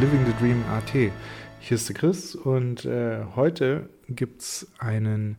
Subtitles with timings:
[0.00, 0.94] Living the Dream AT.
[0.94, 5.36] Hier ist der Chris und äh, heute gibt es einen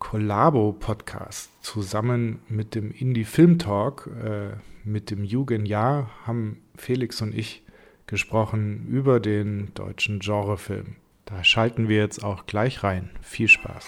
[0.00, 4.10] Collabo-Podcast zusammen mit dem Indie Film Talk.
[4.22, 7.62] Äh, mit dem Jugendjahr haben Felix und ich
[8.06, 10.96] gesprochen über den deutschen Genrefilm.
[11.24, 13.08] Da schalten wir jetzt auch gleich rein.
[13.22, 13.86] Viel Spaß.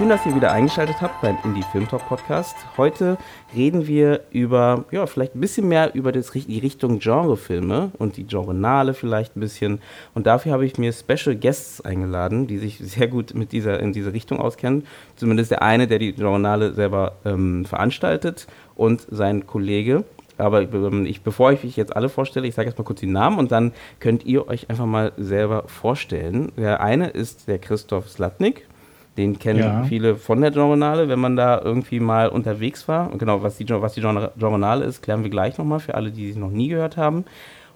[0.00, 2.56] Schön, dass ihr wieder eingeschaltet habt beim Indie Film Talk Podcast.
[2.78, 3.18] Heute
[3.54, 8.24] reden wir über, ja, vielleicht ein bisschen mehr über das, die Richtung Genrefilme und die
[8.24, 9.82] Genrenale vielleicht ein bisschen.
[10.14, 13.92] Und dafür habe ich mir Special Guests eingeladen, die sich sehr gut mit dieser, in
[13.92, 14.86] diese Richtung auskennen.
[15.16, 18.46] Zumindest der eine, der die Genrenale selber ähm, veranstaltet
[18.76, 20.04] und sein Kollege.
[20.38, 23.38] Aber ähm, ich, bevor ich mich jetzt alle vorstelle, ich sage erstmal kurz die Namen
[23.38, 26.52] und dann könnt ihr euch einfach mal selber vorstellen.
[26.56, 28.66] Der eine ist der Christoph Slatnik.
[29.16, 29.82] Den kennen ja.
[29.84, 33.10] viele von der Journale, wenn man da irgendwie mal unterwegs war.
[33.10, 36.32] Und genau, was die, was die Journale ist, klären wir gleich nochmal für alle, die
[36.32, 37.24] sie noch nie gehört haben.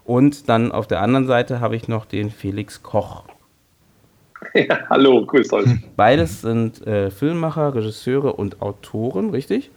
[0.04, 3.24] Und dann auf der anderen Seite habe ich noch den Felix Koch.
[4.52, 5.66] Ja, hallo, grüß euch.
[5.96, 9.70] Beides sind äh, Filmemacher, Regisseure und Autoren, richtig?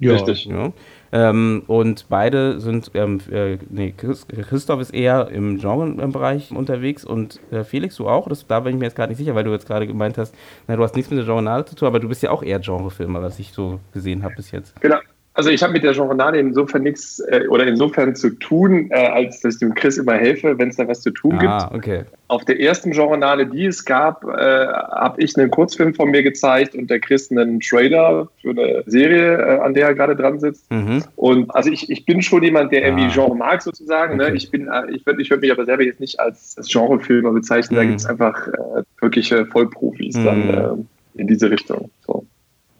[0.00, 0.12] Ja.
[0.12, 0.46] Richtig.
[0.46, 0.72] Ja.
[1.14, 7.62] Ähm, und beide sind, ähm, äh, nee, Christoph ist eher im Genrebereich unterwegs und äh,
[7.62, 8.26] Felix, du auch?
[8.26, 10.34] Das, da bin ich mir jetzt gerade nicht sicher, weil du jetzt gerade gemeint hast,
[10.66, 12.58] na, du hast nichts mit der Genre zu tun, aber du bist ja auch eher
[12.58, 14.74] Genrefilmer, was ich so gesehen habe bis jetzt.
[14.80, 14.96] Genau,
[15.36, 19.40] also ich habe mit der Genrenale insofern nichts äh, oder insofern zu tun, äh, als
[19.40, 21.74] dass ich dem Chris immer helfe, wenn es da was zu tun ah, gibt.
[21.74, 22.04] Okay.
[22.28, 26.76] Auf der ersten Genrenale, die es gab, äh, habe ich einen Kurzfilm von mir gezeigt
[26.76, 30.70] und der Chris einen Trailer für eine Serie, äh, an der er gerade dran sitzt.
[30.70, 31.02] Mhm.
[31.16, 32.86] Und also ich, ich bin schon jemand, der ah.
[32.86, 34.16] irgendwie Genre mag sozusagen.
[34.16, 34.24] Ne?
[34.24, 34.32] Okay.
[34.32, 34.36] Ne?
[34.36, 37.32] Ich bin, äh, ich würde ich würd mich aber selber jetzt nicht als, als Genrefilmer
[37.32, 37.76] bezeichnen.
[37.76, 37.82] Mhm.
[37.82, 40.24] Da gibt es einfach äh, wirkliche Vollprofis mhm.
[40.24, 41.90] dann in diese Richtung.
[42.06, 42.24] So.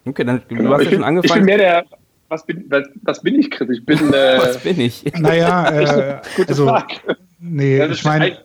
[0.05, 0.73] Okay, dann du genau.
[0.73, 1.25] hast ja schon angefangen.
[1.25, 1.85] Ich bin mehr der
[2.29, 3.69] was bin, was, was bin ich, Chris?
[3.69, 3.97] Ich bin.
[4.13, 5.03] Äh, was bin ich?
[5.19, 6.95] Naja, äh, gute also, Frage.
[7.39, 8.37] Nee, ja, ich meine.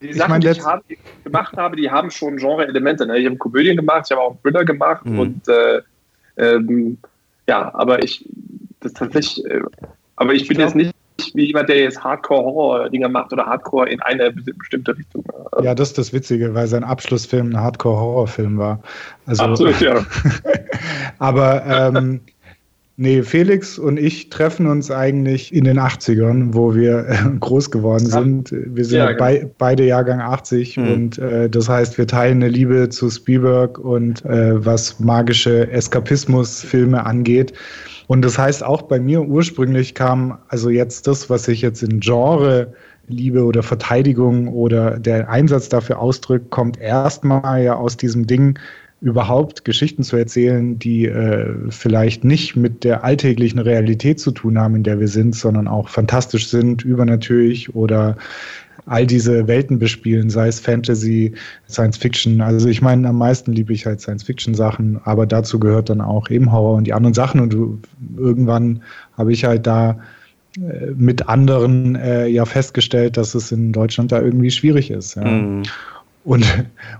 [0.00, 0.82] Die Sachen, ich mein, die ich habe,
[1.22, 3.06] gemacht habe, die haben schon Genre-Elemente.
[3.06, 3.18] Ne?
[3.18, 5.18] Ich habe Komödien gemacht, ich habe auch Thriller gemacht mhm.
[5.18, 5.80] und äh,
[6.36, 6.98] ähm,
[7.48, 8.28] ja, aber ich
[8.80, 9.60] das tatsächlich, äh,
[10.16, 10.92] aber ich bin ich jetzt nicht
[11.34, 15.24] wie jemand, der jetzt Hardcore-Horror-Dinger macht oder Hardcore in eine bestimmte Richtung.
[15.62, 18.82] Ja, das ist das Witzige, weil sein Abschlussfilm ein Hardcore-Horrorfilm war.
[19.26, 20.04] Also, Absolut, ja.
[21.18, 22.20] aber ähm,
[23.02, 28.06] Nee, Felix und ich treffen uns eigentlich in den 80ern, wo wir äh, groß geworden
[28.06, 28.52] sind.
[28.52, 29.18] Wir sind ja, genau.
[29.18, 30.92] bei, beide Jahrgang 80 mhm.
[30.92, 37.04] und äh, das heißt, wir teilen eine Liebe zu Spielberg und äh, was magische Eskapismusfilme
[37.04, 37.52] angeht.
[38.06, 41.98] Und das heißt, auch bei mir ursprünglich kam also jetzt das, was ich jetzt in
[41.98, 42.72] Genre
[43.08, 48.56] Liebe oder Verteidigung oder der Einsatz dafür ausdrückt, kommt erstmal ja aus diesem Ding,
[49.02, 54.76] überhaupt Geschichten zu erzählen, die äh, vielleicht nicht mit der alltäglichen Realität zu tun haben,
[54.76, 58.16] in der wir sind, sondern auch fantastisch sind, übernatürlich oder
[58.86, 61.34] all diese Welten bespielen, sei es Fantasy,
[61.68, 62.40] Science Fiction.
[62.40, 66.00] Also ich meine, am meisten liebe ich halt Science Fiction Sachen, aber dazu gehört dann
[66.00, 67.40] auch eben Horror und die anderen Sachen.
[67.40, 67.56] Und
[68.16, 68.82] irgendwann
[69.16, 69.98] habe ich halt da
[70.56, 75.16] äh, mit anderen äh, ja festgestellt, dass es in Deutschland da irgendwie schwierig ist.
[75.16, 75.24] Ja.
[75.24, 75.62] Mm.
[76.24, 76.44] Und,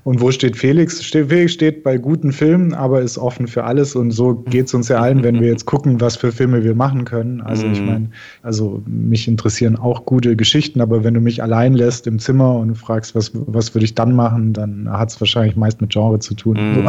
[0.05, 1.01] und wo steht Felix?
[1.01, 3.95] Felix steht bei guten Filmen, aber ist offen für alles.
[3.95, 6.75] Und so geht es uns ja allen, wenn wir jetzt gucken, was für Filme wir
[6.75, 7.41] machen können.
[7.41, 7.87] Also ich mhm.
[7.87, 8.11] meine,
[8.43, 12.75] also mich interessieren auch gute Geschichten, aber wenn du mich allein lässt im Zimmer und
[12.75, 16.35] fragst, was, was würde ich dann machen, dann hat es wahrscheinlich meist mit Genre zu
[16.35, 16.57] tun.
[16.57, 16.89] Mm.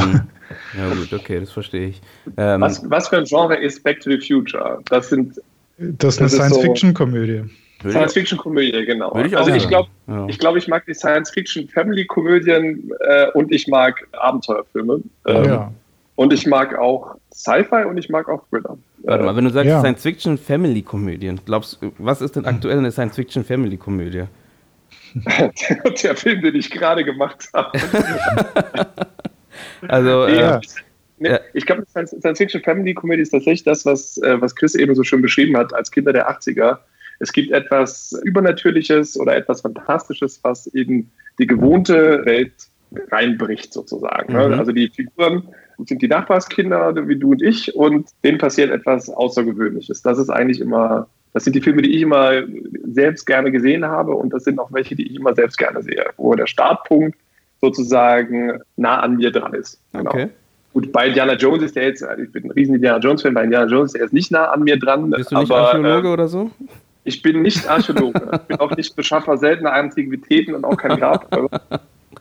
[0.78, 2.02] Ja gut, okay, das verstehe ich.
[2.38, 4.80] Ähm, was, was für ein Genre ist Back to the Future?
[4.86, 5.40] Das sind
[5.78, 7.44] das ist eine Science-Fiction-Komödie.
[7.90, 9.16] Science-Fiction-Komödie, genau.
[9.24, 10.28] Ich also ich glaube, ja.
[10.28, 15.02] ich, glaub, ich mag die Science-Fiction-Family-Komödien äh, und ich mag Abenteuerfilme.
[15.28, 15.72] Ähm, ja.
[16.16, 18.78] Und ich mag auch Sci-Fi und ich mag auch Thriller.
[19.00, 19.80] Warte mal, wenn du sagst ja.
[19.80, 24.26] Science-Fiction-Family-Komödien, glaubst was ist denn aktuell eine Science-Fiction-Family-Komödie?
[26.04, 27.78] der Film, den ich gerade gemacht habe.
[29.88, 30.58] also, ja.
[30.58, 30.62] Äh,
[31.20, 35.56] Ne, ich glaube, Science-Fiction-Family-Comedy ist tatsächlich das, was, äh, was Chris eben so schön beschrieben
[35.56, 36.80] hat, als Kinder der 80er
[37.24, 41.10] es gibt etwas Übernatürliches oder etwas Fantastisches, was in
[41.40, 42.52] die gewohnte Welt
[43.12, 44.34] reinbricht, sozusagen.
[44.34, 44.50] Ne?
[44.50, 44.60] Mhm.
[44.60, 45.48] Also die Figuren
[45.86, 50.02] sind die Nachbarskinder, wie du und ich, und denen passiert etwas Außergewöhnliches.
[50.02, 52.44] Das ist eigentlich immer, das sind die Filme, die ich immer
[52.92, 56.06] selbst gerne gesehen habe, und das sind auch welche, die ich immer selbst gerne sehe,
[56.18, 57.18] wo der Startpunkt
[57.62, 59.80] sozusagen nah an mir dran ist.
[59.94, 60.10] Genau.
[60.10, 60.28] Okay.
[60.74, 63.70] Gut, bei Indiana Jones ist der jetzt, ich bin ein riesen Indiana Jones-Fan, bei Indiana
[63.70, 65.10] Jones ist er jetzt nicht nah an mir dran.
[65.12, 66.52] Bist du nicht aber, Archäologe äh, oder so?
[67.04, 68.30] Ich bin nicht Archäologe.
[68.34, 71.62] ich bin auch nicht Beschaffer seltener Antiquitäten und auch kein Grabräuber.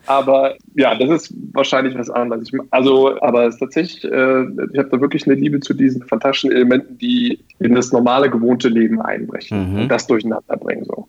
[0.07, 2.49] Aber ja, das ist wahrscheinlich was anderes.
[2.53, 4.43] Ich, also, aber es ist tatsächlich, äh,
[4.73, 8.69] ich habe da wirklich eine Liebe zu diesen fantastischen Elementen, die in das normale, gewohnte
[8.69, 9.81] Leben einbrechen mhm.
[9.83, 10.85] und das durcheinander bringen.
[10.85, 11.07] So.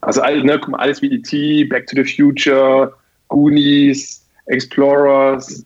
[0.00, 2.92] Also ne, alles wie E.T., Back to the Future,
[3.28, 5.64] Goonies, Explorers,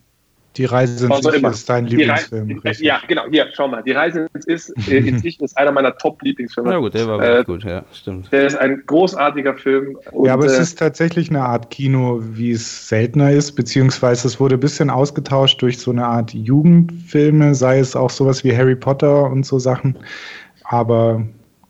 [0.57, 2.59] die Reise ins Ich ist dein Lieblingsfilm.
[2.63, 3.23] Reise, ja, genau.
[3.31, 3.81] Hier, schau mal.
[3.83, 6.71] Die Reise ins, ins Ich ist einer meiner Top-Lieblingsfilme.
[6.71, 8.31] Ja gut, der war äh, gut, ja, stimmt.
[8.31, 9.97] Der ist ein großartiger Film.
[10.11, 14.27] Und, ja, aber es äh, ist tatsächlich eine Art Kino, wie es seltener ist, beziehungsweise
[14.27, 18.55] es wurde ein bisschen ausgetauscht durch so eine Art Jugendfilme, sei es auch sowas wie
[18.55, 19.97] Harry Potter und so Sachen.
[20.65, 21.25] Aber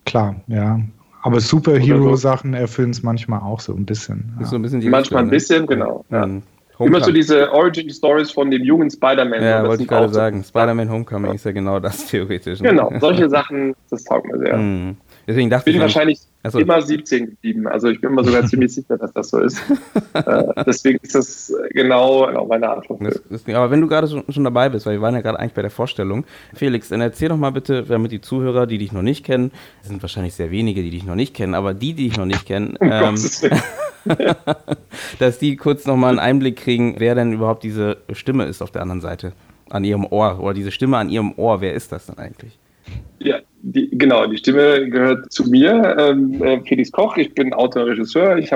[0.06, 0.80] klar, ja.
[1.24, 4.36] Aber Superhero-Sachen erfüllen es manchmal auch so ein bisschen.
[4.40, 4.46] Ja.
[4.48, 6.04] So ein bisschen manchmal ein bisschen, genau.
[6.10, 6.28] Ja.
[6.82, 6.94] Mhm.
[6.94, 6.96] Homecoming.
[6.96, 9.44] Immer so diese Origin Stories von dem jungen Spider-Man.
[9.44, 10.44] Ja, wollte ich gerade sagen.
[10.44, 12.62] Spider-Man Homecoming ist ja genau das theoretisch.
[12.62, 12.70] Ne?
[12.70, 14.58] Genau, solche Sachen, das taugt mir sehr.
[14.58, 14.98] Mm.
[15.28, 15.78] Deswegen dachte bin ich.
[15.78, 17.68] bin wahrscheinlich also, immer 17 geblieben.
[17.68, 19.62] Also ich bin mir sogar ziemlich sicher, dass das so ist.
[20.14, 22.82] äh, deswegen ist das genau, genau meine.
[23.00, 25.40] Das, das, aber wenn du gerade schon, schon, dabei bist, weil wir waren ja gerade
[25.40, 26.26] eigentlich bei der Vorstellung.
[26.54, 29.52] Felix, dann erzähl doch mal bitte, damit die Zuhörer, die dich noch nicht kennen,
[29.84, 32.46] sind wahrscheinlich sehr wenige, die dich noch nicht kennen, aber die, die dich noch nicht
[32.46, 33.16] kennen, ähm,
[35.20, 38.82] dass die kurz nochmal einen Einblick kriegen, wer denn überhaupt diese Stimme ist auf der
[38.82, 39.34] anderen Seite,
[39.70, 42.58] an ihrem Ohr oder diese Stimme an ihrem Ohr, wer ist das denn eigentlich?
[43.74, 47.16] Die, genau, die Stimme gehört zu mir, ähm, äh, Felix Koch.
[47.16, 48.38] Ich bin Autor und Regisseur.
[48.38, 48.52] Ich,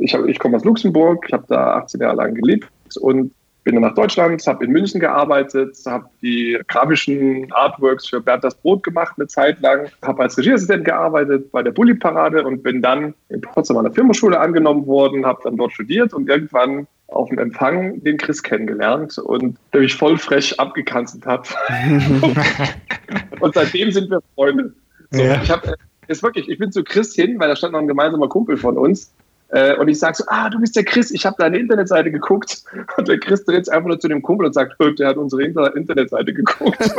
[0.00, 2.66] ich, ich komme aus Luxemburg, ich habe da 18 Jahre lang gelebt
[3.00, 8.56] und bin dann nach Deutschland, habe in München gearbeitet, habe die grafischen Artworks für Berthas
[8.56, 12.82] Brot gemacht eine Zeit lang, habe als Regieassistent gearbeitet bei der Bulli Parade und bin
[12.82, 17.28] dann in Potsdam an der Firmenschule angenommen worden, habe dann dort studiert und irgendwann auf
[17.28, 21.54] dem Empfang den Chris kennengelernt und der mich voll frech abgekanzelt hat.
[23.40, 24.72] und seitdem sind wir Freunde.
[25.10, 25.42] So, ja.
[25.42, 25.74] Ich habe
[26.08, 28.76] ist wirklich, ich bin zu Chris hin, weil da stand noch ein gemeinsamer Kumpel von
[28.76, 29.12] uns
[29.52, 32.64] äh, und ich sage so, ah, du bist der Chris, ich habe deine Internetseite geguckt.
[32.96, 35.42] Und der Chris dreht sich einfach nur zu dem Kumpel und sagt, der hat unsere
[35.42, 36.78] Inter Internetseite geguckt.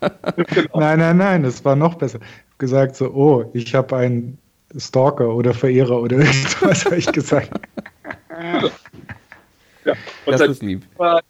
[0.00, 0.80] genau.
[0.80, 2.20] Nein, nein, nein, es war noch besser.
[2.56, 4.38] Gesagt so, oh, ich habe einen
[4.78, 7.50] Stalker oder Verehrer oder irgendwas, habe ich gesagt.
[9.84, 9.94] Ja.
[10.26, 10.82] Und das ist lieb.
[10.96, 11.20] War,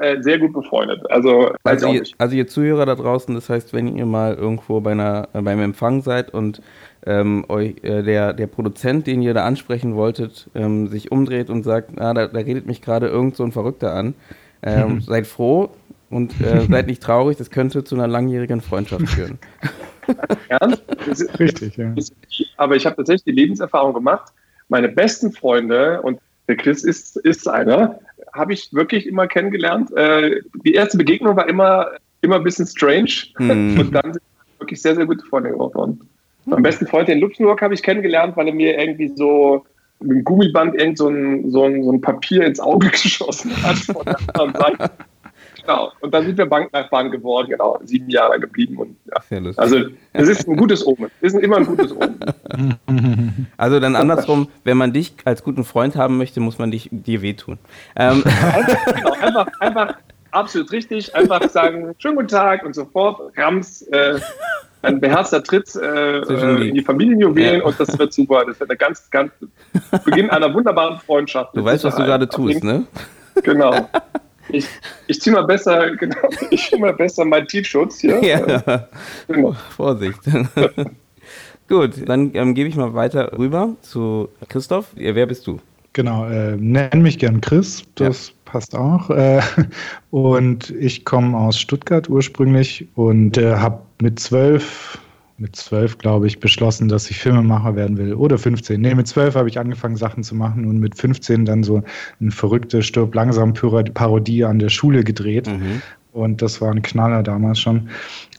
[0.00, 1.00] äh, sehr gut befreundet.
[1.08, 4.92] Also, also ihr, also, ihr, Zuhörer da draußen, das heißt, wenn ihr mal irgendwo bei
[4.92, 6.60] einer, äh, beim Empfang seid und
[7.06, 11.62] ähm, euch, äh, der, der Produzent, den ihr da ansprechen wolltet, ähm, sich umdreht und
[11.62, 14.14] sagt, ah, da, da, redet mich gerade irgend so ein Verrückter an,
[14.62, 15.70] ähm, seid froh
[16.10, 19.38] und äh, seid nicht traurig, das könnte zu einer langjährigen Freundschaft führen.
[20.48, 20.82] Ernst?
[21.38, 21.94] Richtig, ja.
[22.56, 24.32] Aber ich habe tatsächlich die Lebenserfahrung gemacht,
[24.68, 26.18] meine besten Freunde, und
[26.48, 27.98] der Chris ist, ist einer,
[28.32, 29.94] habe ich wirklich immer kennengelernt.
[29.96, 31.88] Äh, die erste Begegnung war immer,
[32.22, 33.78] immer ein bisschen strange hm.
[33.78, 36.00] und dann sind wir wirklich sehr, sehr gute Freunde geworden.
[36.46, 39.66] Mein besten Freund in Luxemburg habe ich kennengelernt, weil er mir irgendwie so
[40.00, 43.76] mit dem Gummiband irgend so ein, so ein, so ein Papier ins Auge geschossen hat
[43.76, 44.90] von der anderen Seite.
[45.68, 45.92] Genau.
[46.00, 48.78] Und dann sind wir Banknachbarn geworden, genau, sieben Jahre geblieben.
[48.78, 49.52] Und, ja.
[49.58, 49.84] Also
[50.14, 51.10] es ist ein gutes Omen.
[51.20, 52.18] Es ist immer ein gutes Omen.
[53.58, 57.22] Also dann andersrum, wenn man dich als guten Freund haben möchte, muss man dich dir
[57.22, 57.58] wehtun.
[57.96, 58.22] Ähm.
[58.24, 59.94] Einfach, genau, einfach, einfach
[60.30, 63.82] absolut richtig, einfach sagen, schönen guten Tag und sofort Rams.
[63.82, 64.20] Äh,
[64.82, 67.66] ein beherzter Tritt äh, äh in die Familienjuwelen ja.
[67.66, 68.44] und das wird super.
[68.46, 69.32] Das wird eine ganz, ganz
[70.04, 71.56] Beginn einer wunderbaren Freundschaft.
[71.56, 72.86] Du weißt, was du gerade tust, ne?
[73.42, 73.88] Genau.
[74.50, 74.66] Ich,
[75.06, 78.22] ich ziehe mal besser, genau, ich ziehe mal besser meinen Tiefschutz hier.
[78.24, 78.88] Ja.
[79.26, 79.54] Genau.
[79.70, 80.20] Vorsicht.
[81.68, 84.86] Gut, dann ähm, gebe ich mal weiter rüber zu Christoph.
[84.94, 85.60] Wer bist du?
[85.92, 87.82] Genau, äh, nenn mich gern Chris.
[87.96, 89.10] Das ja passt auch.
[89.10, 89.40] Äh,
[90.10, 94.98] und ich komme aus Stuttgart ursprünglich und äh, habe mit zwölf,
[95.38, 98.14] mit zwölf glaube ich, beschlossen, dass ich Filmemacher werden will.
[98.14, 98.80] Oder 15.
[98.80, 101.82] Nee, mit zwölf habe ich angefangen, Sachen zu machen und mit 15 dann so
[102.20, 105.46] eine verrückte Stirb langsam Parodie an der Schule gedreht.
[105.46, 105.80] Mhm.
[106.12, 107.90] Und das war ein Knaller damals schon.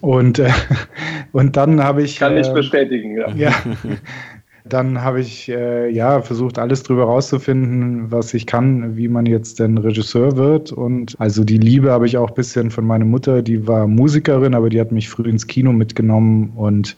[0.01, 0.49] Und, äh,
[1.31, 2.19] und dann habe ich.
[2.19, 3.29] Kann ich äh, bestätigen, ja.
[3.29, 3.53] ja
[4.65, 9.59] Dann habe ich äh, ja versucht, alles drüber rauszufinden, was ich kann, wie man jetzt
[9.59, 10.71] denn Regisseur wird.
[10.71, 14.53] Und also die Liebe habe ich auch ein bisschen von meiner Mutter, die war Musikerin,
[14.53, 16.97] aber die hat mich früh ins Kino mitgenommen und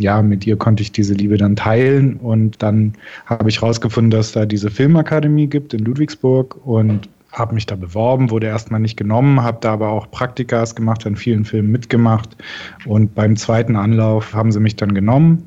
[0.00, 2.16] ja, mit ihr konnte ich diese Liebe dann teilen.
[2.16, 2.92] Und dann
[3.26, 8.30] habe ich herausgefunden, dass da diese Filmakademie gibt in Ludwigsburg und habe mich da beworben,
[8.30, 12.36] wurde erstmal nicht genommen, habe da aber auch Praktikas gemacht, an vielen Filmen mitgemacht
[12.86, 15.46] und beim zweiten Anlauf haben sie mich dann genommen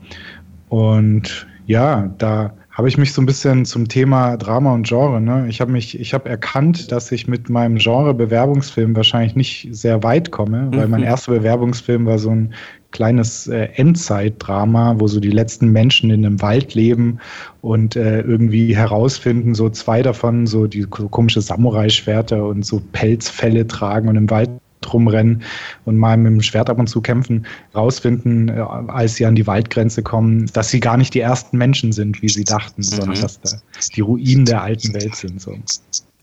[0.71, 5.19] und ja, da habe ich mich so ein bisschen zum Thema Drama und Genre.
[5.19, 5.45] Ne?
[5.49, 10.01] Ich habe mich, ich habe erkannt, dass ich mit meinem Genre Bewerbungsfilm wahrscheinlich nicht sehr
[10.01, 11.07] weit komme, weil mein mhm.
[11.07, 12.53] erster Bewerbungsfilm war so ein
[12.91, 17.19] kleines äh, Endzeitdrama, wo so die letzten Menschen in einem Wald leben
[17.59, 23.67] und äh, irgendwie herausfinden, so zwei davon so die so komische Samurai-Schwerter und so Pelzfälle
[23.67, 24.49] tragen und im Wald
[24.91, 25.43] rumrennen
[25.85, 27.45] und mal mit dem Schwert ab und zu kämpfen,
[27.75, 31.91] rausfinden, äh, als sie an die Waldgrenze kommen, dass sie gar nicht die ersten Menschen
[31.91, 32.85] sind, wie sie dachten, mhm.
[32.85, 33.57] sondern dass da
[33.95, 35.41] die Ruinen der alten Welt sind.
[35.41, 35.55] So.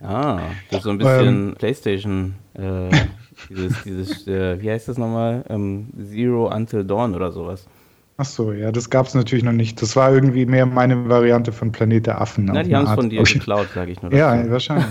[0.00, 2.90] Ah, das ist so ein bisschen ähm, Playstation, äh,
[3.48, 5.44] dieses, dieses äh, wie heißt das nochmal?
[5.48, 7.66] Ähm, Zero Until Dawn oder sowas.
[8.20, 9.80] Ach so, ja, das gab es natürlich noch nicht.
[9.80, 12.46] Das war irgendwie mehr meine Variante von Planet der Affen.
[12.46, 13.34] Na, die haben es von dir okay.
[13.34, 14.12] geklaut, sage ich nur.
[14.12, 14.50] Ja, dazu.
[14.50, 14.86] wahrscheinlich.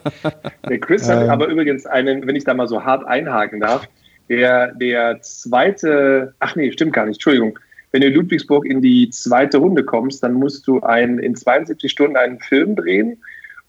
[0.70, 3.86] der Chris hat ähm, aber übrigens einen, wenn ich da mal so hart einhaken darf,
[4.30, 7.58] der, der zweite, ach nee, stimmt gar nicht, Entschuldigung.
[7.90, 11.90] Wenn du in Ludwigsburg in die zweite Runde kommst, dann musst du ein, in 72
[11.90, 13.18] Stunden einen Film drehen.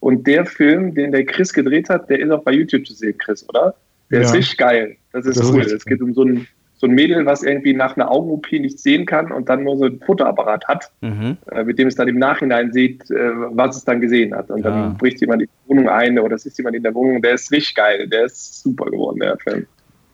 [0.00, 3.18] Und der Film, den der Chris gedreht hat, der ist auch bei YouTube zu sehen,
[3.18, 3.74] Chris, oder?
[4.10, 4.26] Der ja.
[4.26, 4.96] ist richtig geil.
[5.12, 5.60] Das ist das cool.
[5.60, 6.46] Es geht um so einen
[6.84, 9.86] so ein Mädel, was irgendwie nach einer Augen-OP nicht sehen kann und dann nur so
[9.86, 11.38] ein Fotoapparat hat, mhm.
[11.50, 14.50] äh, mit dem es dann im Nachhinein sieht, äh, was es dann gesehen hat.
[14.50, 14.94] Und dann ja.
[14.98, 17.22] bricht jemand die Wohnung ein oder es ist jemand in der Wohnung.
[17.22, 18.06] Der ist richtig geil.
[18.06, 19.66] Der ist super geworden, der Film.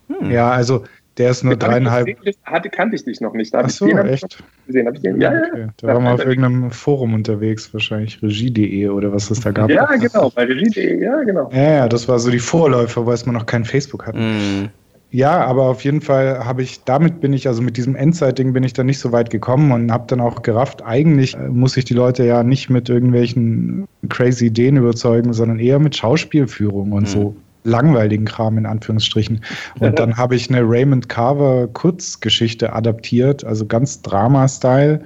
[0.07, 0.31] Hm.
[0.31, 0.85] Ja, also
[1.19, 2.09] der ist nur Mit dreieinhalb.
[2.45, 3.53] Hatte, kannte ich dich noch nicht.
[3.53, 4.43] Da Ach so, echt?
[4.69, 4.87] Gesehen.
[4.87, 5.67] Hab ich den, ja, okay.
[5.79, 9.71] Da waren wir auf irgendeinem Forum unterwegs, wahrscheinlich regie.de oder was es da gab.
[9.71, 11.51] Ja, genau, bei regie.de, ja, genau.
[11.53, 14.19] Ja, ja, das war so die Vorläufer, weil es man noch kein Facebook hatte.
[14.19, 14.69] Mm.
[15.13, 18.63] Ja, aber auf jeden Fall habe ich, damit bin ich, also mit diesem Endzeit-Ding bin
[18.63, 21.85] ich dann nicht so weit gekommen und habe dann auch gerafft, eigentlich äh, muss ich
[21.85, 27.07] die Leute ja nicht mit irgendwelchen crazy Ideen überzeugen, sondern eher mit Schauspielführung und mhm.
[27.07, 29.43] so langweiligen Kram in Anführungsstrichen.
[29.81, 35.01] Und dann habe ich eine Raymond Carver Kurzgeschichte adaptiert, also ganz Drama-Style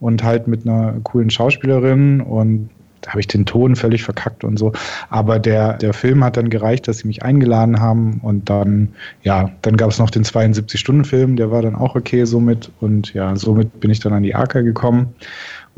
[0.00, 2.70] und halt mit einer coolen Schauspielerin und
[3.08, 4.72] habe ich den Ton völlig verkackt und so.
[5.10, 8.90] Aber der, der Film hat dann gereicht, dass sie mich eingeladen haben und dann,
[9.22, 13.34] ja, dann gab es noch den 72-Stunden-Film, der war dann auch okay somit und ja,
[13.36, 15.14] somit bin ich dann an die AK gekommen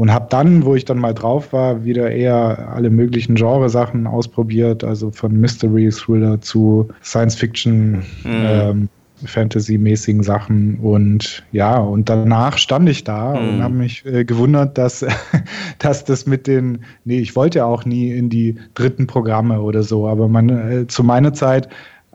[0.01, 4.83] und habe dann, wo ich dann mal drauf war, wieder eher alle möglichen Genresachen ausprobiert,
[4.83, 8.03] also von Mystery Thriller zu Science Fiction, mhm.
[8.25, 8.89] ähm,
[9.25, 13.49] Fantasy-mäßigen Sachen und ja, und danach stand ich da mhm.
[13.49, 15.05] und habe mich äh, gewundert, dass,
[15.79, 19.83] dass das mit den, nee, ich wollte ja auch nie in die dritten Programme oder
[19.83, 21.69] so, aber man, äh, zu meiner Zeit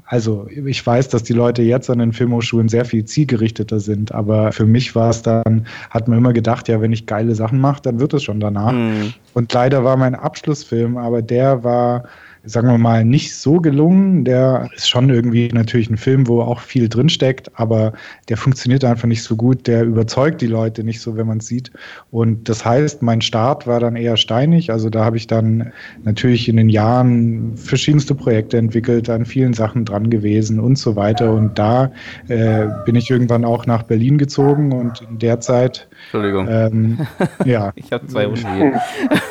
[0.07, 4.51] also ich weiß, dass die Leute jetzt an den Filmhochschulen sehr viel zielgerichteter sind, aber
[4.51, 7.81] für mich war es dann, hat man immer gedacht, ja, wenn ich geile Sachen mache,
[7.81, 8.73] dann wird es schon danach.
[8.73, 9.13] Mhm.
[9.33, 12.03] Und leider war mein Abschlussfilm, aber der war
[12.45, 14.25] sagen wir mal, nicht so gelungen.
[14.25, 17.93] Der ist schon irgendwie natürlich ein Film, wo auch viel drinsteckt, aber
[18.29, 19.67] der funktioniert einfach nicht so gut.
[19.67, 21.71] Der überzeugt die Leute nicht so, wenn man es sieht.
[22.11, 24.71] Und das heißt, mein Start war dann eher steinig.
[24.71, 25.71] Also da habe ich dann
[26.03, 31.33] natürlich in den Jahren verschiedenste Projekte entwickelt, an vielen Sachen dran gewesen und so weiter.
[31.33, 31.91] Und da
[32.27, 35.87] äh, bin ich irgendwann auch nach Berlin gezogen und in der Zeit.
[36.03, 36.47] Entschuldigung.
[36.49, 37.07] Ähm,
[37.45, 37.71] ja.
[37.75, 38.81] ich habe zwei Hunde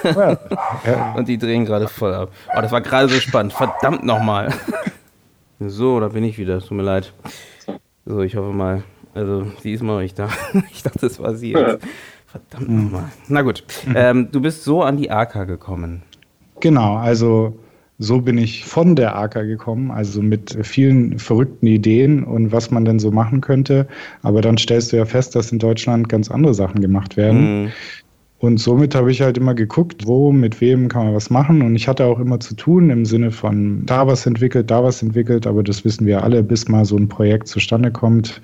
[0.03, 0.39] hier.
[1.17, 2.33] und die drehen gerade voll ab.
[2.55, 3.53] Oh, das war gerade so spannend.
[3.53, 4.53] Verdammt nochmal.
[5.61, 6.61] So, da bin ich wieder.
[6.61, 7.13] Tut mir leid.
[8.05, 8.83] So, ich hoffe mal.
[9.15, 10.29] Also, sie ist mal nicht da.
[10.73, 11.85] Ich dachte, das war sie jetzt.
[12.27, 13.11] Verdammt nochmal.
[13.29, 13.63] Na gut.
[13.87, 13.95] Mhm.
[13.97, 16.03] Ähm, du bist so an die AK gekommen.
[16.61, 17.59] Genau, also
[17.99, 22.85] so bin ich von der AK gekommen, also mit vielen verrückten Ideen und was man
[22.85, 23.87] denn so machen könnte.
[24.23, 27.65] Aber dann stellst du ja fest, dass in Deutschland ganz andere Sachen gemacht werden.
[27.65, 27.73] Mhm.
[28.45, 31.63] Und somit habe ich halt immer geguckt, wo, mit wem kann man was machen.
[31.63, 35.03] Und ich hatte auch immer zu tun im Sinne von da was entwickelt, da was
[35.03, 35.47] entwickelt.
[35.47, 38.43] Aber das wissen wir alle, bis mal so ein Projekt zustande kommt,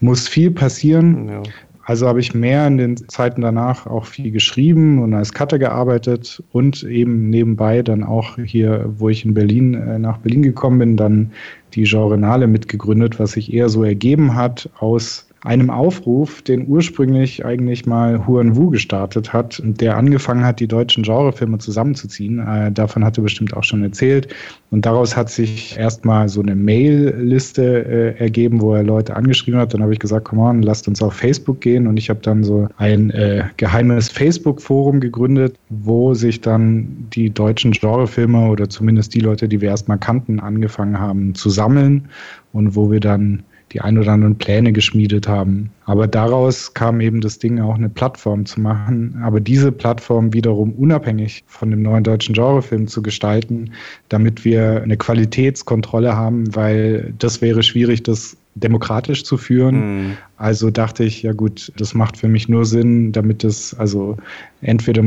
[0.00, 1.28] muss viel passieren.
[1.28, 1.42] Ja.
[1.88, 6.42] Also habe ich mehr in den Zeiten danach auch viel geschrieben und als Cutter gearbeitet
[6.52, 10.96] und eben nebenbei dann auch hier, wo ich in Berlin äh, nach Berlin gekommen bin,
[10.98, 11.30] dann
[11.72, 17.86] die Genrenale mitgegründet, was sich eher so ergeben hat aus einem Aufruf, den ursprünglich eigentlich
[17.86, 22.40] mal Huan Wu gestartet hat, der angefangen hat, die deutschen Genrefilme zusammenzuziehen.
[22.40, 24.34] Äh, davon hat er bestimmt auch schon erzählt.
[24.70, 29.72] Und daraus hat sich erstmal so eine Mail-Liste äh, ergeben, wo er Leute angeschrieben hat.
[29.72, 31.86] Dann habe ich gesagt, komm on, lasst uns auf Facebook gehen.
[31.86, 37.70] Und ich habe dann so ein äh, geheimes Facebook-Forum gegründet, wo sich dann die deutschen
[37.70, 42.08] Genrefilme oder zumindest die Leute, die wir erstmal kannten, angefangen haben zu sammeln
[42.52, 45.70] und wo wir dann die ein oder anderen Pläne geschmiedet haben.
[45.84, 50.72] Aber daraus kam eben das Ding auch eine Plattform zu machen, aber diese Plattform wiederum
[50.72, 53.72] unabhängig von dem neuen deutschen Genrefilm zu gestalten,
[54.08, 59.76] damit wir eine Qualitätskontrolle haben, weil das wäre schwierig, das demokratisch zu führen.
[59.76, 60.16] Mhm.
[60.36, 64.16] Also dachte ich, ja gut, das macht für mich nur Sinn, damit es, also
[64.60, 65.02] entweder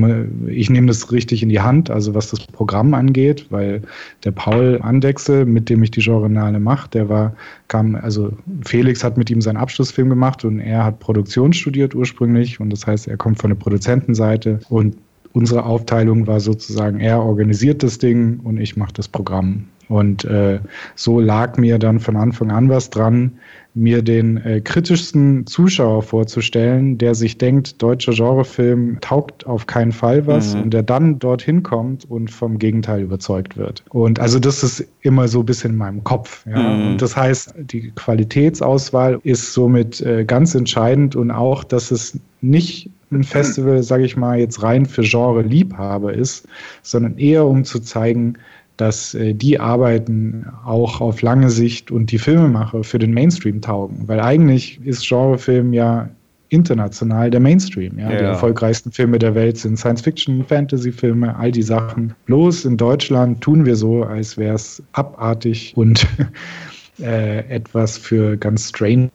[0.48, 3.82] ich nehme das richtig in die Hand, also was das Programm angeht, weil
[4.24, 7.36] der Paul Andechsel, mit dem ich die Genrenale mache, der war,
[7.68, 8.32] kam, also
[8.66, 12.86] Felix hat mit ihm seinen Abschlussfilm gemacht und er hat Produktion studiert ursprünglich und das
[12.86, 14.96] heißt, er kommt von der Produzentenseite und
[15.34, 19.66] unsere Aufteilung war sozusagen, er organisiert das Ding und ich mache das Programm.
[19.92, 20.60] Und äh,
[20.96, 23.34] so lag mir dann von Anfang an was dran,
[23.74, 30.26] mir den äh, kritischsten Zuschauer vorzustellen, der sich denkt, deutscher Genrefilm taugt auf keinen Fall
[30.28, 30.62] was mhm.
[30.64, 33.84] und der dann dorthin kommt und vom Gegenteil überzeugt wird.
[33.90, 36.46] Und also das ist immer so ein bisschen in meinem Kopf.
[36.48, 36.58] Ja?
[36.58, 36.92] Mhm.
[36.92, 42.90] Und das heißt, die Qualitätsauswahl ist somit äh, ganz entscheidend und auch, dass es nicht
[43.12, 46.48] ein Festival, sage ich mal, jetzt rein für Genre-Liebhaber ist,
[46.82, 48.38] sondern eher um zu zeigen,
[48.82, 54.08] dass äh, die Arbeiten auch auf lange Sicht und die Filmemacher für den Mainstream taugen.
[54.08, 56.10] Weil eigentlich ist Genrefilm ja
[56.50, 58.00] international der Mainstream.
[58.00, 58.12] Ja?
[58.12, 58.18] ja.
[58.18, 62.16] Die erfolgreichsten Filme der Welt sind Science-Fiction, Fantasy-Filme, all die Sachen.
[62.26, 66.08] Bloß in Deutschland tun wir so, als wäre es abartig und
[67.00, 69.12] äh, etwas für ganz strange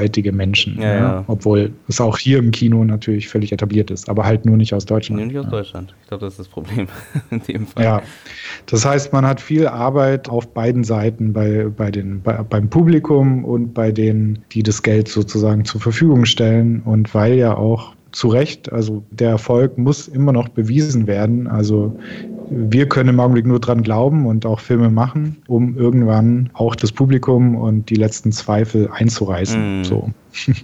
[0.00, 0.80] heutige Menschen.
[0.80, 1.24] Ja, ja.
[1.26, 4.86] Obwohl es auch hier im Kino natürlich völlig etabliert ist, aber halt nur nicht aus
[4.86, 5.26] Deutschland.
[5.26, 5.94] Nicht aus Deutschland.
[6.02, 6.88] Ich glaube, das ist das Problem
[7.30, 7.84] in dem Fall.
[7.84, 8.02] Ja,
[8.66, 13.44] das heißt, man hat viel Arbeit auf beiden Seiten, bei, bei den, bei, beim Publikum
[13.44, 16.82] und bei denen, die das Geld sozusagen zur Verfügung stellen.
[16.84, 18.72] Und weil ja auch zu Recht.
[18.72, 21.46] Also der Erfolg muss immer noch bewiesen werden.
[21.46, 21.96] Also
[22.50, 26.92] wir können im Augenblick nur dran glauben und auch Filme machen, um irgendwann auch das
[26.92, 29.80] Publikum und die letzten Zweifel einzureißen.
[29.80, 29.84] Mm.
[29.84, 30.10] So.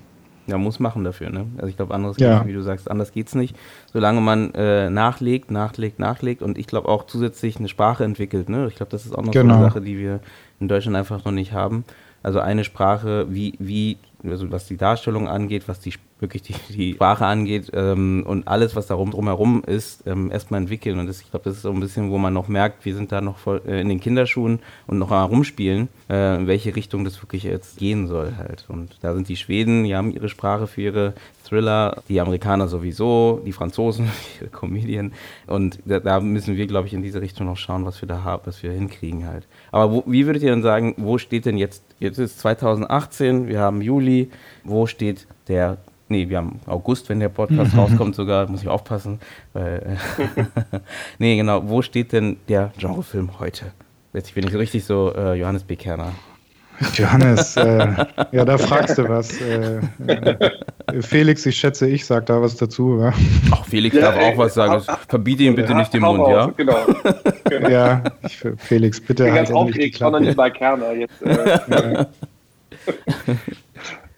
[0.48, 1.46] Ja, muss machen dafür, ne?
[1.56, 2.38] Also ich glaube, anderes ja.
[2.38, 3.56] Nicht, wie du sagst, anders geht's nicht.
[3.92, 8.68] Solange man äh, nachlegt, nachlegt, nachlegt und ich glaube auch zusätzlich eine Sprache entwickelt, ne?
[8.68, 9.32] Ich glaube, das ist auch noch genau.
[9.32, 9.68] so eine genau.
[9.68, 10.20] Sache, die wir
[10.60, 11.84] in Deutschland einfach noch nicht haben.
[12.22, 16.94] Also eine Sprache, wie, wie, also was die Darstellung angeht, was die wirklich die, die
[16.94, 20.98] Sprache angeht ähm, und alles, was darum drumherum ist, ähm, erstmal entwickeln.
[20.98, 23.12] Und das, ich glaube, das ist so ein bisschen, wo man noch merkt, wir sind
[23.12, 27.04] da noch voll, äh, in den Kinderschuhen und noch mal rumspielen, äh, in welche Richtung
[27.04, 28.64] das wirklich jetzt gehen soll halt.
[28.68, 33.42] Und da sind die Schweden, die haben ihre Sprache für ihre Thriller, die Amerikaner sowieso,
[33.44, 35.12] die Franzosen, ihre Comedien.
[35.46, 38.24] Und da, da müssen wir, glaube ich, in diese Richtung noch schauen, was wir da
[38.24, 39.46] haben, was wir hinkriegen halt.
[39.70, 43.60] Aber wo, wie würdet ihr denn sagen, wo steht denn jetzt, jetzt ist 2018, wir
[43.60, 44.30] haben Juli,
[44.64, 45.76] wo steht der
[46.08, 49.18] Nee, wir haben August, wenn der Podcast rauskommt sogar, muss ich aufpassen.
[49.52, 49.98] Weil,
[51.18, 53.66] nee, genau, wo steht denn der Genrefilm heute?
[54.12, 55.74] Jetzt bin ich so richtig so äh, Johannes B.
[55.74, 56.12] Kerner.
[56.94, 57.88] Johannes, äh,
[58.32, 59.40] ja, da fragst du was.
[59.40, 60.50] Äh, äh,
[61.00, 63.00] Felix, ich schätze, ich sag da was dazu.
[63.00, 63.12] Ja?
[63.50, 64.82] Ach, Felix ja, darf ey, auch was sagen.
[64.86, 66.46] Ha, Verbiete ihm bitte nicht den Mund, auf, ja?
[66.56, 66.76] Genau.
[67.44, 67.68] genau.
[67.68, 69.24] Ja, ich, Felix, bitte.
[69.24, 71.22] Ich bin halt ganz aufgeregt, sondern nicht bei Kerner jetzt.
[71.22, 71.56] Äh.
[71.68, 72.06] Ja.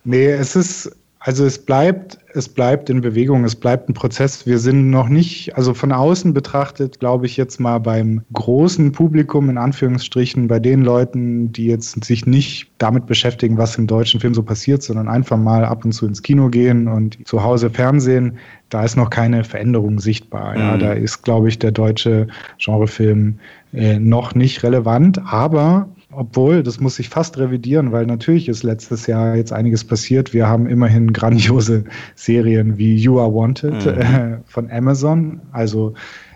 [0.05, 4.46] nee, es ist also es bleibt, es bleibt in Bewegung, es bleibt ein Prozess.
[4.46, 9.50] Wir sind noch nicht, also von außen betrachtet, glaube ich jetzt mal beim großen Publikum
[9.50, 14.33] in Anführungsstrichen, bei den Leuten, die jetzt sich nicht damit beschäftigen, was im deutschen Film
[14.33, 18.38] so passiert, sondern einfach mal ab und zu ins Kino gehen und zu Hause Fernsehen,
[18.68, 20.57] da ist noch keine Veränderung sichtbar.
[20.57, 20.78] Ja, mhm.
[20.81, 22.28] da ist, glaube ich, der deutsche
[22.59, 23.40] Genrefilm
[23.72, 29.07] äh, noch nicht relevant, aber obwohl, das muss ich fast revidieren, weil natürlich ist letztes
[29.07, 30.35] Jahr jetzt einiges passiert.
[30.35, 31.85] Wir haben immerhin grandiose
[32.16, 34.00] Serien wie You Are Wanted mhm.
[34.00, 35.94] äh, von Amazon, also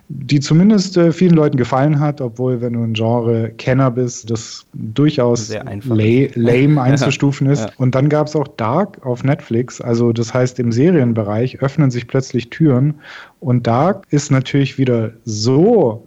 [0.09, 5.49] die zumindest äh, vielen Leuten gefallen hat, obwohl, wenn du ein Genre-Kenner bist, das durchaus
[5.53, 7.63] la lame einzustufen ist.
[7.63, 7.71] Ja.
[7.79, 12.07] Und dann gab es auch Dark auf Netflix, also das heißt, im Serienbereich öffnen sich
[12.07, 12.95] plötzlich Türen
[13.41, 16.07] und Dark ist natürlich wieder so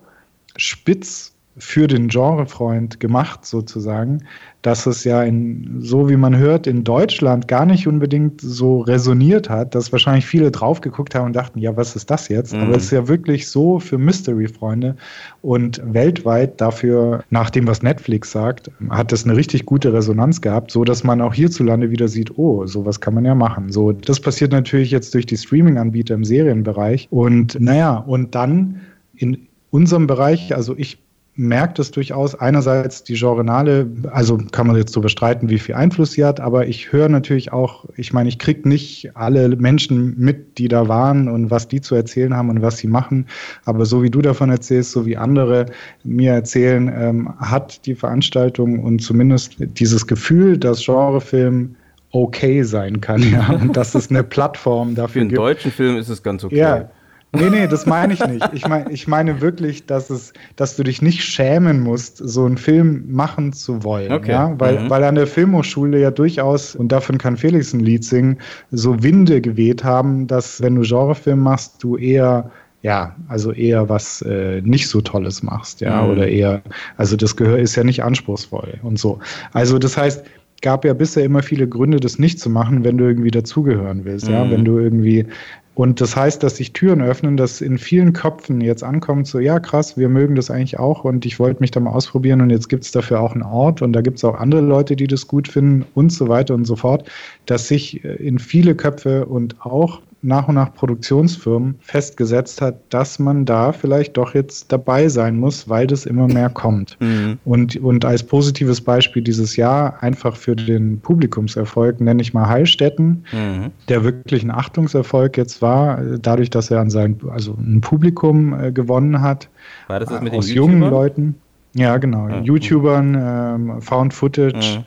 [0.55, 4.25] spitz für den Genrefreund gemacht, sozusagen,
[4.61, 9.49] dass es ja in, so wie man hört, in Deutschland gar nicht unbedingt so resoniert
[9.49, 12.53] hat, dass wahrscheinlich viele drauf geguckt haben und dachten, ja, was ist das jetzt?
[12.53, 12.61] Mhm.
[12.61, 14.97] Aber es ist ja wirklich so für Mystery-Freunde
[15.41, 20.71] und weltweit dafür, nach dem, was Netflix sagt, hat es eine richtig gute Resonanz gehabt,
[20.71, 23.71] so dass man auch hierzulande wieder sieht, oh, sowas kann man ja machen.
[23.71, 28.81] So, das passiert natürlich jetzt durch die Streaming-Anbieter im Serienbereich und naja, und dann
[29.15, 31.04] in unserem Bereich, also ich
[31.37, 36.13] merkt es durchaus einerseits die Genrenale, also kann man jetzt so bestreiten, wie viel Einfluss
[36.13, 40.57] sie hat, aber ich höre natürlich auch, ich meine, ich kriege nicht alle Menschen mit,
[40.57, 43.27] die da waren und was die zu erzählen haben und was sie machen,
[43.65, 45.65] aber so wie du davon erzählst, so wie andere
[46.03, 51.75] mir erzählen, ähm, hat die Veranstaltung und zumindest dieses Gefühl, dass Genrefilm
[52.11, 55.35] okay sein kann, ja, und dass es eine Plattform dafür gibt.
[55.35, 56.55] Für einen deutschen Film ist es ganz okay.
[56.55, 56.89] Ja,
[57.35, 58.49] Nee, nee, das meine ich nicht.
[58.53, 62.57] Ich, mein, ich meine wirklich, dass, es, dass du dich nicht schämen musst, so einen
[62.57, 64.11] Film machen zu wollen.
[64.11, 64.31] Okay.
[64.31, 64.53] Ja?
[64.57, 64.89] Weil, mhm.
[64.89, 68.37] weil an der Filmhochschule ja durchaus, und davon kann Felix ein Lied singen,
[68.71, 74.21] so Winde geweht haben, dass wenn du Genrefilm machst, du eher ja, also eher was
[74.21, 76.11] äh, nicht so Tolles machst, ja, mhm.
[76.11, 76.61] oder eher,
[76.97, 79.17] also das Gehör ist ja nicht anspruchsvoll und so.
[79.53, 80.23] Also das heißt,
[80.61, 84.27] gab ja bisher immer viele Gründe, das nicht zu machen, wenn du irgendwie dazugehören willst,
[84.27, 84.33] mhm.
[84.33, 85.25] ja, wenn du irgendwie
[85.75, 89.59] und das heißt, dass sich Türen öffnen, dass in vielen Köpfen jetzt ankommt, so, ja,
[89.59, 92.69] krass, wir mögen das eigentlich auch und ich wollte mich da mal ausprobieren und jetzt
[92.69, 95.27] gibt es dafür auch einen Ort und da gibt es auch andere Leute, die das
[95.27, 97.09] gut finden und so weiter und so fort,
[97.45, 103.19] dass sich äh, in viele Köpfe und auch nach und nach Produktionsfirmen festgesetzt hat, dass
[103.19, 106.97] man da vielleicht doch jetzt dabei sein muss, weil das immer mehr kommt.
[106.99, 107.37] Mhm.
[107.45, 113.23] Und, und als positives Beispiel dieses Jahr einfach für den Publikumserfolg nenne ich mal Heilstätten,
[113.31, 113.71] mhm.
[113.87, 118.71] der wirklich ein Achtungserfolg jetzt war, dadurch, dass er an sein, also ein Publikum äh,
[118.71, 119.49] gewonnen hat.
[119.87, 121.35] War das, das mit aus den jungen Leuten.
[121.73, 122.29] Ja, genau.
[122.29, 122.41] Ja.
[122.41, 124.79] YouTubern, ähm, Found Footage.
[124.79, 124.85] Mhm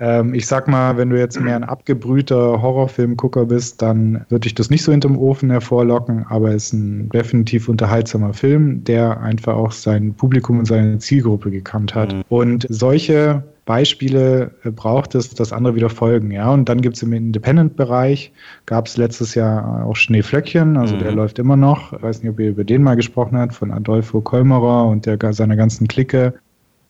[0.00, 4.54] ähm, ich sag mal, wenn du jetzt mehr ein abgebrühter Horrorfilmgucker bist, dann würde ich
[4.54, 9.54] das nicht so hinterm Ofen hervorlocken, aber es ist ein definitiv unterhaltsamer Film, der einfach
[9.54, 12.12] auch sein Publikum und seine Zielgruppe gekannt hat.
[12.12, 12.22] Mhm.
[12.28, 16.30] Und solche Beispiele äh, braucht es, dass andere wieder folgen.
[16.30, 18.32] Ja, und dann gibt es im Independent-Bereich,
[18.66, 21.00] gab es letztes Jahr auch Schneeflöckchen, also mhm.
[21.00, 21.92] der läuft immer noch.
[21.92, 25.18] Ich weiß nicht, ob ihr über den mal gesprochen habt, von Adolfo Kolmerer und der,
[25.32, 26.34] seiner ganzen Clique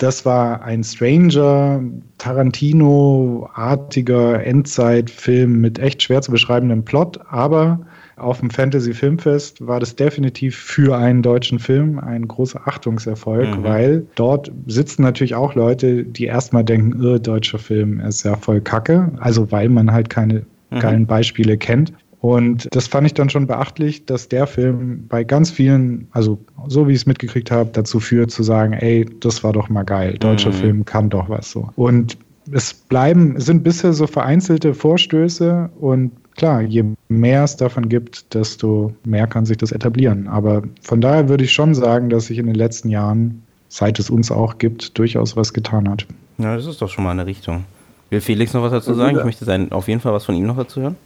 [0.05, 1.83] das war ein Stranger,
[2.19, 7.81] Tarantino-artiger Endzeitfilm mit echt schwer zu beschreibendem Plot, aber
[8.17, 13.65] auf dem Fantasy Filmfest war das definitiv für einen deutschen Film ein großer Achtungserfolg, mhm.
[13.65, 18.61] weil dort sitzen natürlich auch Leute, die erstmal denken, oh, deutscher Film ist ja voll
[18.61, 20.81] Kacke, also weil man halt keine mhm.
[20.81, 21.95] geilen Beispiele kennt.
[22.25, 26.89] Und das fand ich dann schon beachtlich, dass der Film bei ganz vielen, also so
[26.89, 30.17] wie ich es mitgekriegt habe, dazu führt zu sagen, ey, das war doch mal geil,
[30.19, 30.55] deutscher mhm.
[30.55, 31.69] Film kann doch was so.
[31.77, 32.17] Und
[32.51, 38.33] es bleiben, es sind bisher so vereinzelte Vorstöße und klar, je mehr es davon gibt,
[38.33, 40.27] desto mehr kann sich das etablieren.
[40.27, 44.09] Aber von daher würde ich schon sagen, dass sich in den letzten Jahren, seit es
[44.09, 46.07] uns auch gibt, durchaus was getan hat.
[46.39, 47.65] Ja, das ist doch schon mal eine Richtung.
[48.09, 49.19] Will Felix noch was dazu sagen?
[49.19, 50.97] Ich möchte sein, auf jeden Fall was von ihm noch dazu hören.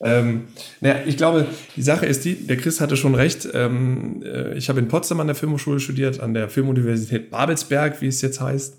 [0.00, 0.48] Ähm,
[0.80, 3.48] naja, ich glaube, die Sache ist die, der Chris hatte schon recht.
[3.54, 8.08] Ähm, äh, ich habe in Potsdam an der Filmhochschule studiert, an der Filmuniversität Babelsberg, wie
[8.08, 8.76] es jetzt heißt.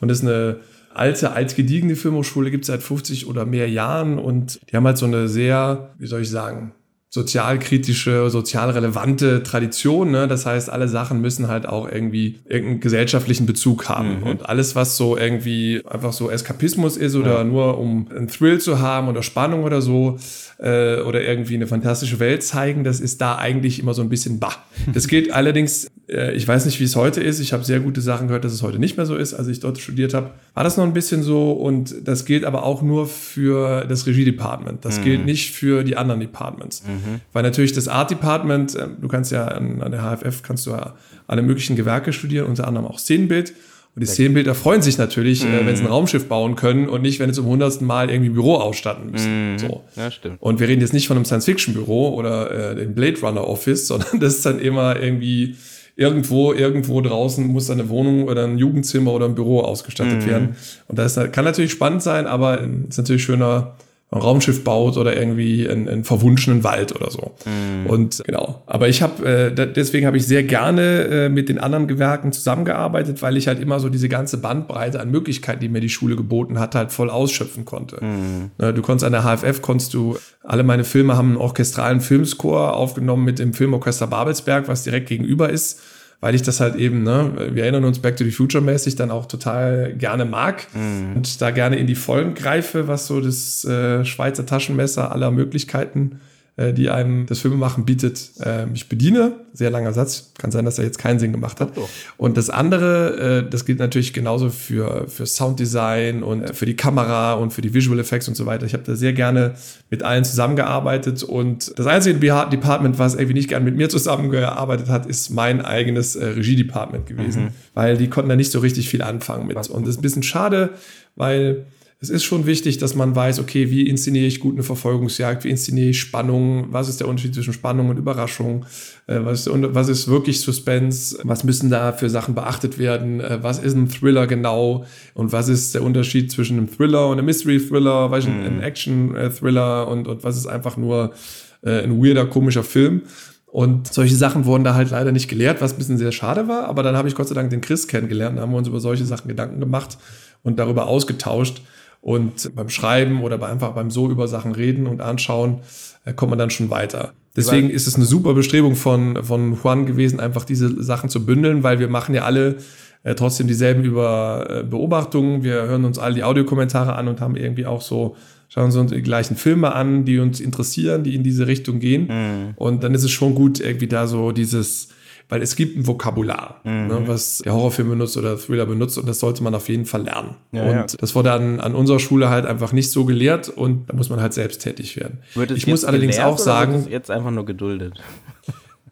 [0.00, 0.60] Und das ist eine
[0.94, 5.06] alte, altgediegene Filmhochschule, gibt es seit 50 oder mehr Jahren und die haben halt so
[5.06, 6.72] eine sehr, wie soll ich sagen,
[7.14, 10.10] sozialkritische, sozial relevante Tradition.
[10.10, 10.26] Ne?
[10.26, 14.18] Das heißt, alle Sachen müssen halt auch irgendwie irgendeinen gesellschaftlichen Bezug haben.
[14.18, 14.22] Mhm.
[14.24, 17.44] Und alles, was so irgendwie einfach so Eskapismus ist oder ja.
[17.44, 20.18] nur um einen Thrill zu haben oder Spannung oder so
[20.58, 24.40] äh, oder irgendwie eine fantastische Welt zeigen, das ist da eigentlich immer so ein bisschen
[24.40, 24.56] bah.
[24.92, 27.40] Das gilt allerdings, ich weiß nicht, wie es heute ist.
[27.40, 29.32] Ich habe sehr gute Sachen gehört, dass es heute nicht mehr so ist.
[29.32, 31.52] Als ich dort studiert habe, war das noch ein bisschen so.
[31.52, 34.84] Und das gilt aber auch nur für das Regie-Department.
[34.84, 35.04] Das mhm.
[35.04, 36.82] gilt nicht für die anderen Departments.
[36.86, 36.92] Mhm.
[36.92, 37.20] Mhm.
[37.32, 40.70] Weil natürlich das Art Department, äh, du kannst ja an, an, der HFF kannst du
[40.70, 40.94] ja
[41.26, 43.54] alle möglichen Gewerke studieren, unter anderem auch Szenenbild.
[43.94, 45.54] Und die Szenenbilder freuen sich natürlich, mm.
[45.54, 48.30] äh, wenn sie ein Raumschiff bauen können und nicht, wenn sie zum hundertsten Mal irgendwie
[48.30, 49.54] ein Büro ausstatten müssen.
[49.54, 49.58] Mm.
[49.58, 49.84] So.
[49.94, 50.42] Ja, stimmt.
[50.42, 54.18] Und wir reden jetzt nicht von einem Science-Fiction-Büro oder äh, dem Blade Runner Office, sondern
[54.20, 55.56] das ist dann immer irgendwie
[55.96, 60.28] irgendwo, irgendwo draußen muss eine Wohnung oder ein Jugendzimmer oder ein Büro ausgestattet mm.
[60.28, 60.56] werden.
[60.88, 63.76] Und das kann natürlich spannend sein, aber es ist natürlich schöner,
[64.10, 67.32] ein Raumschiff baut oder irgendwie einen, einen verwunschenen Wald oder so.
[67.46, 67.86] Mhm.
[67.86, 68.62] Und genau.
[68.66, 73.22] Aber ich habe, äh, deswegen habe ich sehr gerne äh, mit den anderen Gewerken zusammengearbeitet,
[73.22, 76.60] weil ich halt immer so diese ganze Bandbreite an Möglichkeiten, die mir die Schule geboten
[76.60, 78.04] hat, halt voll ausschöpfen konnte.
[78.04, 78.50] Mhm.
[78.58, 82.72] Ne, du konntest an der HFF, konntest du, alle meine Filme haben einen orchestralen Filmscore
[82.74, 85.80] aufgenommen mit dem Filmorchester Babelsberg, was direkt gegenüber ist
[86.24, 89.10] weil ich das halt eben, ne, wir erinnern uns Back to the Future mäßig dann
[89.10, 91.16] auch total gerne mag mhm.
[91.16, 96.12] und da gerne in die Vollen greife, was so das äh, Schweizer Taschenmesser aller Möglichkeiten
[96.12, 96.33] äh,
[96.72, 99.32] die einem das Filmemachen bietet, äh, mich bediene.
[99.52, 101.72] Sehr langer Satz, kann sein, dass er jetzt keinen Sinn gemacht hat.
[101.76, 101.88] Oh.
[102.16, 107.34] Und das andere, äh, das gilt natürlich genauso für, für Sounddesign und für die Kamera
[107.34, 108.66] und für die Visual Effects und so weiter.
[108.66, 109.54] Ich habe da sehr gerne
[109.90, 115.06] mit allen zusammengearbeitet und das einzige Department, was irgendwie nicht gern mit mir zusammengearbeitet hat,
[115.06, 117.48] ist mein eigenes äh, Regie-Department gewesen, mhm.
[117.74, 119.56] weil die konnten da nicht so richtig viel anfangen mit.
[119.56, 120.70] Und das ist ein bisschen schade,
[121.16, 121.66] weil
[122.04, 125.48] es ist schon wichtig, dass man weiß, okay, wie inszeniere ich gut eine Verfolgungsjagd, wie
[125.48, 128.66] inszeniere ich Spannung, was ist der Unterschied zwischen Spannung und Überraschung,
[129.06, 133.38] äh, was, ist, was ist wirklich Suspense, was müssen da für Sachen beachtet werden, äh,
[133.42, 137.24] was ist ein Thriller genau und was ist der Unterschied zwischen einem Thriller und einem
[137.24, 138.60] Mystery-Thriller, mhm.
[138.60, 141.14] Action-Thriller und, und was ist einfach nur
[141.62, 143.02] äh, ein weirder, komischer Film.
[143.46, 146.64] Und solche Sachen wurden da halt leider nicht gelehrt, was ein bisschen sehr schade war.
[146.64, 148.36] Aber dann habe ich Gott sei Dank den Chris kennengelernt.
[148.36, 149.96] Da haben wir uns über solche Sachen Gedanken gemacht
[150.42, 151.62] und darüber ausgetauscht.
[152.04, 155.60] Und beim Schreiben oder bei einfach beim so über Sachen reden und anschauen,
[156.04, 157.14] äh, kommt man dann schon weiter.
[157.34, 161.62] Deswegen ist es eine super Bestrebung von, von Juan gewesen, einfach diese Sachen zu bündeln,
[161.62, 162.56] weil wir machen ja alle
[163.04, 165.44] äh, trotzdem dieselben über äh, Beobachtungen.
[165.44, 168.16] Wir hören uns alle die Audiokommentare an und haben irgendwie auch so
[168.50, 172.08] schauen uns die gleichen Filme an, die uns interessieren, die in diese Richtung gehen.
[172.08, 172.54] Mhm.
[172.56, 174.88] Und dann ist es schon gut, irgendwie da so dieses,
[175.28, 176.86] weil es gibt ein Vokabular, mhm.
[176.86, 180.02] ne, was der Horrorfilm benutzt oder Thriller benutzt und das sollte man auf jeden Fall
[180.02, 180.36] lernen.
[180.52, 180.86] Ja, und ja.
[180.98, 184.20] das wurde an, an unserer Schule halt einfach nicht so gelehrt und da muss man
[184.20, 185.18] halt selbst tätig werden.
[185.34, 186.86] Wird ich muss allerdings auch sagen.
[186.90, 187.94] jetzt einfach nur geduldet.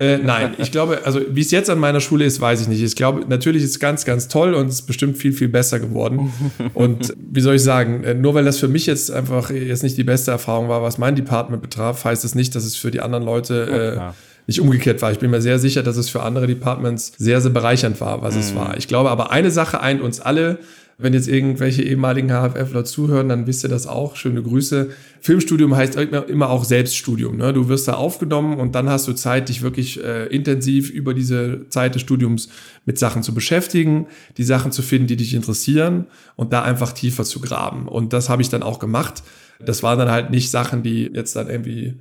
[0.03, 2.83] Äh, nein, ich glaube, also wie es jetzt an meiner Schule ist, weiß ich nicht.
[2.83, 5.79] Ich glaube, natürlich ist es ganz, ganz toll und es ist bestimmt viel, viel besser
[5.79, 6.33] geworden.
[6.75, 9.97] und wie soll ich sagen, äh, nur weil das für mich jetzt einfach jetzt nicht
[9.97, 12.91] die beste Erfahrung war, was mein Department betraf, heißt es das nicht, dass es für
[12.91, 14.13] die anderen Leute äh,
[14.47, 15.13] nicht umgekehrt war.
[15.13, 18.35] Ich bin mir sehr sicher, dass es für andere Departments sehr, sehr bereichernd war, was
[18.35, 18.41] mhm.
[18.41, 18.77] es war.
[18.77, 20.59] Ich glaube aber, eine Sache eint uns alle,
[20.99, 24.15] wenn jetzt irgendwelche ehemaligen HFFler zuhören, dann wisst ihr das auch.
[24.15, 24.91] Schöne Grüße.
[25.21, 27.37] Filmstudium heißt immer auch Selbststudium.
[27.37, 27.53] Ne?
[27.53, 31.69] Du wirst da aufgenommen und dann hast du Zeit, dich wirklich äh, intensiv über diese
[31.71, 32.51] Zeit des Studiums
[32.85, 37.25] mit Sachen zu beschäftigen, die Sachen zu finden, die dich interessieren und da einfach tiefer
[37.25, 37.89] zu graben.
[37.89, 39.23] Und das habe ich dann auch gemacht.
[39.65, 41.95] Das waren dann halt nicht Sachen, die jetzt dann irgendwie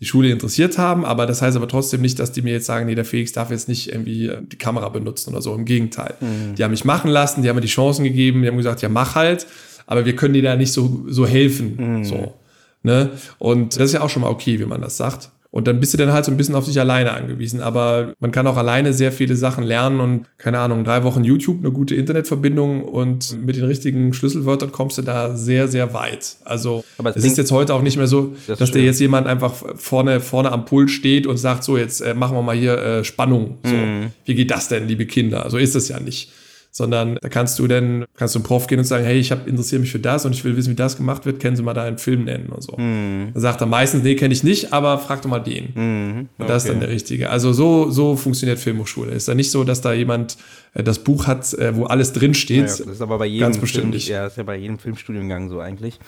[0.00, 2.86] die Schule interessiert haben, aber das heißt aber trotzdem nicht, dass die mir jetzt sagen,
[2.86, 5.54] nee, der Felix darf jetzt nicht irgendwie äh, die Kamera benutzen oder so.
[5.54, 6.14] Im Gegenteil.
[6.20, 6.54] Mhm.
[6.54, 8.88] Die haben mich machen lassen, die haben mir die Chancen gegeben, die haben gesagt, ja,
[8.88, 9.46] mach halt,
[9.86, 11.98] aber wir können dir da nicht so, so helfen.
[11.98, 12.04] Mhm.
[12.04, 12.34] So.
[12.82, 13.10] Ne?
[13.38, 15.30] Und das ist ja auch schon mal okay, wie man das sagt.
[15.56, 17.62] Und dann bist du dann halt so ein bisschen auf dich alleine angewiesen.
[17.62, 21.60] Aber man kann auch alleine sehr viele Sachen lernen und keine Ahnung, drei Wochen YouTube,
[21.60, 26.36] eine gute Internetverbindung und mit den richtigen Schlüsselwörtern kommst du da sehr, sehr weit.
[26.44, 29.54] Also es ist jetzt heute auch nicht mehr so, das dass dir jetzt jemand einfach
[29.76, 33.02] vorne, vorne am Pult steht und sagt, so jetzt äh, machen wir mal hier äh,
[33.02, 33.56] Spannung.
[33.64, 34.08] So, mhm.
[34.26, 35.48] Wie geht das denn, liebe Kinder?
[35.48, 36.30] So ist es ja nicht
[36.76, 39.48] sondern da kannst du dann, kannst du zum Prof gehen und sagen, hey, ich habe
[39.48, 41.72] interessiere mich für das und ich will wissen, wie das gemacht wird, kennen Sie mal
[41.72, 42.76] da einen Film nennen oder so.
[42.76, 43.30] Mhm.
[43.32, 45.72] Dann sagt er meistens, nee, kenne ich nicht, aber frag doch mal den.
[45.74, 46.28] Mhm.
[46.36, 47.30] Und das ist dann der Richtige.
[47.30, 49.12] Also so, so funktioniert Filmhochschule.
[49.12, 50.36] Ist da nicht so, dass da jemand
[50.74, 52.56] äh, das Buch hat, äh, wo alles drinsteht.
[52.56, 54.08] Ja, das ist aber bei jedem Ganz bestimmt Film, nicht.
[54.08, 55.98] Ja, das ist ja bei jedem Filmstudiengang so eigentlich.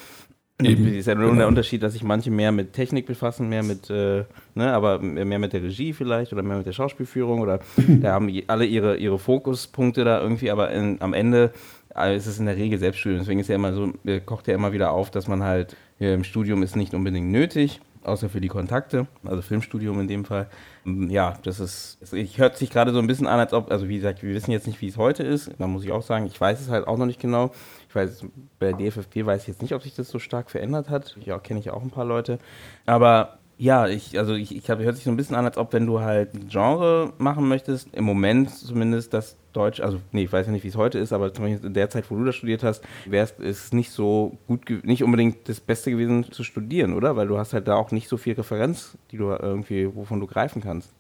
[0.61, 0.93] Eben.
[0.93, 1.39] Ist ja nur genau.
[1.39, 4.25] der Unterschied, dass sich manche mehr mit Technik befassen, mehr mit, äh,
[4.57, 7.61] ne, aber mehr mit der Regie vielleicht oder mehr mit der Schauspielführung oder
[8.03, 11.53] da haben alle ihre, ihre Fokuspunkte da irgendwie, aber in, am Ende
[11.95, 13.21] äh, ist es in der Regel Selbststudium.
[13.21, 13.93] Deswegen ist ja immer so,
[14.27, 17.81] kocht ja immer wieder auf, dass man halt ja, im Studium ist nicht unbedingt nötig,
[18.03, 20.49] außer für die Kontakte, also Filmstudium in dem Fall.
[20.85, 23.97] Ja, das ist, es hört sich gerade so ein bisschen an, als ob, also wie
[23.97, 25.51] gesagt, wir wissen jetzt nicht, wie es heute ist.
[25.59, 27.53] Da muss ich auch sagen, ich weiß es halt auch noch nicht genau.
[27.89, 28.27] Ich weiß,
[28.59, 31.17] bei DFFP weiß ich jetzt nicht, ob sich das so stark verändert hat.
[31.25, 32.39] Ja, kenne ich auch ein paar Leute.
[32.85, 35.73] Aber ja, ich, also ich, ich hab, hört sich so ein bisschen an, als ob
[35.73, 40.33] wenn du halt ein Genre machen möchtest, im Moment zumindest das Deutsch, also nee, ich
[40.33, 42.37] weiß ja nicht, wie es heute ist, aber zumindest in der Zeit, wo du das
[42.37, 47.17] studiert hast, wäre es nicht so gut, nicht unbedingt das Beste gewesen zu studieren, oder?
[47.17, 50.29] Weil du hast halt da auch nicht so viel Referenz, die du irgendwie, wovon du
[50.29, 50.93] greifen kannst.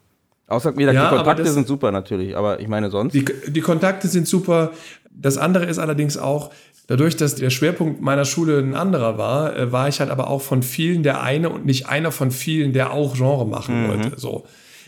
[0.48, 3.12] Außer wie gesagt, ja, die Kontakte sind super natürlich, aber ich meine sonst.
[3.12, 4.72] Die, die Kontakte sind super.
[5.10, 6.50] Das andere ist allerdings auch,
[6.88, 10.40] Dadurch, dass der Schwerpunkt meiner Schule ein anderer war, äh, war ich halt aber auch
[10.40, 13.88] von vielen der eine und nicht einer von vielen, der auch Genre machen mhm.
[13.88, 14.18] wollte.
[14.18, 14.46] So.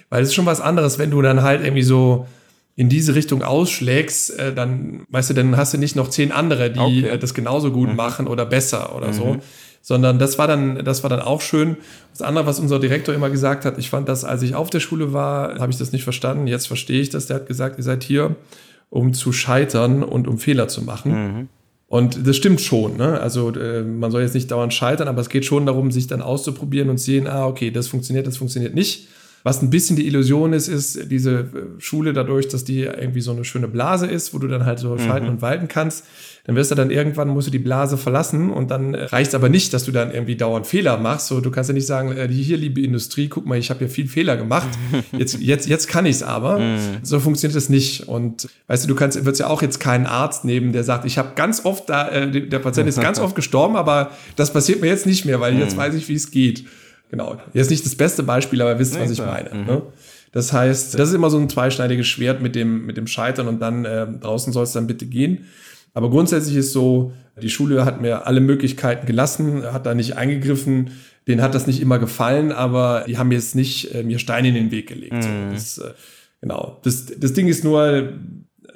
[0.09, 2.27] Weil es ist schon was anderes, wenn du dann halt irgendwie so
[2.75, 6.71] in diese Richtung ausschlägst, äh, dann, weißt du, dann hast du nicht noch zehn andere,
[6.71, 7.09] die okay.
[7.09, 7.97] Äh, das genauso gut mhm.
[7.97, 9.13] machen oder besser oder mhm.
[9.13, 9.37] so.
[9.83, 11.77] Sondern das war dann, das war dann auch schön.
[12.13, 14.81] Das andere, was unser Direktor immer gesagt hat, ich fand das, als ich auf der
[14.81, 16.47] Schule war, habe ich das nicht verstanden.
[16.47, 17.27] Jetzt verstehe ich das.
[17.27, 18.37] Der hat gesagt, ihr seid hier,
[18.89, 21.49] um zu scheitern und um Fehler zu machen.
[21.91, 22.99] Und das stimmt schon.
[22.99, 23.21] Ne?
[23.21, 26.23] Also äh, man soll jetzt nicht dauernd scheitern, aber es geht schon darum, sich dann
[26.23, 29.09] auszuprobieren und sehen, ah, okay, das funktioniert, das funktioniert nicht.
[29.43, 31.47] Was ein bisschen die Illusion ist, ist diese äh,
[31.79, 34.97] Schule dadurch, dass die irgendwie so eine schöne Blase ist, wo du dann halt so
[34.99, 35.33] schalten mhm.
[35.33, 36.05] und walten kannst
[36.45, 39.75] dann wirst du dann irgendwann, musst du die Blase verlassen und dann reicht aber nicht,
[39.75, 41.27] dass du dann irgendwie dauernd Fehler machst.
[41.27, 43.89] So, du kannst ja nicht sagen, äh, hier, liebe Industrie, guck mal, ich habe ja
[43.89, 44.69] viel Fehler gemacht.
[45.13, 46.59] Jetzt, jetzt, jetzt kann ich es aber.
[46.59, 46.79] Mhm.
[47.03, 48.09] so funktioniert es nicht.
[48.09, 51.19] Und weißt du, du kannst, würdest ja auch jetzt keinen Arzt nehmen, der sagt, ich
[51.19, 54.87] habe ganz oft da, äh, der Patient ist ganz oft gestorben, aber das passiert mir
[54.87, 55.81] jetzt nicht mehr, weil jetzt mhm.
[55.81, 56.65] weiß ich, wie es geht.
[57.11, 57.39] Genau.
[57.53, 59.53] Jetzt nicht das beste Beispiel, aber ihr wisst, was ich meine.
[59.53, 59.67] Mhm.
[59.67, 59.83] Ne?
[60.33, 63.61] Das heißt, das ist immer so ein zweischneidiges Schwert mit dem, mit dem Scheitern und
[63.61, 65.47] dann äh, draußen soll es dann bitte gehen.
[65.93, 70.91] Aber grundsätzlich ist so, die Schule hat mir alle Möglichkeiten gelassen, hat da nicht eingegriffen.
[71.27, 74.55] Denen hat das nicht immer gefallen, aber die haben jetzt nicht äh, mir Steine in
[74.55, 75.15] den Weg gelegt.
[75.15, 75.53] Mhm.
[75.53, 75.91] Das, äh,
[76.41, 76.79] genau.
[76.85, 78.13] Das, das Ding ist nur,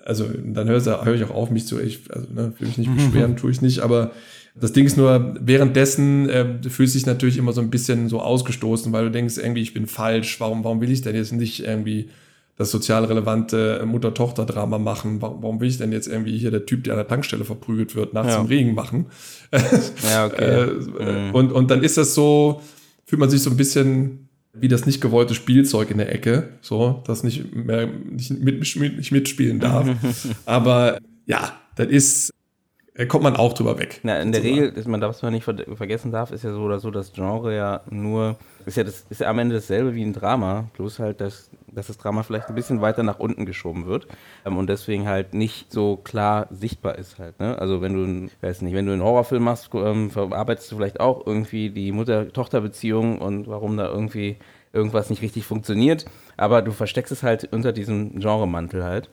[0.04, 2.94] also dann höre hör ich auch auf, mich zu, ich also, ne, will mich nicht
[2.96, 4.10] beschweren, tue ich nicht, aber
[4.54, 8.20] Das Ding ist nur, währenddessen äh, fühlst du dich natürlich immer so ein bisschen so
[8.20, 11.64] ausgestoßen, weil du denkst, irgendwie, ich bin falsch, warum, warum will ich denn jetzt nicht
[11.64, 12.10] irgendwie
[12.56, 15.20] das sozial relevante Mutter-Tochter-Drama machen.
[15.20, 17.96] Warum, warum, will ich denn jetzt irgendwie hier der Typ, der an der Tankstelle verprügelt
[17.96, 18.40] wird, nachts ja.
[18.40, 19.06] im Regen machen?
[20.08, 20.68] ja, okay.
[21.00, 21.34] äh, mhm.
[21.34, 22.60] und, und dann ist das so,
[23.04, 27.02] fühlt man sich so ein bisschen wie das nicht gewollte Spielzeug in der Ecke, so,
[27.06, 29.88] das nicht mehr nicht, mit, nicht mitspielen darf.
[30.46, 32.30] Aber ja, das ist,
[33.08, 34.00] kommt man auch drüber weg.
[34.04, 36.78] Na, in der Regel, ist man was man nicht vergessen darf, ist ja so oder
[36.78, 40.12] so, das Genre ja nur, ist ja, das, ist ja am Ende dasselbe wie ein
[40.12, 44.06] Drama, bloß halt, dass, dass das Drama vielleicht ein bisschen weiter nach unten geschoben wird
[44.46, 47.40] ähm, und deswegen halt nicht so klar sichtbar ist halt.
[47.40, 47.58] Ne?
[47.58, 51.26] Also wenn du, weiß nicht, wenn du einen Horrorfilm machst, ähm, verarbeitest du vielleicht auch
[51.26, 54.36] irgendwie die Mutter-Tochter-Beziehung und warum da irgendwie
[54.72, 56.04] irgendwas nicht richtig funktioniert,
[56.36, 59.10] aber du versteckst es halt unter diesem Genremantel halt.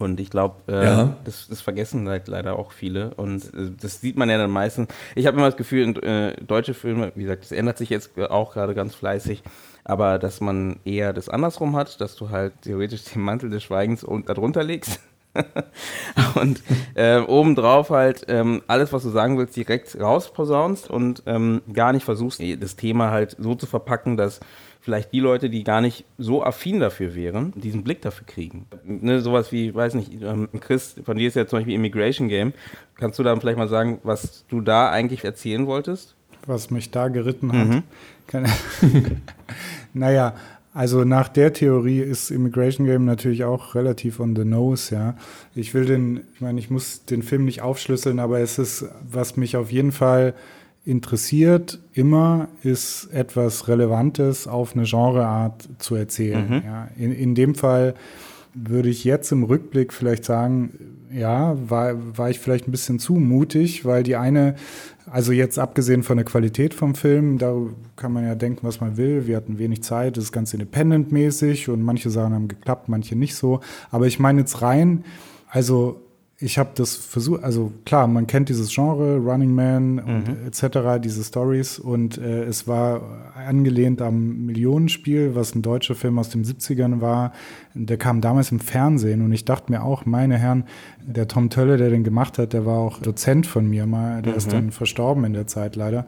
[0.00, 1.16] Und ich glaube, äh, ja.
[1.24, 3.12] das, das, vergessen halt leider auch viele.
[3.16, 4.88] Und äh, das sieht man ja dann meistens.
[5.14, 8.18] Ich habe immer das Gefühl, in, äh, deutsche Filme, wie gesagt, das ändert sich jetzt
[8.18, 9.42] auch gerade ganz fleißig,
[9.84, 14.06] aber dass man eher das andersrum hat, dass du halt theoretisch den Mantel des Schweigens
[14.26, 15.00] darunter legst.
[16.34, 16.62] und
[16.94, 22.04] äh, obendrauf halt ähm, alles, was du sagen willst, direkt rausposaunst und ähm, gar nicht
[22.04, 24.40] versuchst, das Thema halt so zu verpacken, dass
[24.80, 28.66] vielleicht die Leute, die gar nicht so affin dafür wären, diesen Blick dafür kriegen.
[28.84, 32.52] Ne, sowas wie, weiß nicht, ähm, Chris, von dir ist ja zum Beispiel Immigration Game.
[32.96, 36.14] Kannst du dann vielleicht mal sagen, was du da eigentlich erzählen wolltest?
[36.46, 37.68] Was mich da geritten hat.
[37.68, 37.82] Mhm.
[39.92, 40.34] naja,
[40.72, 45.14] also nach der Theorie ist Immigration Game natürlich auch relativ on the nose, ja.
[45.54, 49.36] Ich will den, ich meine, ich muss den Film nicht aufschlüsseln, aber es ist, was
[49.36, 50.32] mich auf jeden Fall
[50.90, 56.48] interessiert immer, ist etwas Relevantes auf eine Genreart zu erzählen.
[56.48, 56.62] Mhm.
[56.66, 57.94] Ja, in, in dem Fall
[58.54, 60.72] würde ich jetzt im Rückblick vielleicht sagen,
[61.12, 64.56] ja, war, war ich vielleicht ein bisschen zu mutig, weil die eine,
[65.08, 67.54] also jetzt abgesehen von der Qualität vom Film, da
[67.94, 69.28] kann man ja denken, was man will.
[69.28, 73.36] Wir hatten wenig Zeit, das ist ganz independent-mäßig und manche Sachen haben geklappt, manche nicht
[73.36, 73.60] so.
[73.92, 75.04] Aber ich meine jetzt rein,
[75.48, 76.00] also
[76.42, 80.46] ich habe das versucht, also klar, man kennt dieses Genre, Running Man und mhm.
[80.46, 86.30] etc., diese Stories und äh, es war angelehnt am Millionenspiel, was ein deutscher Film aus
[86.30, 87.32] den 70ern war.
[87.74, 90.64] Der kam damals im Fernsehen und ich dachte mir auch, meine Herren,
[91.06, 94.32] der Tom Tölle, der den gemacht hat, der war auch Dozent von mir mal, der
[94.32, 94.38] mhm.
[94.38, 96.06] ist dann verstorben in der Zeit leider.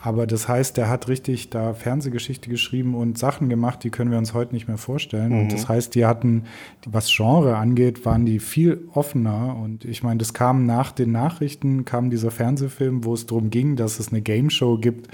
[0.00, 4.18] Aber das heißt, der hat richtig da Fernsehgeschichte geschrieben und Sachen gemacht, die können wir
[4.18, 5.32] uns heute nicht mehr vorstellen.
[5.32, 5.40] Mhm.
[5.40, 6.44] Und das heißt, die hatten,
[6.86, 9.56] was Genre angeht, waren die viel offener.
[9.56, 13.76] Und ich meine, das kam nach den Nachrichten, kam dieser Fernsehfilm, wo es darum ging,
[13.76, 15.08] dass es eine Game Show gibt,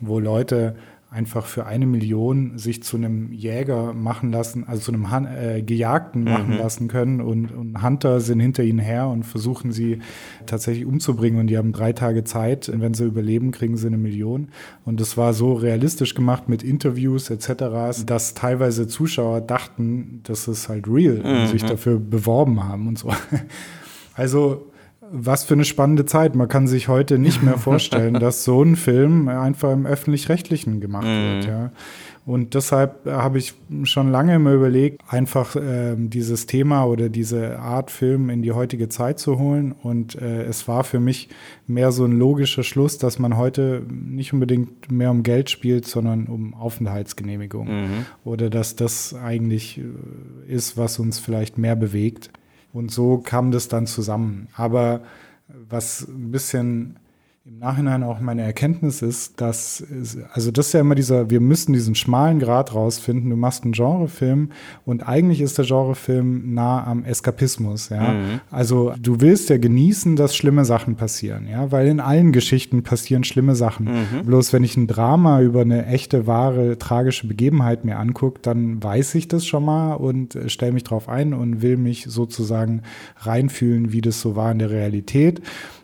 [0.00, 0.76] wo Leute
[1.10, 5.60] einfach für eine Million sich zu einem Jäger machen lassen, also zu einem Han äh,
[5.60, 6.58] Gejagten machen mhm.
[6.58, 9.98] lassen können und, und, Hunter sind hinter ihnen her und versuchen sie
[10.46, 13.98] tatsächlich umzubringen und die haben drei Tage Zeit und wenn sie überleben, kriegen sie eine
[13.98, 14.50] Million
[14.84, 20.68] und das war so realistisch gemacht mit Interviews etc., dass teilweise Zuschauer dachten, das ist
[20.68, 21.42] halt real mhm.
[21.42, 23.12] und sich dafür beworben haben und so.
[24.14, 24.69] Also
[25.12, 26.34] was für eine spannende Zeit.
[26.34, 31.06] Man kann sich heute nicht mehr vorstellen, dass so ein Film einfach im öffentlich-rechtlichen gemacht
[31.06, 31.34] mhm.
[31.34, 31.44] wird.
[31.46, 31.70] Ja.
[32.26, 37.90] Und deshalb habe ich schon lange immer überlegt, einfach äh, dieses Thema oder diese Art
[37.90, 39.72] Film in die heutige Zeit zu holen.
[39.72, 41.28] Und äh, es war für mich
[41.66, 46.26] mehr so ein logischer Schluss, dass man heute nicht unbedingt mehr um Geld spielt, sondern
[46.26, 47.66] um Aufenthaltsgenehmigung.
[47.66, 48.06] Mhm.
[48.22, 52.30] Oder dass das eigentlich äh, ist, was uns vielleicht mehr bewegt.
[52.72, 54.48] Und so kam das dann zusammen.
[54.56, 55.00] Aber
[55.68, 56.96] was ein bisschen
[57.46, 59.82] im Nachhinein auch meine Erkenntnis ist, dass,
[60.34, 63.30] also das ist ja immer dieser, wir müssen diesen schmalen Grad rausfinden.
[63.30, 64.50] Du machst einen Genrefilm
[64.84, 68.12] und eigentlich ist der Genrefilm nah am Eskapismus, ja.
[68.12, 68.40] Mhm.
[68.50, 73.24] Also du willst ja genießen, dass schlimme Sachen passieren, ja, weil in allen Geschichten passieren
[73.24, 73.86] schlimme Sachen.
[73.86, 74.26] Mhm.
[74.26, 79.14] Bloß wenn ich ein Drama über eine echte, wahre, tragische Begebenheit mir angucke, dann weiß
[79.14, 82.82] ich das schon mal und stelle mich drauf ein und will mich sozusagen
[83.16, 85.40] reinfühlen, wie das so war in der Realität.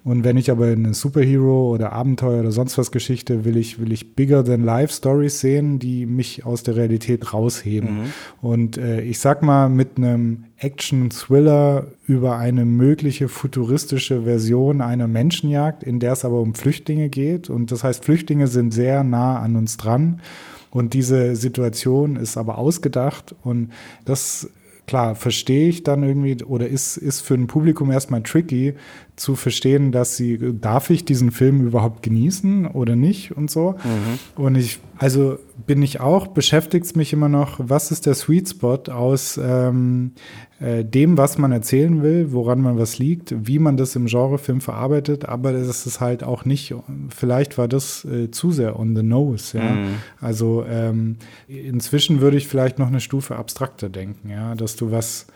[0.06, 3.90] Und wenn ich aber eine Superhero oder Abenteuer oder sonst was Geschichte will ich, will
[3.90, 7.92] ich bigger than life Stories sehen, die mich aus der Realität rausheben.
[7.92, 8.12] Mhm.
[8.40, 15.82] Und äh, ich sag mal, mit einem Action-Thriller über eine mögliche futuristische Version einer Menschenjagd,
[15.82, 17.50] in der es aber um Flüchtlinge geht.
[17.50, 20.20] Und das heißt, Flüchtlinge sind sehr nah an uns dran.
[20.70, 23.72] Und diese Situation ist aber ausgedacht und
[24.04, 24.50] das
[24.86, 28.74] klar, verstehe ich dann irgendwie oder ist, ist für ein Publikum erstmal tricky,
[29.16, 33.72] zu verstehen, dass sie, darf ich diesen Film überhaupt genießen oder nicht und so.
[33.72, 34.42] Mhm.
[34.42, 38.50] Und ich, also bin ich auch, beschäftigt es mich immer noch, was ist der Sweet
[38.50, 40.12] Spot aus ähm,
[40.58, 44.62] äh, dem, was man erzählen will, woran man was liegt, wie man das im Genrefilm
[44.62, 46.74] verarbeitet, aber das ist halt auch nicht,
[47.10, 49.72] vielleicht war das äh, zu sehr on the nose, ja.
[49.72, 49.86] Mhm.
[50.20, 55.26] Also ähm, inzwischen würde ich vielleicht noch eine Stufe abstrakter denken, ja, dass du was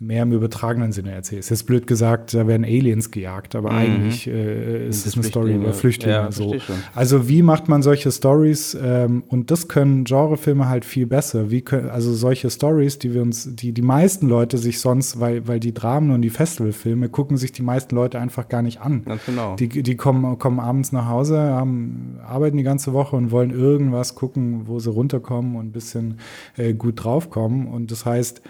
[0.00, 1.50] mehr im übertragenen Sinne erzählst.
[1.50, 3.78] Jetzt blöd gesagt, da werden Aliens gejagt, aber mhm.
[3.78, 6.14] eigentlich äh, ist es eine Story über Flüchtlinge.
[6.14, 6.54] Ja, so.
[6.94, 8.78] Also wie macht man solche Stories?
[8.80, 11.50] Ähm, und das können Genrefilme halt viel besser.
[11.50, 15.48] Wie können, also solche Stories, die wir uns, die die meisten Leute sich sonst, weil,
[15.48, 19.02] weil die Dramen und die Festivalfilme gucken sich die meisten Leute einfach gar nicht an.
[19.04, 19.56] Ganz genau.
[19.56, 24.14] Die, die kommen, kommen abends nach Hause, haben, arbeiten die ganze Woche und wollen irgendwas
[24.14, 26.18] gucken, wo sie runterkommen und ein bisschen
[26.56, 27.66] äh, gut draufkommen.
[27.66, 28.42] Und das heißt,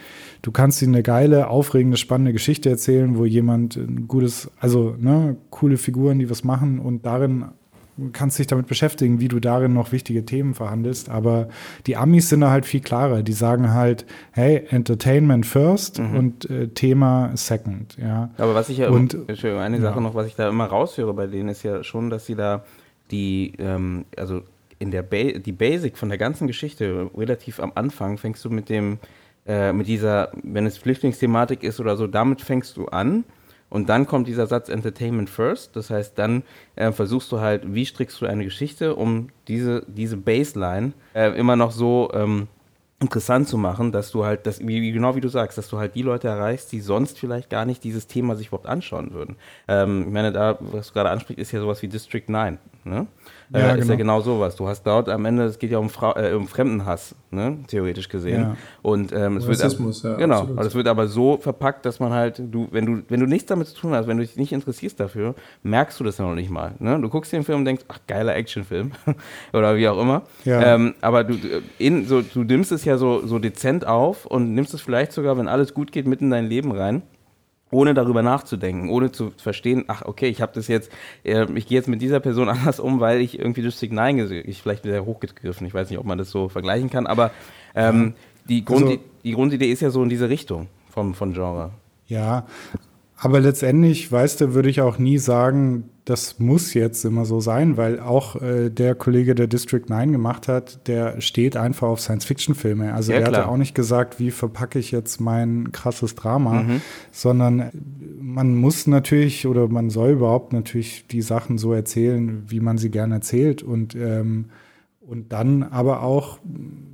[0.42, 5.36] du kannst ihnen eine geile, aufregende, spannende Geschichte erzählen, wo jemand ein gutes, also ne,
[5.50, 7.46] coole Figuren, die was machen und darin
[8.12, 11.08] kannst dich damit beschäftigen, wie du darin noch wichtige Themen verhandelst.
[11.08, 11.48] Aber
[11.86, 13.22] die Amis sind da halt viel klarer.
[13.22, 16.16] Die sagen halt, hey, Entertainment first mhm.
[16.16, 17.96] und äh, Thema second.
[17.98, 18.30] Ja.
[18.38, 20.00] Aber was ich ja, und, Entschuldigung, eine Sache ja.
[20.00, 22.64] noch, was ich da immer raushöre bei denen, ist ja schon, dass sie da
[23.10, 24.42] die, ähm, also
[24.78, 28.68] in der ba die Basic von der ganzen Geschichte relativ am Anfang fängst du mit
[28.68, 28.98] dem
[29.48, 33.24] äh, mit dieser, wenn es Flüchtlingsthematik ist oder so, damit fängst du an.
[33.70, 35.76] Und dann kommt dieser Satz Entertainment First.
[35.76, 36.42] Das heißt, dann
[36.76, 41.56] äh, versuchst du halt, wie strickst du eine Geschichte, um diese, diese Baseline äh, immer
[41.56, 42.48] noch so ähm,
[43.00, 45.94] interessant zu machen, dass du halt, das, wie, genau wie du sagst, dass du halt
[45.94, 49.36] die Leute erreichst, die sonst vielleicht gar nicht dieses Thema sich überhaupt anschauen würden.
[49.68, 52.58] Ähm, ich meine, da, was du gerade ansprichst, ist ja sowas wie District 9.
[52.84, 53.06] Ne?
[53.50, 53.92] Ja, äh, ist genau.
[53.92, 54.56] ja genau sowas.
[54.56, 57.58] Du hast dort am Ende, es geht ja um, Fra äh, um Fremdenhass, ne?
[57.66, 58.42] theoretisch gesehen.
[58.42, 58.56] Ja.
[58.82, 60.66] Und ähm, es Rassismus, wird, ja, genau, absolut.
[60.66, 63.68] es wird aber so verpackt, dass man halt, du, wenn du, wenn du nichts damit
[63.68, 66.50] zu tun hast, wenn du dich nicht interessierst dafür, merkst du das ja noch nicht
[66.50, 66.72] mal.
[66.78, 67.00] Ne?
[67.00, 68.92] Du guckst den Film und denkst, ach geiler Actionfilm
[69.52, 70.22] oder wie auch immer.
[70.44, 70.74] Ja.
[70.74, 71.38] Ähm, aber du,
[71.78, 75.38] in, so, du nimmst es ja so, so dezent auf und nimmst es vielleicht sogar,
[75.38, 77.02] wenn alles gut geht, mit in dein Leben rein
[77.70, 80.90] ohne darüber nachzudenken, ohne zu verstehen, ach okay, ich habe das jetzt,
[81.24, 84.44] äh, ich gehe jetzt mit dieser Person anders um, weil ich irgendwie das Signal gesehen,
[84.46, 87.30] ich vielleicht sehr hochgegriffen, ich weiß nicht, ob man das so vergleichen kann, aber
[87.74, 88.14] ähm,
[88.48, 91.70] die, Grund, also, die Grundidee ist ja so in diese Richtung vom, von Genre.
[92.06, 92.46] Ja,
[93.20, 97.76] aber letztendlich, weißt du, würde ich auch nie sagen, das muss jetzt immer so sein,
[97.76, 102.94] weil auch äh, der Kollege, der District 9 gemacht hat, der steht einfach auf Science-Fiction-Filme.
[102.94, 106.80] Also ja, er hatte auch nicht gesagt, wie verpacke ich jetzt mein krasses Drama, mhm.
[107.12, 107.70] sondern
[108.18, 112.90] man muss natürlich oder man soll überhaupt natürlich die Sachen so erzählen, wie man sie
[112.90, 114.46] gerne erzählt und ähm,
[115.08, 116.38] und dann aber auch,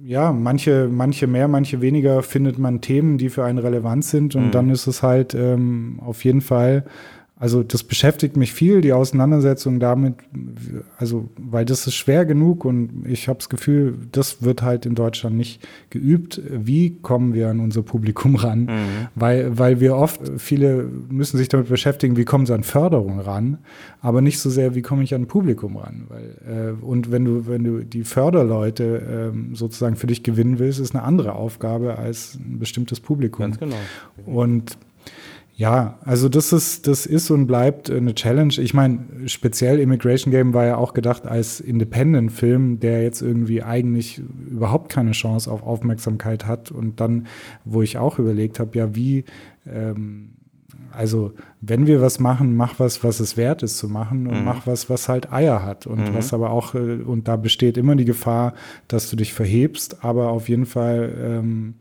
[0.04, 4.36] ja, manche, manche mehr, manche weniger findet man Themen, die für einen relevant sind.
[4.36, 4.50] Und mhm.
[4.52, 6.84] dann ist es halt ähm, auf jeden Fall
[7.36, 10.14] also das beschäftigt mich viel, die Auseinandersetzung damit,
[10.98, 14.94] also weil das ist schwer genug und ich habe das Gefühl, das wird halt in
[14.94, 16.40] Deutschland nicht geübt.
[16.48, 18.60] Wie kommen wir an unser Publikum ran?
[18.66, 19.08] Mhm.
[19.16, 23.58] Weil, weil wir oft, viele müssen sich damit beschäftigen, wie kommen sie an Förderung ran,
[24.00, 26.06] aber nicht so sehr, wie komme ich an Publikum ran.
[26.08, 30.78] Weil, äh, und wenn du, wenn du die Förderleute äh, sozusagen für dich gewinnen willst,
[30.78, 33.46] ist eine andere Aufgabe als ein bestimmtes Publikum.
[33.46, 33.76] Ganz genau.
[34.24, 34.78] Und
[35.56, 38.54] ja, also das ist, das ist und bleibt eine Challenge.
[38.58, 44.20] Ich meine, speziell Immigration Game war ja auch gedacht als Independent-Film, der jetzt irgendwie eigentlich
[44.50, 46.72] überhaupt keine Chance auf Aufmerksamkeit hat.
[46.72, 47.28] Und dann,
[47.64, 49.24] wo ich auch überlegt habe, ja, wie,
[49.64, 50.30] ähm,
[50.90, 54.44] also wenn wir was machen, mach was, was es wert ist zu machen und mhm.
[54.44, 56.14] mach was, was halt Eier hat und mhm.
[56.14, 58.54] was aber auch, äh, und da besteht immer die Gefahr,
[58.88, 61.74] dass du dich verhebst, aber auf jeden Fall ähm,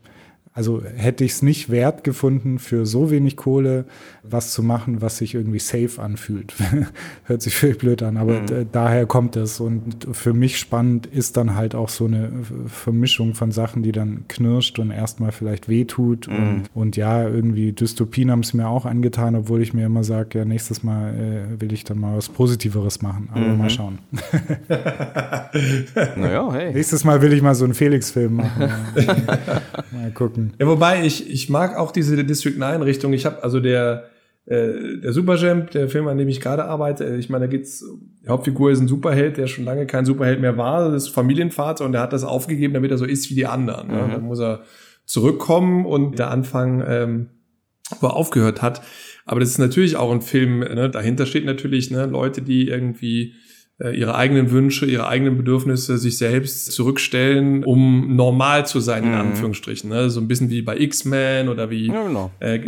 [0.56, 3.86] also hätte ich es nicht wert gefunden, für so wenig Kohle
[4.22, 6.54] was zu machen, was sich irgendwie safe anfühlt.
[7.24, 8.68] Hört sich völlig blöd an, aber mhm.
[8.70, 9.58] daher kommt es.
[9.58, 12.30] Und für mich spannend ist dann halt auch so eine
[12.68, 16.28] Vermischung von Sachen, die dann knirscht und erstmal vielleicht wehtut.
[16.28, 16.36] Mhm.
[16.36, 20.38] Und, und ja, irgendwie Dystopien haben es mir auch angetan, obwohl ich mir immer sage,
[20.38, 23.28] ja, nächstes Mal äh, will ich dann mal was Positiveres machen.
[23.32, 23.58] Aber mhm.
[23.58, 23.98] mal schauen.
[26.16, 26.72] naja, hey.
[26.72, 28.70] Nächstes Mal will ich mal so einen Felix-Film machen.
[29.90, 30.43] mal gucken.
[30.58, 33.12] Ja, wobei ich, ich mag auch diese District 9 Richtung.
[33.12, 34.04] Ich habe also der,
[34.46, 37.84] äh, der Superjamp, der Film, an dem ich gerade arbeite, ich meine, da geht's,
[38.22, 41.84] die Hauptfigur ist ein Superheld, der schon lange kein Superheld mehr war, das ist Familienvater
[41.84, 43.88] und der hat das aufgegeben, damit er so ist wie die anderen.
[43.88, 44.02] Ne?
[44.02, 44.10] Mhm.
[44.10, 44.62] Dann muss er
[45.04, 47.30] zurückkommen und der Anfang, ähm,
[48.00, 48.82] wo er aufgehört hat.
[49.26, 50.90] Aber das ist natürlich auch ein Film, ne?
[50.90, 53.43] dahinter steht natürlich ne, Leute, die irgendwie äh,
[53.80, 59.16] ihre eigenen Wünsche, ihre eigenen Bedürfnisse sich selbst zurückstellen, um normal zu sein, in mhm.
[59.16, 59.90] Anführungsstrichen.
[59.90, 60.10] Ne?
[60.10, 62.30] So ein bisschen wie bei X-Men oder wie ja, genau.
[62.38, 62.60] äh,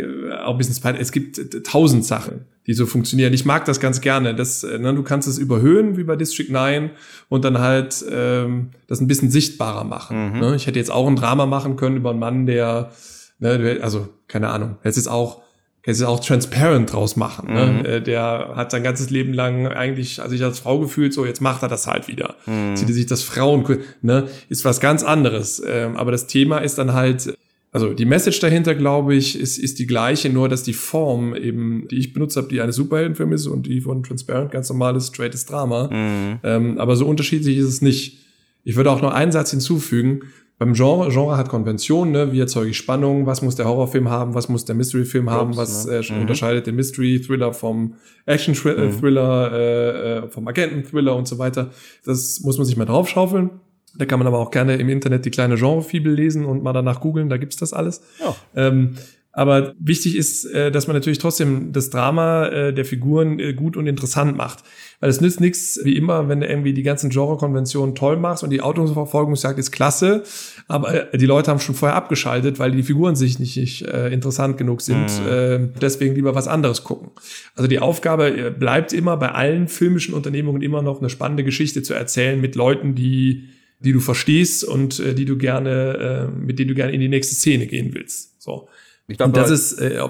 [0.43, 0.99] auch ein bisschen Spider.
[0.99, 3.33] Es gibt tausend Sachen, die so funktionieren.
[3.33, 4.35] Ich mag das ganz gerne.
[4.35, 6.89] Das, äh, ne, du kannst es überhöhen wie bei District 9
[7.29, 10.33] und dann halt ähm, das ein bisschen sichtbarer machen.
[10.33, 10.39] Mhm.
[10.39, 10.55] Ne?
[10.57, 12.91] Ich hätte jetzt auch ein Drama machen können über einen Mann, der,
[13.39, 15.41] ne, also keine Ahnung, jetzt ist auch
[15.87, 17.53] jetzt ist auch transparent draus machen.
[17.53, 17.65] Ne?
[17.65, 17.85] Mhm.
[17.85, 21.41] Äh, der hat sein ganzes Leben lang eigentlich also ich als Frau gefühlt, so jetzt
[21.41, 22.35] macht er das halt wieder.
[22.45, 22.75] Mhm.
[22.75, 23.65] Zieht er sich das Frauen,
[24.01, 25.63] ne, ist was ganz anderes.
[25.65, 27.33] Ähm, aber das Thema ist dann halt
[27.71, 31.87] also die Message dahinter, glaube ich, ist, ist die gleiche, nur dass die Form eben,
[31.89, 35.45] die ich benutzt habe, die eine Superheldenfilm ist und die von Transparent ganz normales, straightes
[35.45, 35.89] Drama.
[35.91, 36.39] Mhm.
[36.43, 38.19] Ähm, aber so unterschiedlich ist es nicht.
[38.63, 40.21] Ich würde auch noch einen Satz hinzufügen.
[40.59, 42.31] Beim Genre, Genre hat Konventionen, ne?
[42.31, 45.85] wie erzeuge ich Spannung, was muss der Horrorfilm haben, was muss der Mystery-Film haben, was
[45.85, 45.97] ne?
[45.97, 46.21] äh, mhm.
[46.21, 47.93] unterscheidet den Mystery-Thriller vom
[48.25, 49.55] Action-Thriller, mhm.
[49.55, 51.69] äh, äh, vom Agenten-Thriller und so weiter.
[52.05, 53.51] Das muss man sich mal draufschaufeln.
[53.95, 57.01] Da kann man aber auch gerne im Internet die kleine Genrefibel lesen und mal danach
[57.01, 58.01] googeln, da gibt's das alles.
[58.19, 58.35] Ja.
[58.55, 58.95] Ähm,
[59.37, 63.77] aber wichtig ist, äh, dass man natürlich trotzdem das Drama äh, der Figuren äh, gut
[63.77, 64.63] und interessant macht.
[64.99, 68.49] Weil es nützt nichts, wie immer, wenn du irgendwie die ganzen Genrekonventionen toll machst und
[68.49, 70.23] die Autoverfolgungsjagd ist klasse,
[70.67, 74.57] aber die Leute haben schon vorher abgeschaltet, weil die Figuren sich nicht, nicht äh, interessant
[74.57, 75.05] genug sind.
[75.21, 75.31] Mhm.
[75.31, 77.11] Äh, deswegen lieber was anderes gucken.
[77.55, 81.93] Also die Aufgabe bleibt immer bei allen filmischen Unternehmungen immer noch eine spannende Geschichte zu
[81.93, 86.69] erzählen mit Leuten, die die du verstehst und äh, die du gerne, äh, mit denen
[86.69, 88.41] du gerne in die nächste Szene gehen willst.
[88.41, 88.67] So.
[89.07, 90.01] Ich glaube, das ist, äh,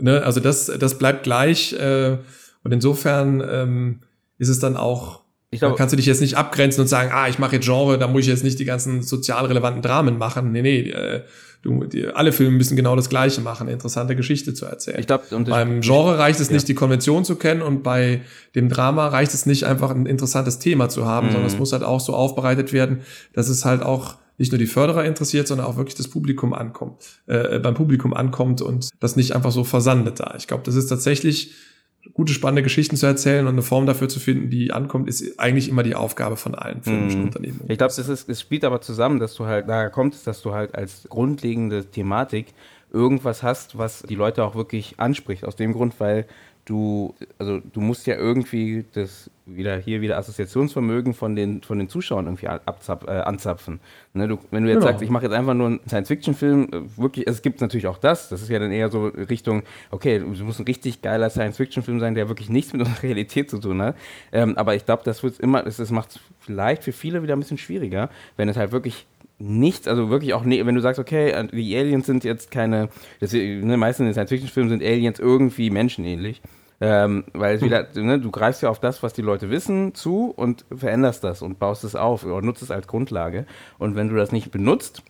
[0.00, 1.72] ne, also das, das bleibt gleich.
[1.72, 2.18] Äh,
[2.62, 4.00] und insofern ähm,
[4.38, 5.24] ist es dann auch
[5.54, 7.96] ich glaube, kannst du dich jetzt nicht abgrenzen und sagen, ah, ich mache jetzt Genre,
[7.96, 10.50] da muss ich jetzt nicht die ganzen sozial relevanten Dramen machen.
[10.50, 11.22] Nee, nee, äh,
[11.62, 14.98] du, die, alle Filme müssen genau das Gleiche machen, interessante Geschichte zu erzählen.
[14.98, 16.54] Ich glaub, und Beim Genre reicht es ja.
[16.54, 18.22] nicht, die Konvention zu kennen und bei
[18.56, 21.32] dem Drama reicht es nicht, einfach ein interessantes Thema zu haben, mhm.
[21.32, 23.02] sondern es muss halt auch so aufbereitet werden,
[23.32, 27.22] dass es halt auch nicht nur die Förderer interessiert, sondern auch wirklich das Publikum ankommt,
[27.26, 30.34] äh, beim Publikum ankommt und das nicht einfach so versandet da.
[30.36, 31.54] Ich glaube, das ist tatsächlich
[32.12, 35.68] gute, spannende Geschichten zu erzählen und eine Form dafür zu finden, die ankommt, ist eigentlich
[35.68, 37.26] immer die Aufgabe von allen filmischen mhm.
[37.26, 37.60] Unternehmen.
[37.68, 40.74] Ich glaube, es spielt aber zusammen, dass du halt, da kommt es, dass du halt
[40.74, 42.48] als grundlegende Thematik
[42.92, 45.44] irgendwas hast, was die Leute auch wirklich anspricht.
[45.44, 46.26] Aus dem Grund, weil
[46.64, 51.88] du, also du musst ja irgendwie das wieder hier wieder Assoziationsvermögen von den, von den
[51.88, 53.80] Zuschauern irgendwie abzap, äh, anzapfen.
[54.14, 54.86] Ne, du, wenn du jetzt genau.
[54.86, 58.30] sagst, ich mache jetzt einfach nur einen Science-Fiction-Film, äh, wirklich, es gibt natürlich auch das,
[58.30, 62.14] das ist ja dann eher so Richtung, okay, du musst ein richtig geiler Science-Fiction-Film sein,
[62.14, 63.96] der wirklich nichts mit unserer Realität zu tun hat.
[64.32, 67.36] Ähm, aber ich glaube, das wird immer, das, das macht es vielleicht für viele wieder
[67.36, 69.06] ein bisschen schwieriger, wenn es halt wirklich
[69.44, 72.88] nichts, also wirklich auch, ne, wenn du sagst, okay, äh, die Aliens sind jetzt keine,
[73.20, 76.42] das, ne, meistens in den Science-Fiction-Filmen sind Aliens irgendwie menschenähnlich.
[76.80, 80.32] Ähm, weil es wieder, ne, du greifst ja auf das, was die Leute wissen, zu
[80.34, 83.46] und veränderst das und baust es auf oder nutzt es als Grundlage.
[83.78, 85.02] Und wenn du das nicht benutzt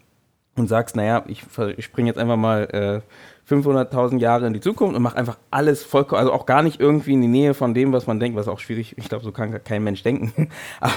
[0.57, 1.45] und sagst, naja, ich,
[1.76, 3.01] ich springe jetzt einfach mal äh,
[3.49, 7.12] 500.000 Jahre in die Zukunft und macht einfach alles vollkommen, also auch gar nicht irgendwie
[7.12, 9.62] in die Nähe von dem, was man denkt, was auch schwierig, ich glaube, so kann
[9.62, 10.49] kein Mensch denken.
[10.80, 10.97] aber,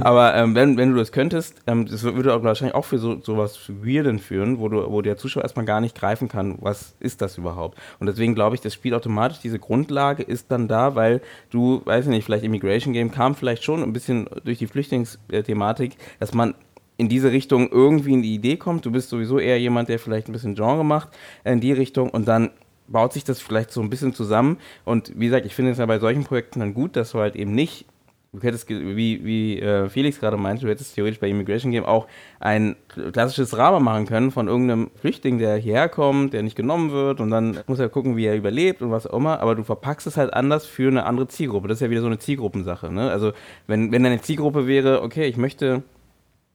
[0.00, 3.20] aber ähm, wenn, wenn du das könntest, ähm, das würde auch wahrscheinlich auch für so
[3.20, 7.22] sowas Weirden führen, wo du, wo der Zuschauer erstmal gar nicht greifen kann, was ist
[7.22, 7.78] das überhaupt.
[7.98, 12.04] Und deswegen glaube ich, das Spiel automatisch, diese Grundlage ist dann da, weil du, weiß
[12.04, 16.54] ich nicht, vielleicht Immigration Game kam vielleicht schon ein bisschen durch die Flüchtlingsthematik, dass man
[16.96, 18.86] in diese Richtung irgendwie in die Idee kommt.
[18.86, 21.08] Du bist sowieso eher jemand, der vielleicht ein bisschen Genre macht
[21.44, 22.50] in die Richtung und dann
[22.88, 24.58] baut sich das vielleicht so ein bisschen zusammen.
[24.84, 27.36] Und wie gesagt, ich finde es ja bei solchen Projekten dann gut, dass du halt
[27.36, 27.86] eben nicht,
[28.32, 32.06] du hättest, wie, wie äh, Felix gerade meinte, du hättest theoretisch bei Immigration Game auch
[32.38, 32.76] ein
[33.12, 37.30] klassisches Drama machen können von irgendeinem Flüchtling, der hierher kommt, der nicht genommen wird und
[37.30, 39.40] dann muss er gucken, wie er überlebt und was auch immer.
[39.40, 41.68] Aber du verpackst es halt anders für eine andere Zielgruppe.
[41.68, 42.92] Das ist ja wieder so eine Zielgruppensache.
[42.92, 43.10] Ne?
[43.10, 43.32] Also
[43.66, 45.82] wenn, wenn deine Zielgruppe wäre, okay, ich möchte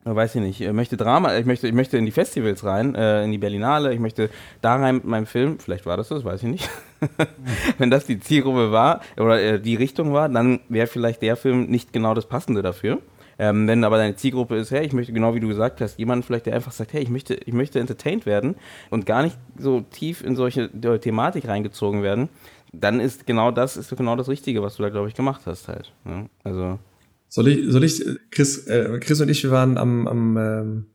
[0.04, 3.24] weiß ich nicht, ich möchte Drama, ich möchte, ich möchte in die Festivals rein, äh,
[3.24, 4.30] in die Berlinale, ich möchte
[4.62, 6.70] da rein mit meinem Film, vielleicht war das das, weiß ich nicht.
[7.78, 11.66] Wenn das die Zielgruppe war oder äh, die Richtung war, dann wäre vielleicht der Film
[11.66, 13.00] nicht genau das Passende dafür.
[13.40, 16.26] Ähm, wenn aber deine Zielgruppe ist, hey, ich möchte genau wie du gesagt hast, jemand
[16.26, 18.56] vielleicht, der einfach sagt, hey, ich möchte, ich möchte entertained werden
[18.90, 22.30] und gar nicht so tief in solche Thematik reingezogen werden,
[22.74, 25.68] dann ist genau das, ist genau das Richtige, was du da, glaube ich, gemacht hast
[25.68, 25.94] halt.
[26.04, 26.30] Ne?
[26.44, 26.80] Also
[27.30, 30.86] soll ich, soll ich, Chris, äh, Chris und ich, wir waren am, am ähm,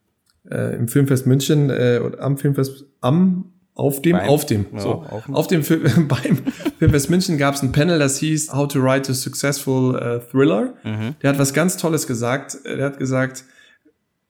[0.51, 4.91] äh, im Filmfest München, äh, am Filmfest, am, auf dem, beim, auf dem, ja, so,
[5.09, 6.39] auf, auf dem Film, beim
[6.79, 10.75] Filmfest München gab es ein Panel, das hieß How to Write a Successful uh, Thriller.
[10.85, 11.15] Mhm.
[11.23, 12.59] Der hat was ganz Tolles gesagt.
[12.65, 13.45] Der hat gesagt,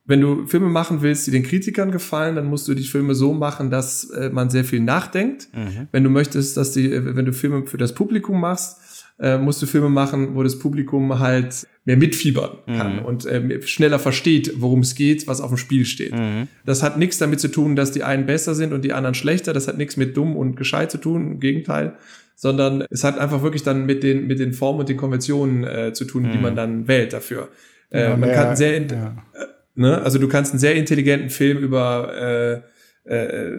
[0.05, 3.33] wenn du Filme machen willst, die den Kritikern gefallen, dann musst du die Filme so
[3.33, 5.49] machen, dass äh, man sehr viel nachdenkt.
[5.55, 5.89] Mhm.
[5.93, 8.79] Wenn du möchtest, dass die, äh, wenn du Filme für das Publikum machst,
[9.19, 13.05] äh, musst du Filme machen, wo das Publikum halt mehr mitfiebern kann mhm.
[13.05, 16.13] und äh, schneller versteht, worum es geht, was auf dem Spiel steht.
[16.13, 16.49] Mhm.
[16.65, 19.53] Das hat nichts damit zu tun, dass die einen besser sind und die anderen schlechter.
[19.53, 21.33] Das hat nichts mit dumm und gescheit zu tun.
[21.33, 21.95] Im Gegenteil,
[22.37, 25.93] sondern es hat einfach wirklich dann mit den, mit den Formen und den Konventionen äh,
[25.93, 26.33] zu tun, mhm.
[26.33, 27.49] die man dann wählt dafür.
[27.91, 29.17] Äh, ja, man ja, kann sehr, ja.
[29.35, 30.03] äh, ne?
[30.03, 32.63] also du kannst einen sehr intelligenten Film über
[33.07, 33.53] äh, äh,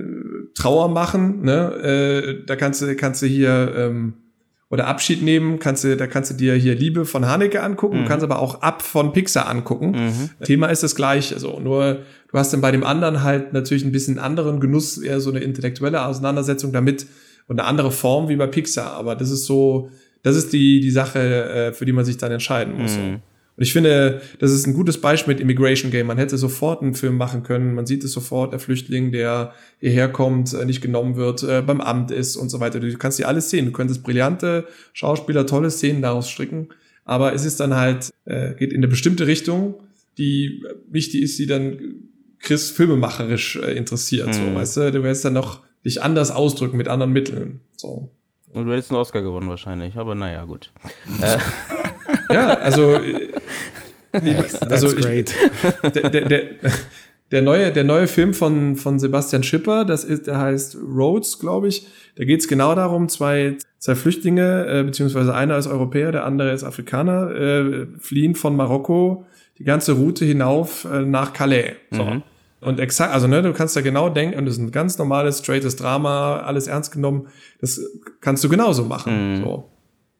[0.55, 1.73] Trauer machen, ne?
[1.83, 4.13] Äh, da kannst du, kannst du hier ähm,
[4.73, 8.01] oder Abschied nehmen, kannst du, da kannst du dir hier Liebe von Haneke angucken, mhm.
[8.01, 9.91] du kannst aber auch Ab von Pixar angucken.
[9.91, 10.29] Mhm.
[10.43, 11.99] Thema ist das gleiche, also nur
[12.31, 15.41] du hast dann bei dem anderen halt natürlich ein bisschen anderen Genuss, eher so eine
[15.41, 17.05] intellektuelle Auseinandersetzung damit
[17.47, 19.91] und eine andere Form wie bei Pixar, aber das ist so,
[20.23, 22.97] das ist die, die Sache, äh, für die man sich dann entscheiden muss.
[22.97, 23.19] Mhm.
[23.55, 26.07] Und ich finde, das ist ein gutes Beispiel mit Immigration Game.
[26.07, 27.75] Man hätte sofort einen Film machen können.
[27.75, 31.79] Man sieht es sofort, der Flüchtling, der hierher kommt, äh, nicht genommen wird, äh, beim
[31.79, 32.79] Amt ist und so weiter.
[32.79, 33.67] Du kannst dir alles sehen.
[33.67, 36.69] Du könntest brillante Schauspieler, tolle Szenen daraus stricken.
[37.05, 39.75] Aber es ist dann halt, äh, geht in eine bestimmte Richtung,
[40.17, 41.79] die nicht die ist, die dann
[42.39, 44.27] Chris filmemacherisch interessiert.
[44.27, 44.33] Mhm.
[44.33, 47.59] So, weißt du, du willst dann noch dich anders ausdrücken mit anderen Mitteln.
[47.77, 48.09] So.
[48.51, 50.71] Und du hättest einen Oscar gewonnen wahrscheinlich, aber naja, gut.
[52.29, 52.99] ja, also
[54.13, 55.05] also ich,
[55.93, 56.41] der, der, der,
[57.31, 61.67] der, neue, der neue Film von, von Sebastian Schipper, das ist, der heißt Rhodes, glaube
[61.67, 61.87] ich.
[62.15, 66.51] Da geht es genau darum, zwei, zwei Flüchtlinge, äh, beziehungsweise einer ist Europäer, der andere
[66.51, 69.25] ist Afrikaner, äh, fliehen von Marokko
[69.57, 71.73] die ganze Route hinauf äh, nach Calais.
[71.91, 72.03] So.
[72.03, 72.23] Mhm.
[72.61, 75.39] Und exakt, also ne, du kannst da genau denken, und das ist ein ganz normales,
[75.39, 77.27] straightes Drama, alles ernst genommen,
[77.59, 77.81] das
[78.21, 79.37] kannst du genauso machen.
[79.37, 79.43] Mhm.
[79.43, 79.69] So.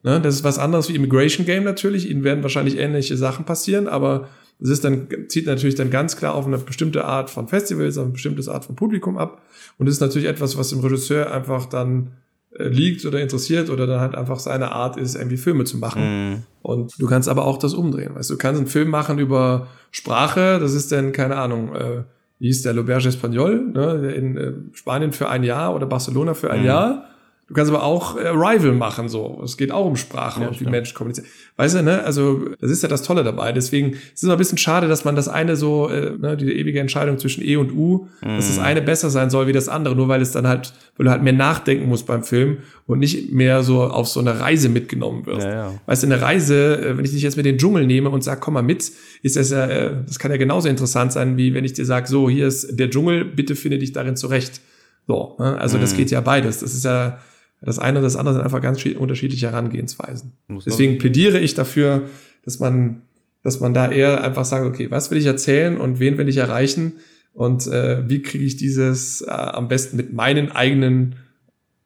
[0.03, 2.09] Ne, das ist was anderes wie Immigration Game natürlich.
[2.09, 4.27] Ihnen werden wahrscheinlich ähnliche Sachen passieren, aber
[4.61, 8.05] es ist dann, zieht natürlich dann ganz klar auf eine bestimmte Art von Festivals, auf
[8.05, 9.41] eine bestimmte Art von Publikum ab.
[9.77, 12.11] Und es ist natürlich etwas, was dem Regisseur einfach dann
[12.51, 16.33] äh, liegt oder interessiert oder dann halt einfach seine Art ist, irgendwie Filme zu machen.
[16.33, 16.43] Mm.
[16.61, 18.15] Und du kannst aber auch das umdrehen.
[18.15, 22.03] Weißt du, kannst einen Film machen über Sprache, das ist dann, keine Ahnung, äh,
[22.39, 26.51] wie hieß der L'Auberge Espagnol, ne, in äh, Spanien für ein Jahr oder Barcelona für
[26.51, 26.65] ein mm.
[26.65, 27.05] Jahr.
[27.49, 29.41] Du kannst aber auch äh, Rival machen, so.
[29.43, 31.27] Es geht auch um Sprache ja, und wie Menschen kommunizieren.
[31.57, 32.01] Weißt du, ne?
[32.03, 33.51] Also, das ist ja das Tolle dabei.
[33.51, 36.79] Deswegen ist es ein bisschen schade, dass man das eine so, äh, ne, die ewige
[36.79, 38.37] Entscheidung zwischen E und U, mm.
[38.37, 38.63] dass das mhm.
[38.63, 41.21] eine besser sein soll wie das andere, nur weil es dann halt, weil du halt
[41.21, 45.45] mehr nachdenken musst beim Film und nicht mehr so auf so eine Reise mitgenommen wirst.
[45.45, 45.73] Ja, ja.
[45.85, 48.39] Weißt du, eine Reise, äh, wenn ich dich jetzt mit den Dschungel nehme und sag,
[48.39, 48.89] komm mal mit,
[49.21, 52.07] ist das ja, äh, das kann ja genauso interessant sein, wie wenn ich dir sag,
[52.07, 54.61] so, hier ist der Dschungel, bitte finde dich darin zurecht.
[55.07, 55.59] So, ne?
[55.59, 55.81] also mm.
[55.81, 55.97] das mhm.
[55.97, 56.59] geht ja beides.
[56.59, 57.19] Das ist ja,
[57.65, 60.33] das eine und das andere sind einfach ganz unterschiedliche Herangehensweisen.
[60.65, 62.03] Deswegen plädiere ich dafür,
[62.43, 63.03] dass man,
[63.41, 66.37] dass man da eher einfach sagt, okay, was will ich erzählen und wen will ich
[66.37, 66.93] erreichen
[67.33, 71.15] und äh, wie kriege ich dieses äh, am besten mit meinen eigenen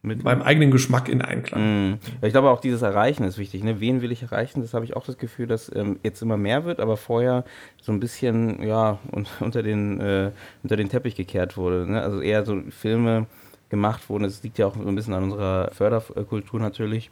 [0.04, 1.92] mit meinem eigenen Geschmack in Einklang.
[1.92, 2.00] Mm.
[2.22, 3.64] Ich glaube auch dieses Erreichen ist wichtig.
[3.64, 3.80] Ne?
[3.82, 4.62] Wen will ich erreichen?
[4.62, 7.44] Das habe ich auch das Gefühl, dass ähm, jetzt immer mehr wird, aber vorher
[7.82, 9.00] so ein bisschen ja
[9.40, 10.32] unter den äh,
[10.64, 11.92] unter den Teppich gekehrt wurde.
[11.92, 12.02] Ne?
[12.02, 13.28] Also eher so Filme,
[13.70, 14.26] gemacht wurden.
[14.26, 17.12] Es liegt ja auch so ein bisschen an unserer Förderkultur natürlich.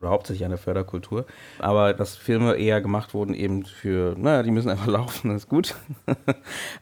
[0.00, 1.26] Oder hauptsächlich an der Förderkultur.
[1.58, 5.48] Aber dass Filme eher gemacht wurden eben für, naja, die müssen einfach laufen, das ist
[5.48, 5.74] gut.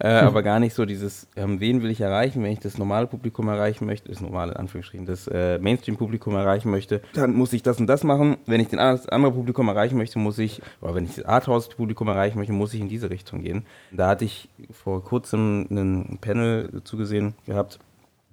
[0.01, 0.09] äh.
[0.09, 3.49] Aber gar nicht so dieses, ähm, wen will ich erreichen, wenn ich das normale Publikum
[3.49, 7.87] erreichen möchte, das normale Anführungsstrichen, das äh, Mainstream-Publikum erreichen möchte, dann muss ich das und
[7.87, 8.37] das machen.
[8.45, 12.37] Wenn ich das andere Publikum erreichen möchte, muss ich, oder wenn ich das Arthouse-Publikum erreichen
[12.37, 13.65] möchte, muss ich in diese Richtung gehen.
[13.93, 17.79] Da hatte ich vor kurzem ein Panel zugesehen gehabt,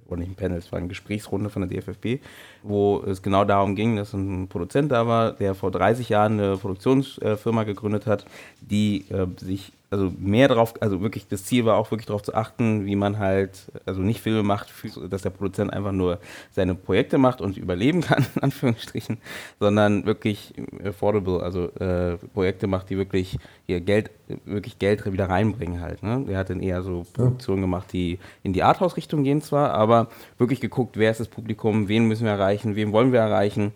[0.08, 2.22] oder nicht ein Panel, es war eine Gesprächsrunde von der DFFB,
[2.62, 6.58] wo es genau darum ging, dass ein Produzent da war, der vor 30 Jahren eine
[6.58, 8.26] Produktionsfirma gegründet hat,
[8.62, 12.34] die äh, sich also mehr darauf, also wirklich das Ziel war auch wirklich darauf zu
[12.34, 14.74] achten, wie man halt, also nicht Filme macht,
[15.08, 16.18] dass der Produzent einfach nur
[16.50, 19.20] seine Projekte macht und überleben kann, in Anführungsstrichen,
[19.60, 23.38] sondern wirklich affordable, also äh, Projekte macht, die wirklich
[23.68, 24.10] ihr Geld,
[24.46, 26.02] wirklich Geld wieder reinbringen halt.
[26.02, 26.26] Ne?
[26.28, 30.08] Der hat dann eher so Produktionen gemacht, die in die Arthouse-Richtung gehen zwar, aber
[30.40, 33.74] wirklich geguckt, wer ist das Publikum, wen müssen wir erreichen, wen wollen wir erreichen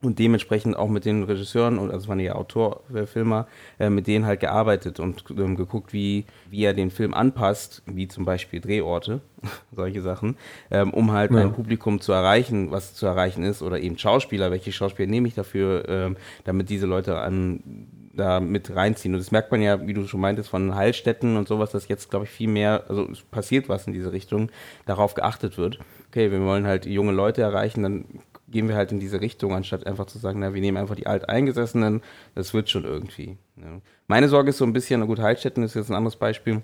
[0.00, 3.48] und dementsprechend auch mit den Regisseuren, und also es waren ja Autorfilmer,
[3.80, 8.06] äh, mit denen halt gearbeitet und ähm, geguckt, wie, wie er den Film anpasst, wie
[8.06, 9.20] zum Beispiel Drehorte,
[9.72, 10.36] solche Sachen,
[10.70, 11.38] ähm, um halt ja.
[11.38, 15.34] ein Publikum zu erreichen, was zu erreichen ist, oder eben Schauspieler, welche Schauspieler nehme ich
[15.34, 17.88] dafür, ähm, damit diese Leute an
[18.18, 19.14] da mit reinziehen.
[19.14, 22.10] Und das merkt man ja, wie du schon meintest, von Heilstätten und sowas, dass jetzt,
[22.10, 24.50] glaube ich, viel mehr, also es passiert was in diese Richtung,
[24.86, 25.78] darauf geachtet wird.
[26.08, 28.04] Okay, wir wollen halt junge Leute erreichen, dann
[28.50, 31.06] gehen wir halt in diese Richtung, anstatt einfach zu sagen, na, wir nehmen einfach die
[31.06, 32.02] Alteingesessenen,
[32.34, 33.36] das wird schon irgendwie.
[33.56, 33.80] Ne?
[34.06, 36.62] Meine Sorge ist so ein bisschen, na gut, Heilstätten ist jetzt ein anderes Beispiel,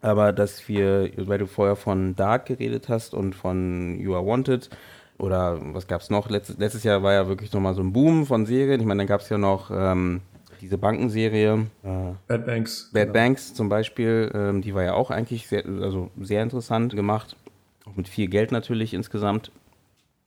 [0.00, 4.70] aber dass wir, weil du vorher von Dark geredet hast und von You Are Wanted,
[5.18, 6.30] oder was gab es noch?
[6.30, 8.80] Letztes, letztes Jahr war ja wirklich nochmal so ein Boom von Serien.
[8.80, 10.20] Ich meine, dann gab es ja noch ähm,
[10.60, 11.66] diese Bankenserie.
[11.82, 12.90] Äh, Bad Banks.
[12.92, 13.12] Bad genau.
[13.12, 17.36] Banks zum Beispiel, ähm, die war ja auch eigentlich sehr, also sehr interessant gemacht.
[17.84, 19.50] Auch mit viel Geld natürlich insgesamt.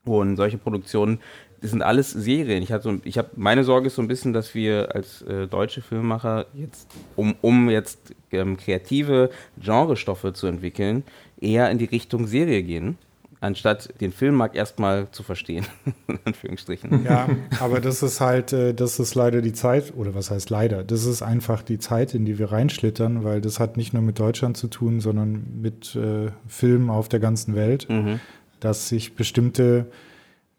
[0.04, 1.20] Und solche Produktionen
[1.62, 2.64] das sind alles Serien.
[2.64, 5.82] Ich, so, ich habe meine Sorge ist so ein bisschen, dass wir als äh, deutsche
[5.82, 9.30] Filmemacher jetzt, um, um jetzt ähm, kreative
[9.60, 11.04] Genrestoffe zu entwickeln,
[11.40, 12.98] eher in die Richtung Serie gehen
[13.42, 15.66] anstatt den Filmmarkt erstmal zu verstehen,
[16.08, 17.04] in Anführungsstrichen.
[17.04, 17.28] Ja,
[17.60, 21.06] aber das ist halt, äh, das ist leider die Zeit, oder was heißt leider, das
[21.06, 24.58] ist einfach die Zeit, in die wir reinschlittern, weil das hat nicht nur mit Deutschland
[24.58, 28.20] zu tun, sondern mit äh, Filmen auf der ganzen Welt, mhm.
[28.62, 29.88] Dass sich bestimmte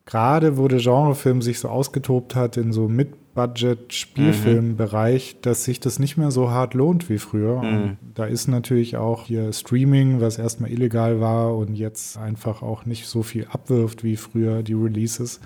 [0.05, 5.39] gerade wo der Genrefilm sich so ausgetobt hat in so Mid-Budget-Spielfilmbereich, mhm.
[5.43, 7.63] dass sich das nicht mehr so hart lohnt wie früher.
[7.63, 7.97] Mhm.
[8.15, 13.07] da ist natürlich auch hier Streaming, was erstmal illegal war und jetzt einfach auch nicht
[13.07, 15.41] so viel abwirft wie früher die Releases.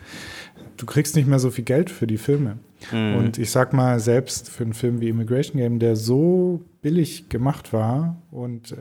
[0.77, 2.59] Du kriegst nicht mehr so viel Geld für die Filme.
[2.93, 3.17] Mhm.
[3.17, 7.73] Und ich sag mal, selbst für einen Film wie Immigration Game, der so billig gemacht
[7.73, 8.77] war und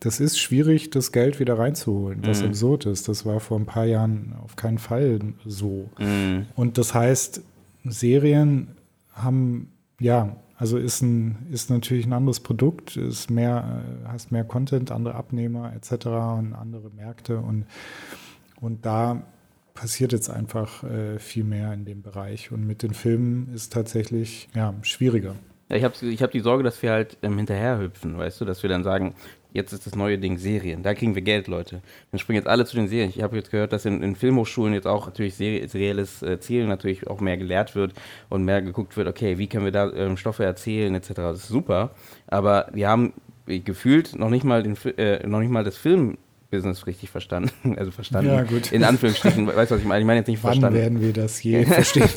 [0.00, 2.48] das ist schwierig, das Geld wieder reinzuholen, was mhm.
[2.48, 3.08] absurd ist.
[3.08, 5.90] Das war vor ein paar Jahren auf keinen Fall so.
[5.98, 6.46] Mhm.
[6.56, 7.42] Und das heißt,
[7.84, 8.68] Serien
[9.12, 9.70] haben,
[10.00, 14.90] ja, also ist, ein, ist natürlich ein anderes Produkt, ist mehr, äh, hast mehr Content,
[14.90, 16.06] andere Abnehmer etc.
[16.06, 17.66] und andere Märkte und,
[18.60, 19.22] und da
[19.74, 22.52] passiert jetzt einfach äh, viel mehr in dem Bereich.
[22.52, 25.34] Und mit den Filmen ist tatsächlich ja, schwieriger.
[25.70, 28.62] Ja, ich habe ich hab die Sorge, dass wir halt ähm, hinterherhüpfen, weißt du, dass
[28.62, 29.14] wir dann sagen,
[29.52, 30.82] jetzt ist das neue Ding Serien.
[30.82, 31.82] Da kriegen wir Geld, Leute.
[32.10, 33.10] Dann springen jetzt alle zu den Serien.
[33.10, 37.06] Ich habe jetzt gehört, dass in, in, Filmhochschulen jetzt auch natürlich serielles äh, Ziel natürlich
[37.06, 37.92] auch mehr gelehrt wird
[38.28, 41.12] und mehr geguckt wird, okay, wie können wir da ähm, Stoffe erzählen, etc.
[41.14, 41.90] Das ist super.
[42.26, 43.12] Aber wir haben
[43.46, 46.18] gefühlt noch nicht mal, den, äh, noch nicht mal das Film
[46.50, 47.50] Business richtig verstanden.
[47.78, 48.30] Also verstanden.
[48.30, 48.72] Ja, gut.
[48.72, 49.46] In Anführungsstrichen.
[49.46, 50.00] weißt du, was ich meine?
[50.00, 50.78] Ich meine jetzt nicht Wann verstanden.
[50.78, 52.08] werden wir das je verstehen?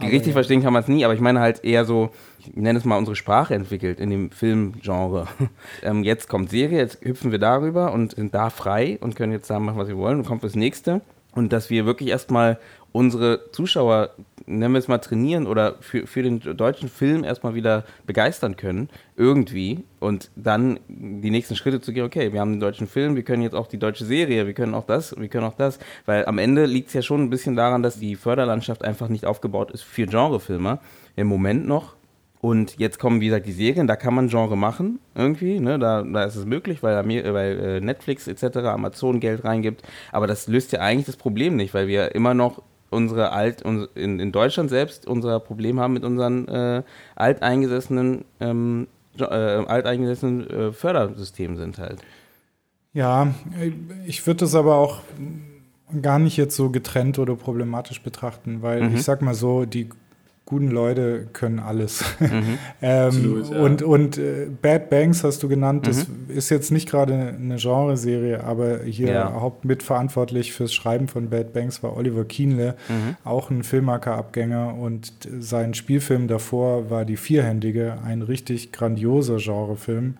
[0.00, 0.32] richtig ja.
[0.32, 2.96] verstehen kann man es nie, aber ich meine halt eher so, ich nenne es mal
[2.96, 5.26] unsere Sprache entwickelt in dem Filmgenre.
[5.82, 9.46] ähm, jetzt kommt Serie, jetzt hüpfen wir darüber und sind da frei und können jetzt
[9.46, 11.00] sagen, machen, was wir wollen und kommt das nächste.
[11.34, 12.58] Und dass wir wirklich erstmal
[12.92, 14.10] unsere Zuschauer,
[14.46, 18.88] nennen wir es mal, trainieren oder für, für den deutschen Film erstmal wieder begeistern können,
[19.16, 19.84] irgendwie.
[20.00, 23.42] Und dann die nächsten Schritte zu gehen, okay, wir haben den deutschen Film, wir können
[23.42, 25.78] jetzt auch die deutsche Serie, wir können auch das, wir können auch das.
[26.06, 29.26] Weil am Ende liegt es ja schon ein bisschen daran, dass die Förderlandschaft einfach nicht
[29.26, 30.80] aufgebaut ist für Genrefilmer.
[31.16, 31.94] Im Moment noch.
[32.42, 35.78] Und jetzt kommen, wie gesagt, die Serien, da kann man Genre machen, irgendwie, ne?
[35.78, 39.82] da, da ist es möglich, weil, weil äh, Netflix etc., Amazon Geld reingibt.
[40.10, 42.60] Aber das löst ja eigentlich das Problem nicht, weil wir immer noch
[42.92, 46.82] unsere alt in, in Deutschland selbst unser Problem haben mit unseren äh,
[47.16, 48.86] alteingesessenen ähm,
[49.18, 52.00] äh, alteingesessenen äh, Fördersystemen sind halt.
[52.94, 53.34] Ja,
[54.06, 55.00] ich würde das aber auch
[56.00, 58.94] gar nicht jetzt so getrennt oder problematisch betrachten, weil mhm.
[58.94, 59.88] ich sag mal so, die
[60.44, 62.04] guten Leute können alles.
[62.18, 62.58] Mhm.
[62.82, 63.60] ähm, Absolut, ja.
[63.60, 66.26] Und, und äh, Bad Banks hast du genannt, das mhm.
[66.28, 69.40] ist jetzt nicht gerade eine Genreserie, aber hier ja.
[69.40, 73.16] hauptmitverantwortlich fürs Schreiben von Bad Banks war Oliver Kienle, mhm.
[73.24, 80.16] auch ein Filmmaker-Abgänger und sein Spielfilm davor war Die Vierhändige, ein richtig grandioser Genrefilm.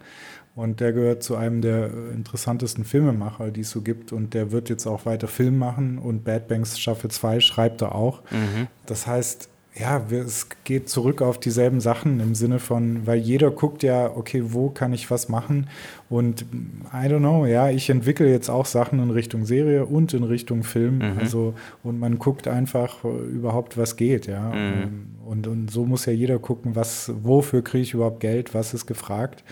[0.55, 4.12] Und der gehört zu einem der interessantesten Filmemacher, die es so gibt.
[4.12, 5.99] Und der wird jetzt auch weiter Film machen.
[5.99, 8.20] Und Bad Banks Staffel 2 schreibt er auch.
[8.31, 8.66] Mhm.
[8.85, 13.83] Das heißt, ja, es geht zurück auf dieselben Sachen im Sinne von, weil jeder guckt
[13.83, 15.68] ja, okay, wo kann ich was machen?
[16.11, 16.43] Und
[16.93, 20.62] I don't know, ja, ich entwickle jetzt auch Sachen in Richtung Serie und in Richtung
[20.62, 20.99] Film.
[20.99, 21.18] Mhm.
[21.18, 24.53] Also, und man guckt einfach überhaupt, was geht, ja.
[24.53, 25.07] Mhm.
[25.25, 28.87] Und, und so muss ja jeder gucken, was, wofür kriege ich überhaupt Geld, was ist
[28.87, 29.43] gefragt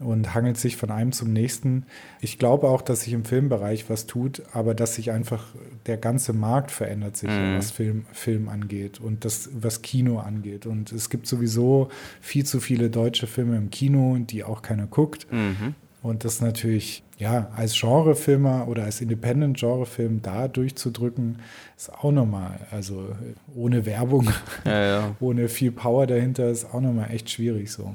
[0.00, 1.84] und hangelt sich von einem zum nächsten.
[2.20, 5.44] Ich glaube auch, dass sich im Filmbereich was tut, aber dass sich einfach
[5.86, 7.56] der ganze Markt verändert sich, mhm.
[7.56, 10.66] was Film, Film angeht und das, was Kino angeht.
[10.66, 11.90] Und es gibt sowieso
[12.20, 15.30] viel zu viele deutsche Filme im Kino, die auch keiner guckt.
[15.30, 15.74] Mhm.
[16.02, 21.40] Und das natürlich, ja, als Genrefilmer oder als Independent-Genrefilm da durchzudrücken,
[21.76, 23.14] ist auch nochmal, also
[23.54, 24.30] ohne Werbung,
[24.64, 25.16] ja, ja.
[25.20, 27.92] ohne viel Power dahinter, ist auch nochmal echt schwierig so.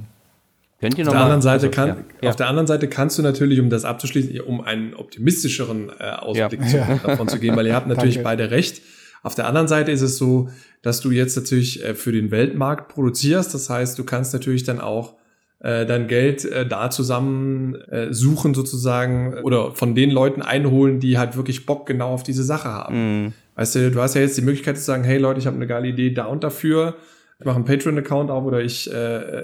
[0.79, 2.29] Könnt ihr noch auf, der anderen Seite also, kann, ja.
[2.29, 6.61] auf der anderen Seite kannst du natürlich, um das abzuschließen, um einen optimistischeren äh, Ausblick
[6.61, 6.97] ja.
[6.97, 8.81] zu, davon zu geben, weil ihr habt natürlich beide recht.
[9.23, 10.49] Auf der anderen Seite ist es so,
[10.81, 13.53] dass du jetzt natürlich äh, für den Weltmarkt produzierst.
[13.53, 15.15] Das heißt, du kannst natürlich dann auch
[15.59, 21.17] äh, dein Geld äh, da zusammen äh, suchen sozusagen oder von den Leuten einholen, die
[21.17, 23.23] halt wirklich Bock genau auf diese Sache haben.
[23.23, 23.33] Mhm.
[23.55, 25.65] Weißt du, du hast ja jetzt die Möglichkeit zu sagen, hey Leute, ich habe eine
[25.65, 26.95] geile Idee da und dafür.
[27.39, 29.43] Ich mache einen Patreon-Account auf oder ich äh,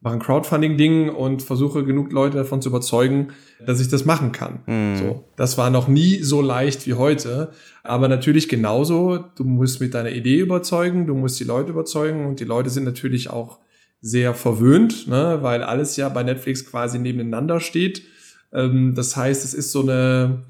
[0.00, 3.32] mache ein Crowdfunding-Ding und versuche genug Leute davon zu überzeugen,
[3.66, 4.60] dass ich das machen kann.
[4.66, 4.96] Mhm.
[4.96, 7.50] So, das war noch nie so leicht wie heute.
[7.82, 12.38] Aber natürlich genauso, du musst mit deiner Idee überzeugen, du musst die Leute überzeugen und
[12.38, 13.58] die Leute sind natürlich auch
[14.00, 18.02] sehr verwöhnt, ne, weil alles ja bei Netflix quasi nebeneinander steht.
[18.52, 20.44] Ähm, das heißt, es ist so eine,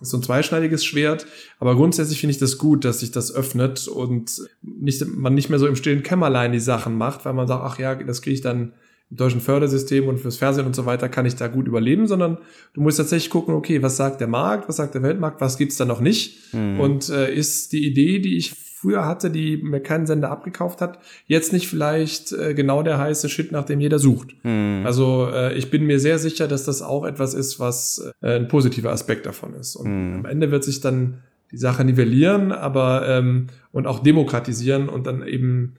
[0.00, 1.26] so ein zweischneidiges Schwert.
[1.58, 5.58] Aber grundsätzlich finde ich das gut, dass sich das öffnet und nicht, man nicht mehr
[5.58, 8.40] so im stillen Kämmerlein die Sachen macht, weil man sagt, ach ja, das kriege ich
[8.40, 8.72] dann
[9.12, 12.38] im deutschen Fördersystem und fürs Fernsehen und so weiter kann ich da gut überleben, sondern
[12.72, 15.76] du musst tatsächlich gucken, okay, was sagt der Markt, was sagt der Weltmarkt, was gibt's
[15.76, 16.54] da noch nicht?
[16.54, 16.80] Mhm.
[16.80, 20.98] Und äh, ist die Idee, die ich früher hatte, die mir keinen Sender abgekauft hat,
[21.26, 24.34] jetzt nicht vielleicht äh, genau der heiße Shit, nach dem jeder sucht.
[24.44, 24.82] Mhm.
[24.86, 28.48] Also äh, ich bin mir sehr sicher, dass das auch etwas ist, was äh, ein
[28.48, 29.76] positiver Aspekt davon ist.
[29.76, 30.16] Und mhm.
[30.20, 31.18] am Ende wird sich dann
[31.52, 35.74] die Sache nivellieren, aber ähm, und auch demokratisieren und dann eben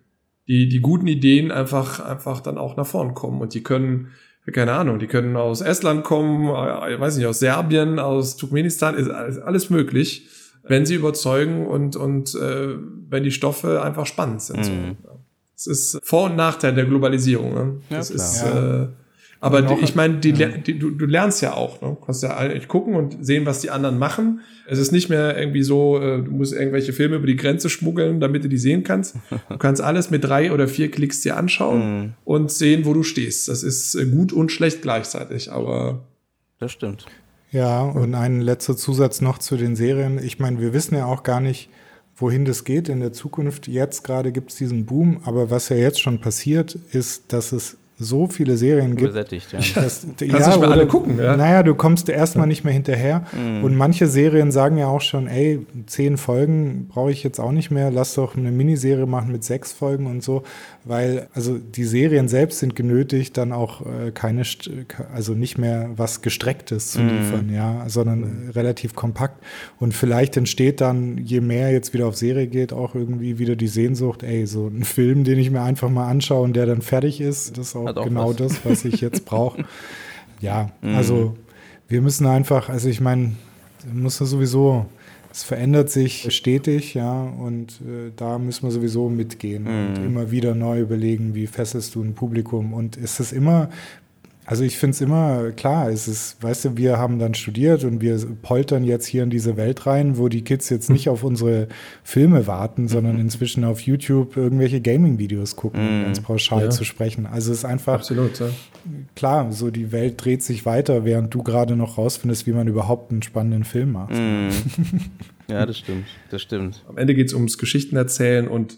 [0.48, 3.42] die, die guten Ideen einfach, einfach dann auch nach vorn kommen.
[3.42, 4.10] Und die können,
[4.52, 9.10] keine Ahnung, die können aus Estland kommen, äh, weiß nicht, aus Serbien, aus Turkmenistan, ist
[9.10, 10.30] alles möglich
[10.64, 12.76] wenn sie überzeugen und, und äh,
[13.10, 14.70] wenn die Stoffe einfach spannend sind.
[14.70, 14.98] Mhm.
[15.54, 17.54] Das ist Vor- und Nachteil der Globalisierung.
[17.54, 17.82] Ne?
[17.90, 18.84] Das ja, ist, ja.
[18.84, 18.88] äh,
[19.44, 20.48] aber ich meine, die, ja.
[20.48, 21.82] die, du, du lernst ja auch.
[21.82, 21.90] Ne?
[21.90, 24.40] Du kannst ja eigentlich gucken und sehen, was die anderen machen.
[24.66, 28.22] Es ist nicht mehr irgendwie so, äh, du musst irgendwelche Filme über die Grenze schmuggeln,
[28.22, 29.18] damit du die sehen kannst.
[29.50, 32.14] Du kannst alles mit drei oder vier Klicks dir anschauen mhm.
[32.24, 33.50] und sehen, wo du stehst.
[33.50, 36.06] Das ist äh, gut und schlecht gleichzeitig, aber.
[36.60, 37.06] Das stimmt.
[37.52, 40.24] Ja, und ein letzter Zusatz noch zu den Serien.
[40.24, 41.70] Ich meine, wir wissen ja auch gar nicht,
[42.16, 43.68] wohin das geht in der Zukunft.
[43.68, 47.76] Jetzt gerade gibt es diesen Boom, aber was ja jetzt schon passiert, ist, dass es
[48.00, 49.12] so viele Serien gibt.
[49.12, 49.60] Übersättigt, ja.
[49.76, 51.38] Dass, ja, Kannst ja, oder, alle gucken, ja.
[51.38, 53.26] Naja, du kommst erstmal nicht mehr hinterher.
[53.32, 53.64] Mhm.
[53.64, 57.72] Und manche Serien sagen ja auch schon, ey, zehn Folgen brauche ich jetzt auch nicht
[57.72, 60.44] mehr, lass doch eine Miniserie machen mit sechs Folgen und so.
[60.86, 64.44] Weil, also die Serien selbst sind genötigt, dann auch äh, keine,
[65.14, 67.10] also nicht mehr was Gestrecktes zu mhm.
[67.10, 67.54] liefern, mhm.
[67.54, 68.50] ja, sondern mhm.
[68.52, 69.44] relativ kompakt.
[69.80, 73.68] Und vielleicht entsteht dann, je mehr jetzt wieder auf Serie geht, auch irgendwie wieder die
[73.68, 77.22] Sehnsucht, ey, so ein Film, den ich mir einfach mal anschaue und der dann fertig
[77.22, 78.38] ist, das ist auch, auch genau was.
[78.38, 79.66] das, was ich jetzt brauche.
[80.42, 80.96] ja, mhm.
[80.96, 81.38] also
[81.88, 83.34] wir müssen einfach, also ich meine,
[83.92, 84.86] muss sowieso
[85.34, 89.88] es verändert sich stetig, ja, und äh, da müssen wir sowieso mitgehen mhm.
[89.88, 93.70] und immer wieder neu überlegen, wie fesselst du ein Publikum und ist es immer
[94.46, 98.02] also ich finde es immer klar, es ist, weißt du, wir haben dann studiert und
[98.02, 101.68] wir poltern jetzt hier in diese Welt rein, wo die Kids jetzt nicht auf unsere
[102.04, 106.70] Filme warten, sondern inzwischen auf YouTube irgendwelche Gaming-Videos gucken, um mm, ganz pauschal ja.
[106.70, 107.26] zu sprechen.
[107.26, 108.48] Also es ist einfach Absolut, ja.
[109.16, 113.12] klar, so die Welt dreht sich weiter, während du gerade noch rausfindest, wie man überhaupt
[113.12, 114.14] einen spannenden Film macht.
[114.14, 114.50] Mm.
[115.50, 116.84] Ja, das stimmt, das stimmt.
[116.88, 118.78] Am Ende geht es ums Geschichten erzählen und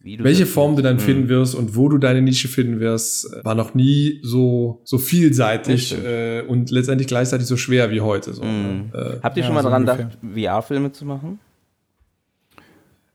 [0.00, 1.28] welche Form du dann finden mhm.
[1.28, 6.42] wirst und wo du deine Nische finden wirst, war noch nie so, so vielseitig äh,
[6.42, 8.32] und letztendlich gleichzeitig so schwer wie heute.
[8.32, 8.90] So, mhm.
[8.92, 11.38] äh, Habt ihr schon mal so daran gedacht, VR-Filme zu machen?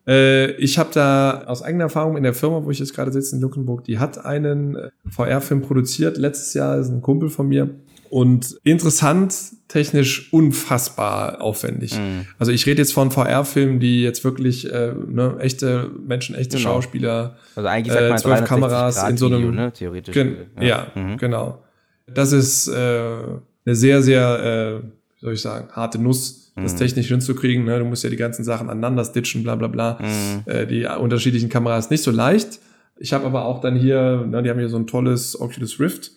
[0.08, 3.36] Äh, ich habe da aus eigener Erfahrung in der Firma, wo ich jetzt gerade sitze
[3.36, 6.18] in Luxemburg, die hat einen äh, VR-Film produziert.
[6.18, 7.70] Letztes Jahr ist ein Kumpel von mir.
[8.10, 9.36] Und interessant,
[9.68, 11.98] technisch unfassbar aufwendig.
[11.98, 12.26] Mhm.
[12.40, 16.70] Also ich rede jetzt von VR-Filmen, die jetzt wirklich äh, ne, echte Menschen, echte genau.
[16.70, 19.74] Schauspieler, also eigentlich sagt man äh, zwölf Kameras in so einem, Video, ne?
[19.74, 20.14] theoretisch.
[20.14, 21.18] Gen ja, ja mhm.
[21.18, 21.64] genau.
[22.08, 24.88] Das ist äh, eine sehr, sehr, äh,
[25.18, 26.78] wie soll ich sagen, harte Nuss, das mhm.
[26.78, 27.66] technisch hinzukriegen.
[27.66, 27.80] Ne?
[27.80, 30.00] Du musst ja die ganzen Sachen aneinander stitchen, bla bla bla.
[30.02, 30.52] Mhm.
[30.52, 32.60] Äh, die unterschiedlichen Kameras nicht so leicht.
[33.00, 36.12] Ich habe aber auch dann hier, ne, die haben hier so ein tolles Oculus Rift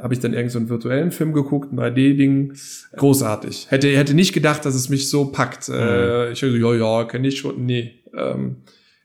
[0.00, 2.54] habe ich dann irgendeinen so virtuellen Film geguckt, ein 3D-Ding.
[2.96, 3.66] Großartig.
[3.70, 5.68] Hätte, hätte nicht gedacht, dass es mich so packt.
[5.68, 5.74] Mhm.
[5.74, 7.64] Äh, ich dachte, ja, ja, kenne ich schon.
[7.64, 8.02] Nee.
[8.16, 8.56] Ähm,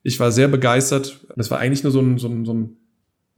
[0.04, 1.20] ich war sehr begeistert.
[1.36, 2.78] Das war eigentlich nur so ein, so ein, so ein,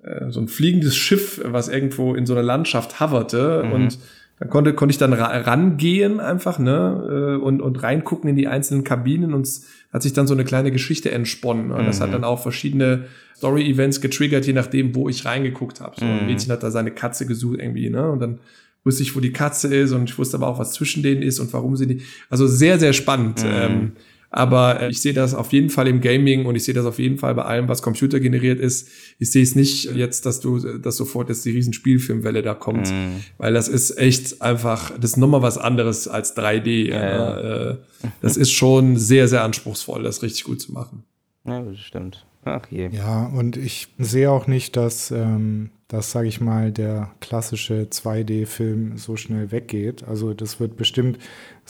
[0.03, 3.63] äh, so ein fliegendes Schiff, was irgendwo in so einer Landschaft hoverte.
[3.65, 3.71] Mhm.
[3.73, 3.99] Und
[4.41, 8.47] dann konnte, konnte ich dann ra rangehen einfach, ne, äh, und, und reingucken in die
[8.47, 11.69] einzelnen Kabinen und es hat sich dann so eine kleine Geschichte entsponnen.
[11.69, 11.85] Und mhm.
[11.85, 12.13] das hat mhm.
[12.13, 13.05] dann auch verschiedene
[13.37, 15.95] Story-Events getriggert, je nachdem, wo ich reingeguckt habe.
[15.99, 16.25] So, ein mhm.
[16.25, 18.09] Mädchen hat da seine Katze gesucht irgendwie, ne?
[18.09, 18.39] Und dann
[18.83, 21.39] wusste ich, wo die Katze ist und ich wusste aber auch, was zwischen denen ist
[21.39, 22.01] und warum sie die.
[22.31, 23.43] Also sehr, sehr spannend.
[23.43, 23.51] Mhm.
[23.53, 23.91] Ähm,
[24.31, 26.99] aber äh, ich sehe das auf jeden Fall im Gaming und ich sehe das auf
[26.99, 28.87] jeden Fall bei allem, was computergeneriert ist.
[29.19, 32.89] Ich sehe es nicht jetzt, dass du, dass sofort jetzt die riesen Spielfilmwelle da kommt,
[32.89, 33.17] mm.
[33.37, 36.89] weil das ist echt einfach, das ist nochmal was anderes als 3D.
[36.89, 37.71] Ja, ja.
[37.71, 37.77] Äh,
[38.21, 41.03] das ist schon sehr, sehr anspruchsvoll, das richtig gut zu machen.
[41.45, 42.25] Ja, das stimmt.
[42.43, 42.89] Ach je.
[42.91, 48.97] Ja, und ich sehe auch nicht, dass, ähm, dass sage ich mal, der klassische 2D-Film
[48.97, 50.03] so schnell weggeht.
[50.07, 51.19] Also das wird bestimmt,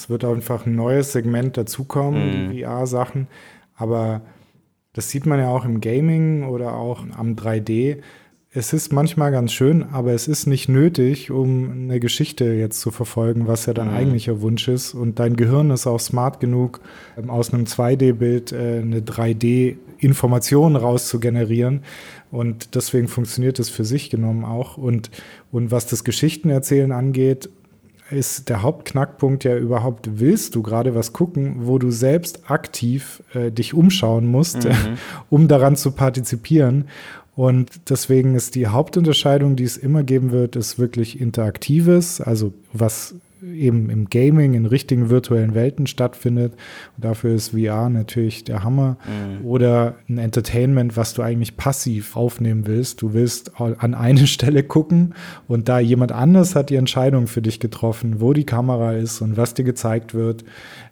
[0.01, 2.51] es wird einfach ein neues Segment dazukommen, mhm.
[2.51, 3.27] die VR-Sachen.
[3.75, 4.21] Aber
[4.93, 8.01] das sieht man ja auch im Gaming oder auch am 3D
[8.53, 12.91] es ist manchmal ganz schön, aber es ist nicht nötig, um eine Geschichte jetzt zu
[12.91, 13.95] verfolgen, was ja dein mhm.
[13.95, 14.93] eigentlicher Wunsch ist.
[14.93, 16.81] Und dein Gehirn ist auch smart genug,
[17.17, 21.83] ähm, aus einem 2D-Bild äh, eine 3D-Information rauszugenerieren.
[22.29, 24.77] Und deswegen funktioniert es für sich genommen auch.
[24.77, 25.11] Und,
[25.53, 27.49] und was das Geschichtenerzählen angeht,
[28.12, 33.51] ist der Hauptknackpunkt ja überhaupt, willst du gerade was gucken, wo du selbst aktiv äh,
[33.51, 34.97] dich umschauen musst, mhm.
[35.30, 36.86] um daran zu partizipieren.
[37.36, 43.16] Und deswegen ist die Hauptunterscheidung, die es immer geben wird, ist wirklich Interaktives, also was
[43.41, 46.53] eben im Gaming in richtigen virtuellen Welten stattfindet.
[46.95, 48.97] Und dafür ist VR natürlich der Hammer.
[49.05, 49.45] Mhm.
[49.45, 53.01] Oder ein Entertainment, was du eigentlich passiv aufnehmen willst.
[53.01, 55.13] Du willst an eine Stelle gucken
[55.47, 59.37] und da jemand anders hat die Entscheidung für dich getroffen, wo die Kamera ist und
[59.37, 60.43] was dir gezeigt wird.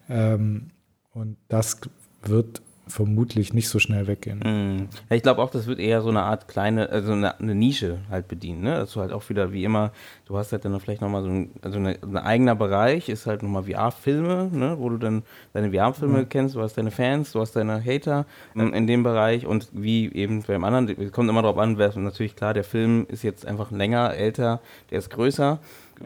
[0.10, 0.72] Ähm,
[1.14, 1.82] und das
[2.24, 4.40] wird vermutlich nicht so schnell weggehen.
[4.40, 4.90] Mm.
[5.10, 8.00] Ja, ich glaube auch, das wird eher so eine Art kleine, also eine, eine, Nische
[8.10, 8.76] halt bedienen, ne?
[8.76, 9.92] Dass du halt auch wieder wie immer,
[10.26, 13.44] du hast halt dann vielleicht nochmal so ein, also eine, ein eigener Bereich, ist halt
[13.44, 14.76] nochmal VR-Filme, ne?
[14.80, 15.24] Wo du dann
[15.54, 16.30] deine VR-Filme mhm.
[16.30, 18.26] kennst, du hast deine Fans, du hast deine Hater
[18.56, 21.98] in, in dem Bereich und wie eben beim anderen, es kommt immer darauf an, wer,
[21.98, 25.60] natürlich klar, der Film ist jetzt einfach länger, älter, der ist größer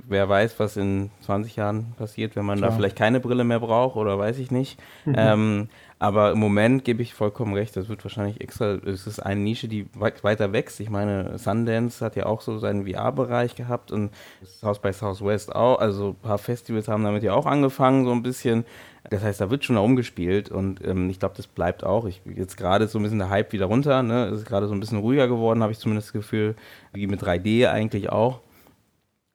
[0.07, 2.71] wer weiß, was in 20 Jahren passiert, wenn man Klar.
[2.71, 4.79] da vielleicht keine Brille mehr braucht oder weiß ich nicht.
[5.05, 5.15] Mhm.
[5.17, 5.69] Ähm,
[6.03, 9.69] aber im Moment gebe ich vollkommen recht, das wird wahrscheinlich extra, es ist eine Nische,
[9.69, 10.81] die weiter wächst.
[10.81, 14.11] Ich meine, Sundance hat ja auch so seinen VR-Bereich gehabt und
[14.43, 18.21] South by Southwest auch, also ein paar Festivals haben damit ja auch angefangen, so ein
[18.21, 18.65] bisschen.
[19.09, 22.05] Das heißt, da wird schon herumgespielt und ähm, ich glaube, das bleibt auch.
[22.05, 24.25] Ich, jetzt gerade so ein bisschen der Hype wieder runter, ne?
[24.25, 26.55] Es ist gerade so ein bisschen ruhiger geworden, habe ich zumindest das Gefühl,
[26.91, 28.41] wie mit 3D eigentlich auch.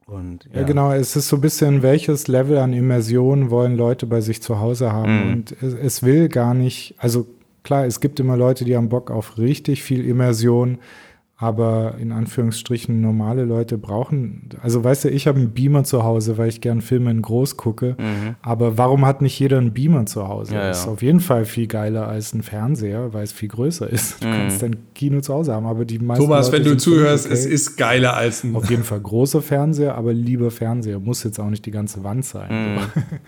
[0.08, 0.60] Und, ja.
[0.60, 0.66] ja.
[0.66, 0.92] genau.
[0.92, 4.90] Es ist so ein bisschen, welches Level an Immersion wollen Leute bei sich zu Hause
[4.90, 5.26] haben.
[5.26, 5.32] Mhm.
[5.32, 7.26] Und es, es, will gar nicht, also
[7.62, 10.78] klar, es gibt immer Leute, die haben Bock auf richtig viel Immersion
[11.40, 16.36] aber in Anführungsstrichen normale Leute brauchen, also weißt du, ich habe einen Beamer zu Hause,
[16.36, 18.34] weil ich gern Filme in groß gucke, mhm.
[18.42, 20.54] aber warum hat nicht jeder einen Beamer zu Hause?
[20.54, 23.88] Ja, das ist auf jeden Fall viel geiler als ein Fernseher, weil es viel größer
[23.88, 24.20] ist.
[24.22, 24.32] Du mhm.
[24.32, 27.34] kannst dein Kino zu Hause haben, aber die meisten Thomas, Leute wenn du zuhörst, okay.
[27.34, 31.38] es ist geiler als ein Auf jeden Fall großer Fernseher, aber lieber Fernseher, muss jetzt
[31.38, 32.74] auch nicht die ganze Wand sein.
[32.74, 32.78] Mhm.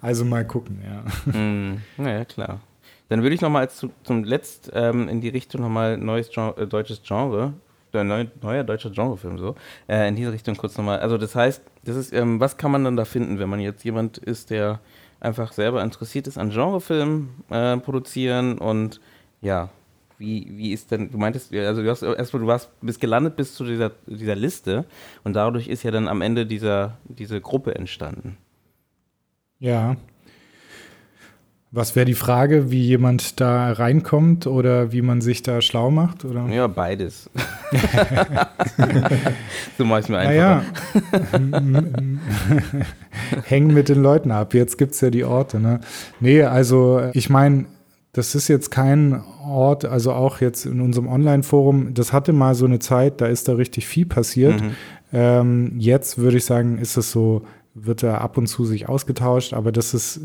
[0.00, 1.32] Also mal gucken, ja.
[1.32, 1.78] Mhm.
[1.96, 2.60] Ja, klar.
[3.08, 6.66] Dann würde ich nochmal zu, zum Letzt ähm, in die Richtung nochmal neues Genre, äh,
[6.66, 7.52] deutsches Genre,
[7.92, 9.54] äh, neu, neuer deutscher Genrefilm so,
[9.88, 11.00] äh, in diese Richtung kurz nochmal.
[11.00, 13.84] Also das heißt, das ist, ähm, was kann man dann da finden, wenn man jetzt
[13.84, 14.80] jemand ist, der
[15.20, 19.00] einfach selber interessiert ist an Genrefilmen äh, produzieren und
[19.40, 19.70] ja,
[20.18, 23.54] wie, wie ist denn, du meintest, also du hast erstmal, du warst, bist gelandet bis
[23.54, 24.84] zu dieser, dieser Liste
[25.24, 28.38] und dadurch ist ja dann am Ende dieser, diese Gruppe entstanden.
[29.58, 29.96] Ja,
[31.74, 36.24] was wäre die Frage, wie jemand da reinkommt oder wie man sich da schlau macht?
[36.24, 36.46] Oder?
[36.46, 37.28] Ja, beides.
[39.76, 40.32] so mache ich mir einfach.
[40.32, 40.64] Naja.
[43.44, 44.54] Hängen mit den Leuten ab.
[44.54, 45.58] Jetzt gibt es ja die Orte.
[45.58, 45.80] Ne?
[46.20, 47.64] Nee, also ich meine,
[48.12, 52.66] das ist jetzt kein Ort, also auch jetzt in unserem Online-Forum, das hatte mal so
[52.66, 54.60] eine Zeit, da ist da richtig viel passiert.
[54.60, 54.70] Mhm.
[55.12, 57.42] Ähm, jetzt würde ich sagen, ist es so
[57.74, 60.20] wird da ab und zu sich ausgetauscht, aber das ist,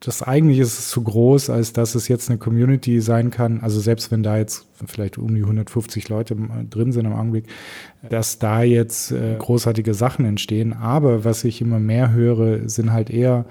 [0.00, 3.60] das eigentlich ist es zu groß, als dass es jetzt eine Community sein kann.
[3.60, 6.36] Also selbst wenn da jetzt vielleicht um die 150 Leute
[6.68, 7.46] drin sind im Augenblick,
[8.10, 10.74] dass da jetzt äh, großartige Sachen entstehen.
[10.74, 13.46] Aber was ich immer mehr höre, sind halt eher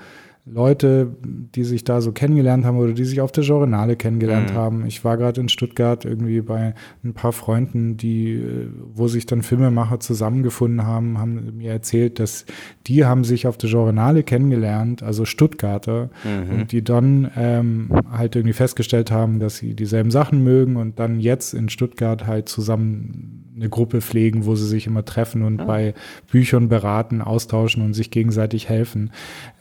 [0.46, 4.58] Leute, die sich da so kennengelernt haben oder die sich auf der Journale kennengelernt mhm.
[4.58, 4.86] haben.
[4.86, 9.42] Ich war gerade in Stuttgart irgendwie bei ein paar Freunden, die, äh, wo sich dann
[9.42, 12.46] Filmemacher zusammengefunden haben, haben mir erzählt, dass
[12.88, 16.54] die haben sich auf der Journale kennengelernt, also Stuttgarter, mhm.
[16.54, 21.22] und die dann ähm, halt irgendwie festgestellt haben, dass sie dieselben Sachen mögen und dann
[21.22, 25.66] jetzt in Stuttgart halt zusammen eine Gruppe pflegen, wo sie sich immer treffen und ah.
[25.66, 25.94] bei
[26.30, 29.12] Büchern beraten, austauschen und sich gegenseitig helfen.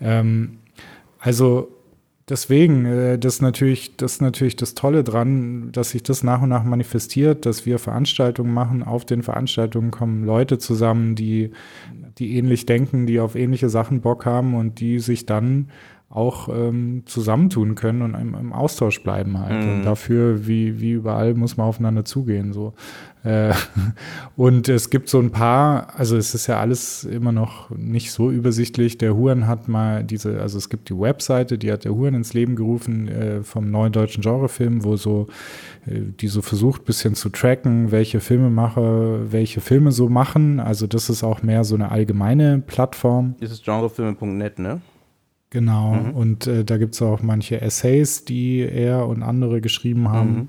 [0.01, 0.59] Ähm,
[1.23, 1.69] also
[2.29, 6.43] deswegen, äh, das ist natürlich, das ist natürlich das Tolle dran, dass sich das nach
[6.43, 8.83] und nach manifestiert, dass wir Veranstaltungen machen.
[8.83, 11.53] Auf den Veranstaltungen kommen Leute zusammen, die,
[12.19, 15.69] die ähnlich denken, die auf ähnliche Sachen Bock haben und die sich dann
[16.11, 19.65] auch ähm, zusammentun können und im, im Austausch bleiben halt.
[19.65, 19.73] Mhm.
[19.73, 22.53] Und dafür, wie, wie überall, muss man aufeinander zugehen.
[22.53, 22.75] So.
[23.25, 23.53] Äh,
[24.37, 28.31] und es gibt so ein paar, also es ist ja alles immer noch nicht so
[28.31, 28.99] übersichtlich.
[28.99, 32.35] Der Huren hat mal diese, also es gibt die Webseite, die hat der Huren ins
[32.35, 35.29] Leben gerufen äh, vom neuen deutschen Genrefilm, wo so,
[35.87, 40.61] äh, die so versucht, bisschen zu tracken, welche Filmemacher welche Filme so machen.
[40.61, 43.37] Also das ist auch mehr so eine allgemeine Plattform.
[43.41, 44.81] Das ist genrefilme.net, ne?
[45.53, 46.11] Genau, mhm.
[46.13, 50.49] und äh, da gibt es auch manche Essays, die er und andere geschrieben haben mhm.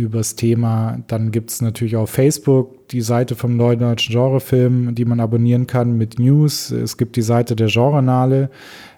[0.00, 1.02] Übers Thema.
[1.06, 5.66] Dann gibt es natürlich auf Facebook die Seite vom Neuen Deutschen Genrefilm, die man abonnieren
[5.66, 6.70] kann mit News.
[6.70, 8.50] Es gibt die Seite der Genrenale.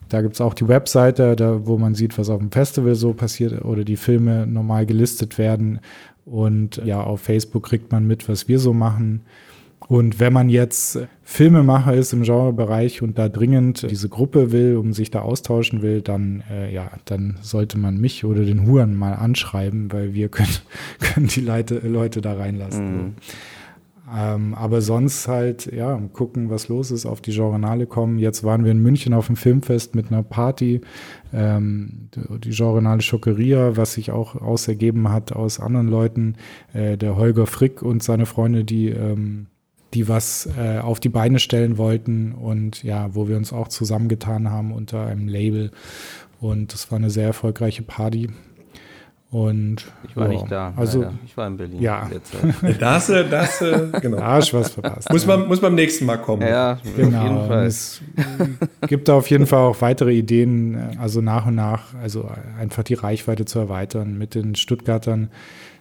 [0.09, 3.15] Da gibt es auch die Webseite, da, wo man sieht, was auf dem Festival so
[3.15, 5.81] passiert oder die Filme normal gelistet werden.
[6.25, 9.23] Und ja, auf Facebook kriegt man mit, was wir so machen.
[9.89, 14.93] Und wenn man jetzt Filmemacher ist im Genrebereich und da dringend diese Gruppe will, um
[14.93, 19.15] sich da austauschen will, dann, äh, ja, dann sollte man mich oder den Huren mal
[19.15, 20.57] anschreiben, weil wir können,
[21.01, 22.97] können die Leute, Leute da reinlassen.
[22.97, 23.15] Mhm.
[24.15, 28.19] Ähm, aber sonst halt, ja, gucken, was los ist, auf die Genrenale kommen.
[28.19, 30.83] Jetzt waren wir in München auf dem Filmfest mit einer Party,
[31.33, 32.09] ähm,
[32.45, 36.35] die Genrenale Schockeria, was sich auch ausergeben hat aus anderen Leuten.
[36.75, 39.47] Äh, der Holger Frick und seine Freunde, die ähm,
[39.95, 44.51] die was äh, auf die Beine stellen wollten und ja, wo wir uns auch zusammengetan
[44.51, 45.71] haben unter einem Label.
[46.41, 48.31] Und das war eine sehr erfolgreiche Party.
[49.33, 50.75] Und ich war ja, nicht da.
[50.77, 51.15] Also leider.
[51.25, 51.81] ich war in Berlin.
[51.81, 52.11] Ja,
[52.79, 53.61] da hast du, das,
[54.03, 54.19] genau.
[54.19, 55.11] Da hast du was verpasst.
[55.11, 56.43] muss man, muss beim nächsten Mal kommen.
[56.43, 57.19] Ja, genau.
[57.19, 57.67] Auf jeden Fall.
[57.67, 58.03] Es
[58.89, 62.29] gibt da auf jeden Fall auch weitere Ideen, also nach und nach, also
[62.61, 65.31] einfach die Reichweite zu erweitern mit den Stuttgartern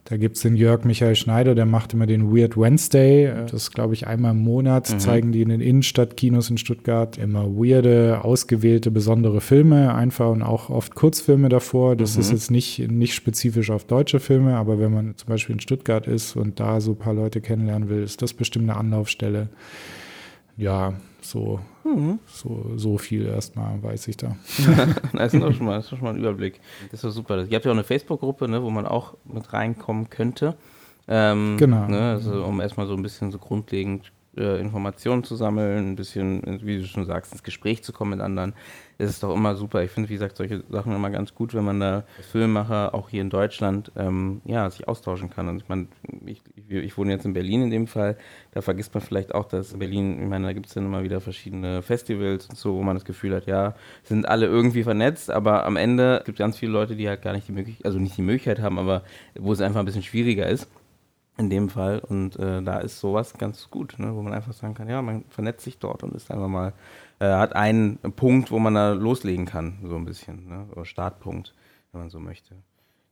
[0.05, 3.31] da gibt es den Jörg Michael Schneider, der macht immer den Weird Wednesday.
[3.49, 4.99] Das glaube ich einmal im Monat, mhm.
[4.99, 10.69] zeigen die in den Innenstadtkinos in Stuttgart immer weirde, ausgewählte, besondere Filme, einfach und auch
[10.69, 11.95] oft Kurzfilme davor.
[11.95, 12.21] Das mhm.
[12.21, 16.07] ist jetzt nicht, nicht spezifisch auf deutsche Filme, aber wenn man zum Beispiel in Stuttgart
[16.07, 19.49] ist und da so ein paar Leute kennenlernen will, ist das bestimmt eine Anlaufstelle.
[20.57, 22.19] Ja, so, mhm.
[22.27, 24.35] so, so viel erstmal weiß ich da.
[25.13, 26.59] das, ist doch schon mal, das ist schon mal ein Überblick.
[26.91, 27.45] Das ist doch super.
[27.45, 30.55] Ihr habt ja auch eine Facebook-Gruppe, ne, wo man auch mit reinkommen könnte.
[31.07, 31.87] Ähm, genau.
[31.87, 36.61] Ne, also um erstmal so ein bisschen so grundlegend äh, Informationen zu sammeln, ein bisschen,
[36.65, 38.53] wie du schon sagst, ins Gespräch zu kommen mit anderen.
[38.97, 39.83] Das ist doch immer super.
[39.83, 43.09] Ich finde, wie gesagt, solche Sachen immer ganz gut, wenn man da als Filmemacher auch
[43.09, 45.49] hier in Deutschland ähm, ja, sich austauschen kann.
[45.49, 45.87] Und ich meine,
[46.25, 48.15] ich, ich, wohne jetzt in Berlin in dem Fall,
[48.51, 51.03] da vergisst man vielleicht auch, dass in Berlin, ich meine, da gibt es dann immer
[51.03, 53.73] wieder verschiedene Festivals und so, wo man das Gefühl hat, ja,
[54.03, 57.33] sind alle irgendwie vernetzt, aber am Ende gibt es ganz viele Leute, die halt gar
[57.33, 59.01] nicht die Möglichkeit, also nicht die Möglichkeit haben, aber
[59.33, 60.69] wo es einfach ein bisschen schwieriger ist
[61.41, 61.99] in dem Fall.
[61.99, 64.15] Und äh, da ist sowas ganz gut, ne?
[64.15, 66.73] wo man einfach sagen kann, ja, man vernetzt sich dort und ist einfach mal,
[67.19, 70.67] äh, hat einen Punkt, wo man da loslegen kann, so ein bisschen, ne?
[70.71, 71.53] oder Startpunkt,
[71.91, 72.55] wenn man so möchte.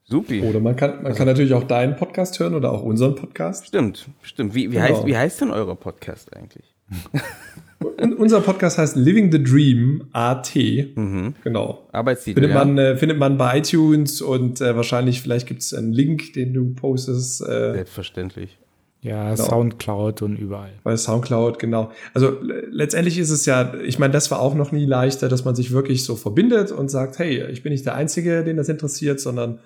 [0.04, 0.42] Supi.
[0.42, 3.68] Oder man kann, man also, kann natürlich auch deinen Podcast hören oder auch unseren Podcast.
[3.68, 4.56] Stimmt, stimmt.
[4.56, 4.88] Wie, wie, genau.
[4.88, 6.74] heißt, wie heißt denn euer Podcast eigentlich?
[8.18, 10.56] unser Podcast heißt Living the Dream AT.
[10.56, 11.36] Mhm.
[11.44, 11.88] Genau.
[11.92, 12.42] Arbeitstitel.
[12.42, 12.66] Findet, ja.
[12.66, 16.54] man, äh, findet man bei iTunes und äh, wahrscheinlich, vielleicht gibt es einen Link, den
[16.54, 17.42] du postest.
[17.42, 18.58] Äh, Selbstverständlich.
[19.02, 19.46] Ja, genau.
[19.46, 20.72] Soundcloud und überall.
[20.84, 21.92] Bei Soundcloud, genau.
[22.14, 25.56] Also letztendlich ist es ja, ich meine, das war auch noch nie leichter, dass man
[25.56, 29.22] sich wirklich so verbindet und sagt, hey, ich bin nicht der Einzige, den das interessiert,
[29.22, 29.60] sondern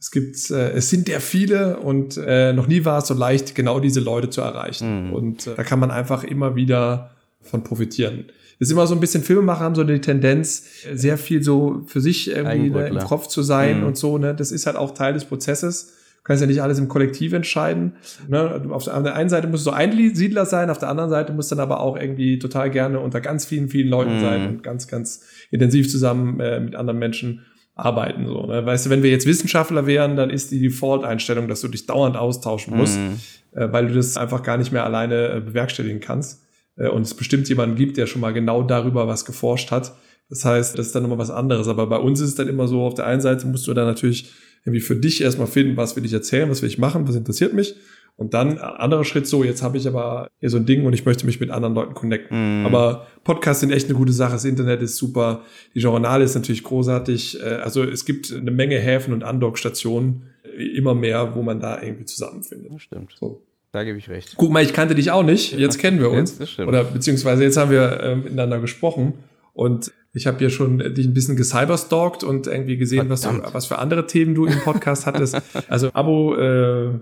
[0.00, 3.54] es gibt, äh, es sind ja viele und äh, noch nie war es so leicht,
[3.54, 5.08] genau diese Leute zu erreichen.
[5.08, 5.12] Mhm.
[5.12, 7.10] Und äh, da kann man einfach immer wieder
[7.42, 8.26] von profitieren.
[8.58, 12.00] Das ist immer so ein bisschen Filmemacher haben so die Tendenz, sehr viel so für
[12.00, 13.86] sich irgendwie ne, im Kopf zu sein mhm.
[13.86, 14.18] und so.
[14.18, 14.34] Ne?
[14.34, 15.94] Das ist halt auch Teil des Prozesses.
[16.16, 17.94] Du kannst ja nicht alles im Kollektiv entscheiden.
[18.28, 18.66] Ne?
[18.70, 21.54] Auf der einen Seite musst du so Einsiedler sein, auf der anderen Seite musst du
[21.54, 24.20] dann aber auch irgendwie total gerne unter ganz vielen, vielen Leuten mhm.
[24.20, 27.46] sein und ganz, ganz intensiv zusammen äh, mit anderen Menschen
[27.78, 28.26] arbeiten.
[28.26, 28.66] So, ne?
[28.66, 32.16] Weißt du, wenn wir jetzt Wissenschaftler wären, dann ist die Default-Einstellung, dass du dich dauernd
[32.16, 33.20] austauschen musst, mhm.
[33.52, 36.42] äh, weil du das einfach gar nicht mehr alleine äh, bewerkstelligen kannst.
[36.76, 39.94] Äh, und es bestimmt jemanden gibt, der schon mal genau darüber was geforscht hat.
[40.28, 41.68] Das heißt, das ist dann nochmal was anderes.
[41.68, 43.86] Aber bei uns ist es dann immer so, auf der einen Seite musst du dann
[43.86, 44.32] natürlich
[44.64, 47.54] irgendwie für dich erstmal finden, was will ich erzählen, was will ich machen, was interessiert
[47.54, 47.76] mich.
[48.18, 51.06] Und dann anderer Schritt so, jetzt habe ich aber hier so ein Ding und ich
[51.06, 52.62] möchte mich mit anderen Leuten connecten.
[52.62, 52.66] Mm.
[52.66, 55.42] Aber Podcasts sind echt eine gute Sache, das Internet ist super,
[55.76, 57.40] die Journale ist natürlich großartig.
[57.40, 61.80] Äh, also es gibt eine Menge Häfen und Andockstationen, äh, immer mehr, wo man da
[61.80, 62.72] irgendwie zusammenfindet.
[62.72, 63.14] Das stimmt.
[63.20, 63.40] So.
[63.70, 64.34] Da gebe ich recht.
[64.36, 65.56] Guck mal, ich kannte dich auch nicht.
[65.56, 66.40] Jetzt kennen wir uns.
[66.40, 69.14] Jetzt, Oder beziehungsweise jetzt haben wir äh, miteinander gesprochen.
[69.52, 73.66] Und ich habe hier schon dich ein bisschen gecyberstalkt und irgendwie gesehen, was, du, was
[73.66, 75.40] für andere Themen du im Podcast hattest.
[75.68, 76.98] Also Abo, äh,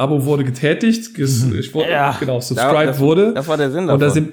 [0.00, 1.58] Abo wurde getätigt, ges, mhm.
[1.58, 3.34] ich wurde, ja, genau, subscribed das, wurde.
[3.34, 3.94] Das war der Sinn davon.
[3.94, 4.32] Und da sind,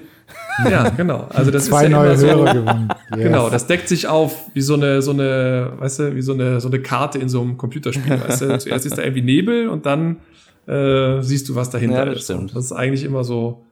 [0.68, 1.26] ja, genau.
[1.28, 2.88] Also das Zwei ist ja neue so, Hörer gewonnen.
[3.10, 3.22] Yes.
[3.22, 6.60] Genau, das deckt sich auf wie so eine, so eine, weißt du, wie so eine,
[6.60, 8.20] so eine Karte in so einem Computerspiel.
[8.28, 8.58] Weißt du?
[8.58, 10.18] Zuerst ist da irgendwie Nebel und dann
[10.66, 12.24] äh, siehst du, was dahinter ja, das ist.
[12.24, 12.54] Stimmt.
[12.54, 13.64] Das ist eigentlich immer so,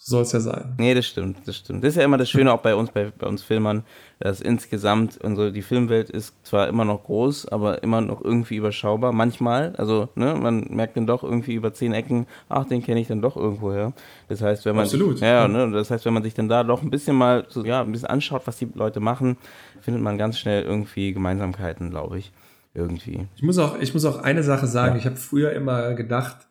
[0.00, 0.74] so soll es ja sein.
[0.78, 1.82] Nee, das stimmt, das stimmt.
[1.82, 3.82] Das ist ja immer das Schöne auch bei uns, bei, bei uns Filmern,
[4.20, 9.12] dass insgesamt unsere, die Filmwelt ist zwar immer noch groß, aber immer noch irgendwie überschaubar.
[9.12, 13.08] Manchmal, also ne, man merkt dann doch irgendwie über zehn Ecken, ach, den kenne ich
[13.08, 13.92] dann doch irgendwoher.
[14.28, 15.18] Das heißt, wenn man Absolut.
[15.18, 17.82] ja, ne, das heißt, wenn man sich dann da doch ein bisschen mal so, ja,
[17.82, 19.36] ein bisschen anschaut, was die Leute machen,
[19.80, 22.32] findet man ganz schnell irgendwie Gemeinsamkeiten, glaube ich
[22.72, 23.26] irgendwie.
[23.34, 24.94] Ich muss auch, ich muss auch eine Sache sagen.
[24.94, 24.98] Ja.
[25.00, 26.46] Ich habe früher immer gedacht,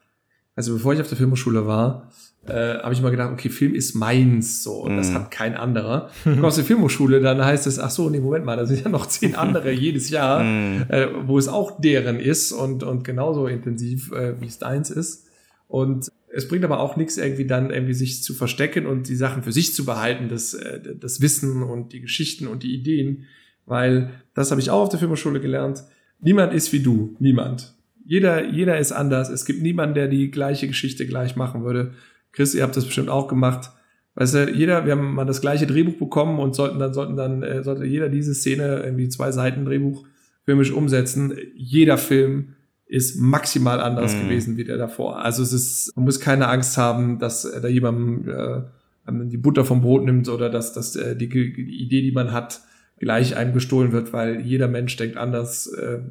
[0.55, 2.09] also bevor ich auf der Filmhochschule war,
[2.49, 5.15] äh, habe ich mal gedacht, okay, Film ist meins, so, und das mhm.
[5.15, 6.09] hat kein anderer.
[6.23, 8.83] Du kommst aus der Filmhochschule, dann heißt es, ach so, nee, Moment mal, da sind
[8.83, 10.85] ja noch zehn andere jedes Jahr, mm.
[10.89, 15.27] äh, wo es auch deren ist und, und genauso intensiv, äh, wie es deins ist.
[15.67, 19.43] Und es bringt aber auch nichts, irgendwie dann irgendwie sich zu verstecken und die Sachen
[19.43, 23.25] für sich zu behalten, das, äh, das Wissen und die Geschichten und die Ideen,
[23.65, 25.83] weil das habe ich auch auf der Filmhochschule gelernt.
[26.19, 27.75] Niemand ist wie du, niemand.
[28.05, 29.29] Jeder, jeder ist anders.
[29.29, 31.93] Es gibt niemanden, der die gleiche Geschichte gleich machen würde.
[32.37, 33.71] Chris, ihr habt das bestimmt auch gemacht.
[34.13, 37.41] Weißt du, jeder, wir haben mal das gleiche Drehbuch bekommen und sollten dann, sollten dann,
[37.41, 40.05] äh, sollte jeder diese Szene irgendwie zwei Seiten Drehbuch
[40.45, 41.33] filmisch umsetzen.
[41.55, 42.49] Jeder Film
[42.85, 44.21] ist maximal anders mhm.
[44.21, 45.25] gewesen wie der davor.
[45.25, 48.61] Also es ist, man muss keine Angst haben, dass äh, da jemand äh,
[49.07, 52.61] die Butter vom Brot nimmt oder dass, dass äh, die, die Idee, die man hat,
[52.99, 55.65] gleich einem gestohlen wird, weil jeder Mensch denkt anders.
[55.73, 56.01] Äh,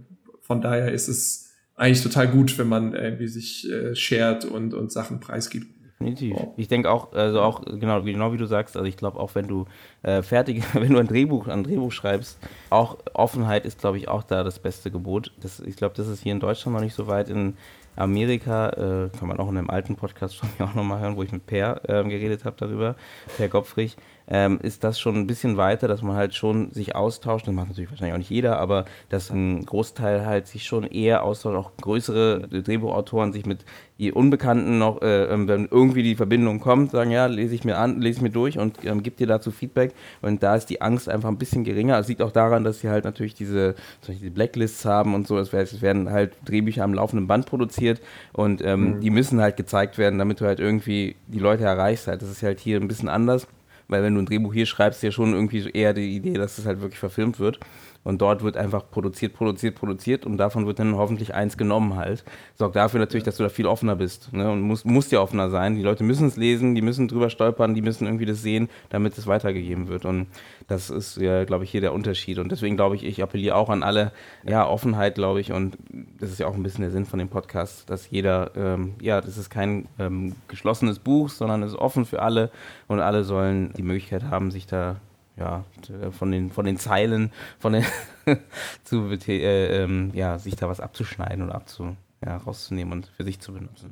[0.40, 4.90] von daher ist es eigentlich total gut, wenn man irgendwie sich äh, shared und, und
[4.90, 5.75] Sachen preisgibt.
[5.98, 6.36] Definitiv.
[6.38, 6.52] Oh.
[6.56, 9.48] Ich denke auch, also auch genau, genau wie du sagst, also ich glaube auch, wenn
[9.48, 9.64] du
[10.02, 12.38] äh, fertig, wenn du ein Drehbuch, ein Drehbuch schreibst,
[12.70, 15.32] auch Offenheit ist, glaube ich, auch da das beste Gebot.
[15.40, 17.28] Das, ich glaube, das ist hier in Deutschland noch nicht so weit.
[17.30, 17.56] In
[17.96, 21.32] Amerika, äh, kann man auch in einem alten Podcast mir auch nochmal hören, wo ich
[21.32, 22.96] mit Per äh, geredet habe darüber,
[23.36, 23.96] Per Gopfrich
[24.28, 27.46] ähm, ist das schon ein bisschen weiter, dass man halt schon sich austauscht.
[27.46, 31.22] Das macht natürlich wahrscheinlich auch nicht jeder, aber dass ein Großteil halt sich schon eher
[31.22, 33.64] austauscht, auch größere Drehbuchautoren sich mit
[33.98, 37.78] die Unbekannten noch, äh, ähm, wenn irgendwie die Verbindung kommt, sagen, ja, lese ich mir
[37.78, 39.94] an, lese ich mir durch und ähm, gib dir dazu Feedback.
[40.20, 41.98] Und da ist die Angst einfach ein bisschen geringer.
[41.98, 43.74] Es liegt auch daran, dass sie halt natürlich diese,
[44.06, 45.38] diese Blacklists haben und so.
[45.38, 48.02] Es werden halt Drehbücher am laufenden Band produziert
[48.34, 49.00] und ähm, mhm.
[49.00, 52.06] die müssen halt gezeigt werden, damit du halt irgendwie die Leute erreichst.
[52.06, 52.20] Halt.
[52.20, 53.46] Das ist halt hier ein bisschen anders.
[53.88, 56.66] Weil wenn du ein Drehbuch hier schreibst, ja schon irgendwie eher die Idee, dass es
[56.66, 57.60] halt wirklich verfilmt wird.
[58.06, 62.24] Und dort wird einfach produziert, produziert, produziert und davon wird dann hoffentlich eins genommen halt.
[62.54, 64.32] Sorgt dafür natürlich, dass du da viel offener bist.
[64.32, 64.48] Ne?
[64.48, 65.74] Und musst, musst ja offener sein.
[65.74, 69.18] Die Leute müssen es lesen, die müssen drüber stolpern, die müssen irgendwie das sehen, damit
[69.18, 70.04] es weitergegeben wird.
[70.04, 70.28] Und
[70.68, 72.38] das ist ja, glaube ich, hier der Unterschied.
[72.38, 74.12] Und deswegen glaube ich, ich appelliere auch an alle,
[74.44, 75.50] ja, Offenheit, glaube ich.
[75.50, 75.76] Und
[76.20, 79.20] das ist ja auch ein bisschen der Sinn von dem Podcast, dass jeder, ähm, ja,
[79.20, 82.52] das ist kein ähm, geschlossenes Buch, sondern es ist offen für alle
[82.86, 85.00] und alle sollen die Möglichkeit haben, sich da
[85.38, 85.64] ja,
[86.10, 87.84] von den, von den Zeilen, von den
[88.84, 93.40] zu, äh, ähm, ja, sich da was abzuschneiden oder abzu, ja, rauszunehmen und für sich
[93.40, 93.90] zu benutzen.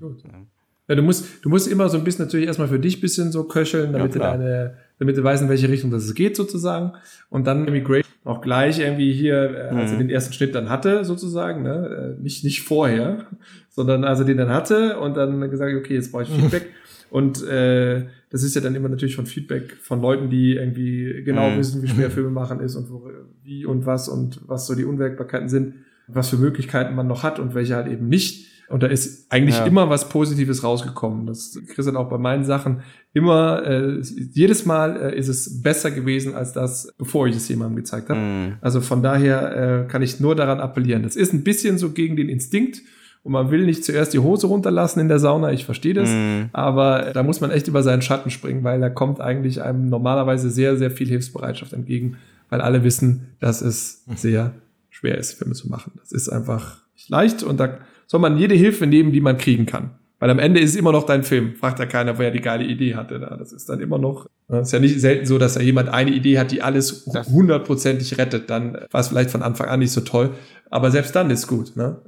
[0.88, 3.32] Ja, du musst, du musst immer so ein bisschen natürlich erstmal für dich ein bisschen
[3.32, 6.92] so köcheln, damit ja, du deine, damit du weißt, in welche Richtung das geht sozusagen.
[7.30, 10.00] Und dann Immigration auch gleich irgendwie hier, äh, als er mhm.
[10.00, 13.26] den ersten Schnitt dann hatte sozusagen, ne, äh, nicht, nicht vorher,
[13.68, 16.66] sondern als er den dann hatte und dann gesagt, okay, jetzt brauche ich Feedback.
[17.10, 21.50] Und äh, das ist ja dann immer natürlich von Feedback von Leuten, die irgendwie genau
[21.50, 21.58] mhm.
[21.58, 23.08] wissen, wie schwer Filme machen ist und wo,
[23.44, 25.74] wie und was und was so die Unwägbarkeiten sind,
[26.08, 28.48] was für Möglichkeiten man noch hat und welche halt eben nicht.
[28.68, 29.66] Und da ist eigentlich ja.
[29.66, 31.26] immer was Positives rausgekommen.
[31.26, 32.80] Das Chris hat auch bei meinen Sachen
[33.12, 34.00] immer, äh,
[34.32, 38.18] jedes Mal äh, ist es besser gewesen als das, bevor ich es jemandem gezeigt habe.
[38.18, 38.52] Mhm.
[38.60, 41.04] Also von daher äh, kann ich nur daran appellieren.
[41.04, 42.82] Das ist ein bisschen so gegen den Instinkt
[43.24, 46.50] und man will nicht zuerst die Hose runterlassen in der Sauna, ich verstehe das, mm.
[46.52, 50.50] aber da muss man echt über seinen Schatten springen, weil da kommt eigentlich einem normalerweise
[50.50, 52.18] sehr, sehr viel Hilfsbereitschaft entgegen,
[52.50, 54.52] weil alle wissen, dass es sehr
[54.90, 55.92] schwer ist, Filme zu machen.
[55.98, 59.64] Das ist einfach nicht leicht und da soll man jede Hilfe nehmen, die man kriegen
[59.64, 59.90] kann.
[60.20, 61.54] Weil am Ende ist es immer noch dein Film.
[61.56, 63.18] Fragt ja keiner, wer die geile Idee hatte.
[63.18, 64.26] Das ist dann immer noch.
[64.48, 68.16] Es ist ja nicht selten so, dass da jemand eine Idee hat, die alles hundertprozentig
[68.16, 68.48] rettet.
[68.48, 70.30] Dann war es vielleicht von Anfang an nicht so toll.
[70.70, 71.76] Aber selbst dann ist gut.
[71.76, 72.00] Ne?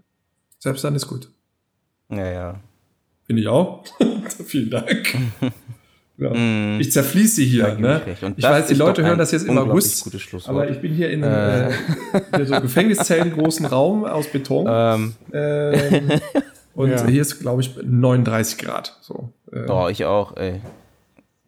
[0.66, 1.28] Selbst dann ist gut.
[2.10, 2.60] Ja, ja.
[3.24, 3.84] Finde ich auch.
[4.46, 5.16] Vielen Dank.
[6.18, 6.30] Ja.
[6.30, 6.80] Mm.
[6.80, 7.74] Ich zerfließe hier.
[7.74, 8.00] Ne?
[8.38, 10.10] Ich weiß, die Leute hören das jetzt im August,
[10.48, 11.74] aber ich bin hier in einem
[12.32, 12.40] äh.
[12.40, 14.66] äh, so Gefängniszellen großen Raum aus Beton.
[14.70, 15.12] Ähm.
[15.34, 16.10] Ähm,
[16.72, 17.06] und ja.
[17.06, 18.96] hier ist, glaube ich, 39 Grad.
[19.02, 19.68] So, äh.
[19.68, 20.62] Oh, ich auch, ey.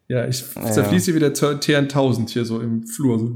[0.07, 1.15] Ja, ich zerfließe ja.
[1.15, 3.17] wieder T1000 hier so im Flur.
[3.17, 3.35] So.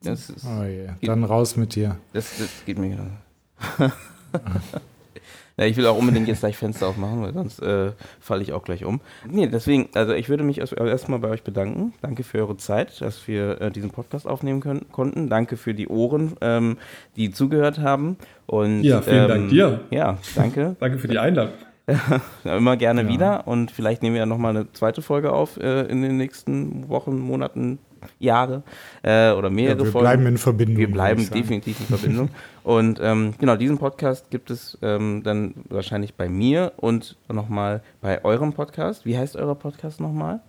[0.00, 0.96] Das ist, oh yeah.
[1.02, 1.98] Dann raus mit dir.
[2.14, 3.92] Das, das geht mir genau.
[5.56, 8.64] ja, ich will auch unbedingt jetzt gleich Fenster aufmachen, weil sonst äh, falle ich auch
[8.64, 9.00] gleich um.
[9.28, 11.94] Nee, deswegen, also ich würde mich erstmal bei euch bedanken.
[12.02, 15.28] Danke für eure Zeit, dass wir äh, diesen Podcast aufnehmen können, konnten.
[15.28, 16.78] Danke für die Ohren, ähm,
[17.16, 18.16] die zugehört haben.
[18.46, 19.80] Und, ja, vielen ähm, Dank dir.
[19.90, 20.76] Ja, danke.
[20.80, 21.54] danke für die Einladung.
[22.44, 23.08] immer gerne ja.
[23.08, 26.88] wieder und vielleicht nehmen wir ja nochmal eine zweite Folge auf äh, in den nächsten
[26.88, 27.78] Wochen, Monaten,
[28.18, 28.62] Jahre
[29.02, 30.06] äh, oder mehrere ja, wir Folgen.
[30.06, 30.76] Wir bleiben in Verbindung.
[30.76, 32.28] Wir bleiben definitiv in Verbindung.
[32.62, 38.24] und ähm, genau, diesen Podcast gibt es ähm, dann wahrscheinlich bei mir und nochmal bei
[38.24, 39.04] eurem Podcast.
[39.04, 40.40] Wie heißt euer Podcast nochmal?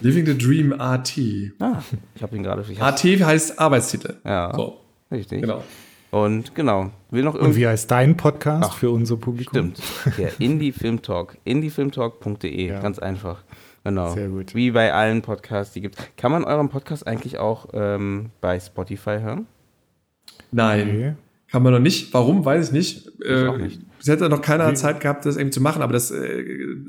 [0.00, 1.12] Living the Dream AT.
[1.58, 1.82] Ah,
[2.14, 2.64] ich habe ihn gerade.
[2.78, 4.16] AT heißt Arbeitstitel.
[4.24, 4.52] Ja.
[4.54, 4.78] So.
[5.10, 5.42] Richtig.
[5.42, 5.62] Genau.
[6.12, 9.72] Und genau, will noch Und wie heißt dein Podcast Ach, für unser Publikum?
[9.74, 10.18] Stimmt.
[10.18, 11.38] Der Indie Film Talk.
[11.44, 12.80] indiefilmtalk.de, ja.
[12.80, 13.42] ganz einfach.
[13.84, 14.12] Genau.
[14.14, 14.54] Sehr gut.
[14.54, 15.96] Wie bei allen Podcasts, die gibt.
[16.16, 19.46] Kann man euren Podcast eigentlich auch ähm, bei Spotify hören?
[20.52, 20.88] Nein.
[20.88, 21.14] Okay.
[21.50, 22.14] Kann man noch nicht.
[22.14, 23.08] Warum, weiß ich nicht.
[23.22, 23.80] Ich äh, auch nicht.
[24.00, 24.74] Es hätte noch keiner Wie?
[24.74, 26.44] Zeit gehabt, das irgendwie zu machen, aber das äh,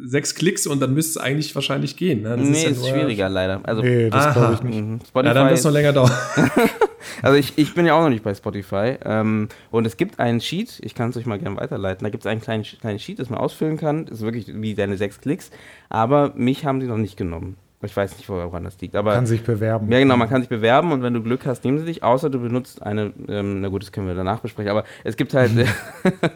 [0.05, 2.21] sechs Klicks und dann müsste es eigentlich wahrscheinlich gehen.
[2.21, 2.37] Ne?
[2.37, 3.59] Das nee, ist, ja ist schwieriger leider.
[3.63, 4.81] Also, nee, das glaube ich nicht.
[4.81, 4.99] Mhm.
[5.05, 6.11] Spotify, ja, dann wird es noch länger dauern.
[7.21, 8.97] also ich, ich bin ja auch noch nicht bei Spotify.
[9.03, 12.03] Ähm, und es gibt einen Sheet, ich kann es euch mal gerne weiterleiten.
[12.03, 14.05] Da gibt es einen kleinen, kleinen Sheet, das man ausfüllen kann.
[14.05, 15.51] Das ist wirklich wie deine sechs Klicks.
[15.89, 17.57] Aber mich haben sie noch nicht genommen.
[17.85, 18.95] Ich weiß nicht, woran das liegt.
[18.95, 19.91] Aber kann sich bewerben.
[19.91, 22.29] Ja, genau, man kann sich bewerben und wenn du Glück hast, nehmen sie dich, außer
[22.29, 25.51] du benutzt eine, ähm, na gut, das können wir danach besprechen, aber es gibt halt,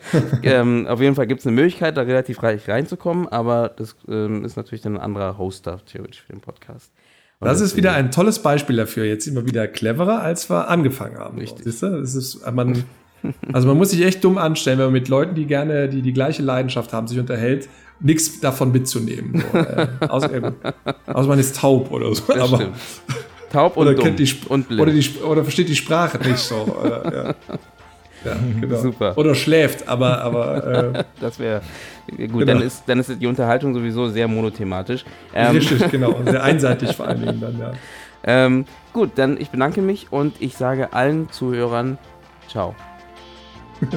[0.43, 4.43] ähm, auf jeden Fall gibt es eine Möglichkeit, da relativ reich reinzukommen, aber das ähm,
[4.43, 6.91] ist natürlich dann ein anderer Hoster, theoretisch, für den Podcast.
[7.39, 9.05] Und das ist wieder ein tolles Beispiel dafür.
[9.05, 11.37] Jetzt sind wir wieder cleverer, als wir angefangen haben.
[11.37, 11.65] Richtig.
[11.65, 11.99] Siehst du?
[11.99, 12.83] Das ist, man,
[13.53, 16.13] also man muss sich echt dumm anstellen, wenn man mit Leuten, die gerne, die die
[16.13, 17.69] gleiche Leidenschaft haben, sich unterhält
[17.99, 19.43] nichts davon mitzunehmen.
[19.51, 20.51] So, äh, außer, äh,
[21.07, 22.23] außer, man ist taub oder so.
[22.27, 22.73] Das aber,
[23.51, 24.81] Taub und, oder dumm die, und blind.
[24.81, 26.55] Oder, die, oder versteht die Sprache nicht so.
[26.55, 27.57] Oder, ja.
[28.25, 28.77] Ja, genau.
[28.77, 29.17] Super.
[29.17, 30.21] Oder schläft, aber.
[30.21, 31.61] aber äh, das wäre.
[32.09, 32.45] Gut, genau.
[32.45, 35.05] dann, ist, dann ist die Unterhaltung sowieso sehr monothematisch.
[35.33, 36.11] Ähm, Richtig, genau.
[36.11, 37.71] Und sehr einseitig vor allen Dingen dann, ja.
[38.23, 41.97] Ähm, gut, dann ich bedanke mich und ich sage allen Zuhörern
[42.47, 42.75] Ciao.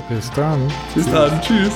[0.09, 0.71] Bis dann.
[0.95, 1.41] Bis dann.
[1.41, 1.73] Tschüss.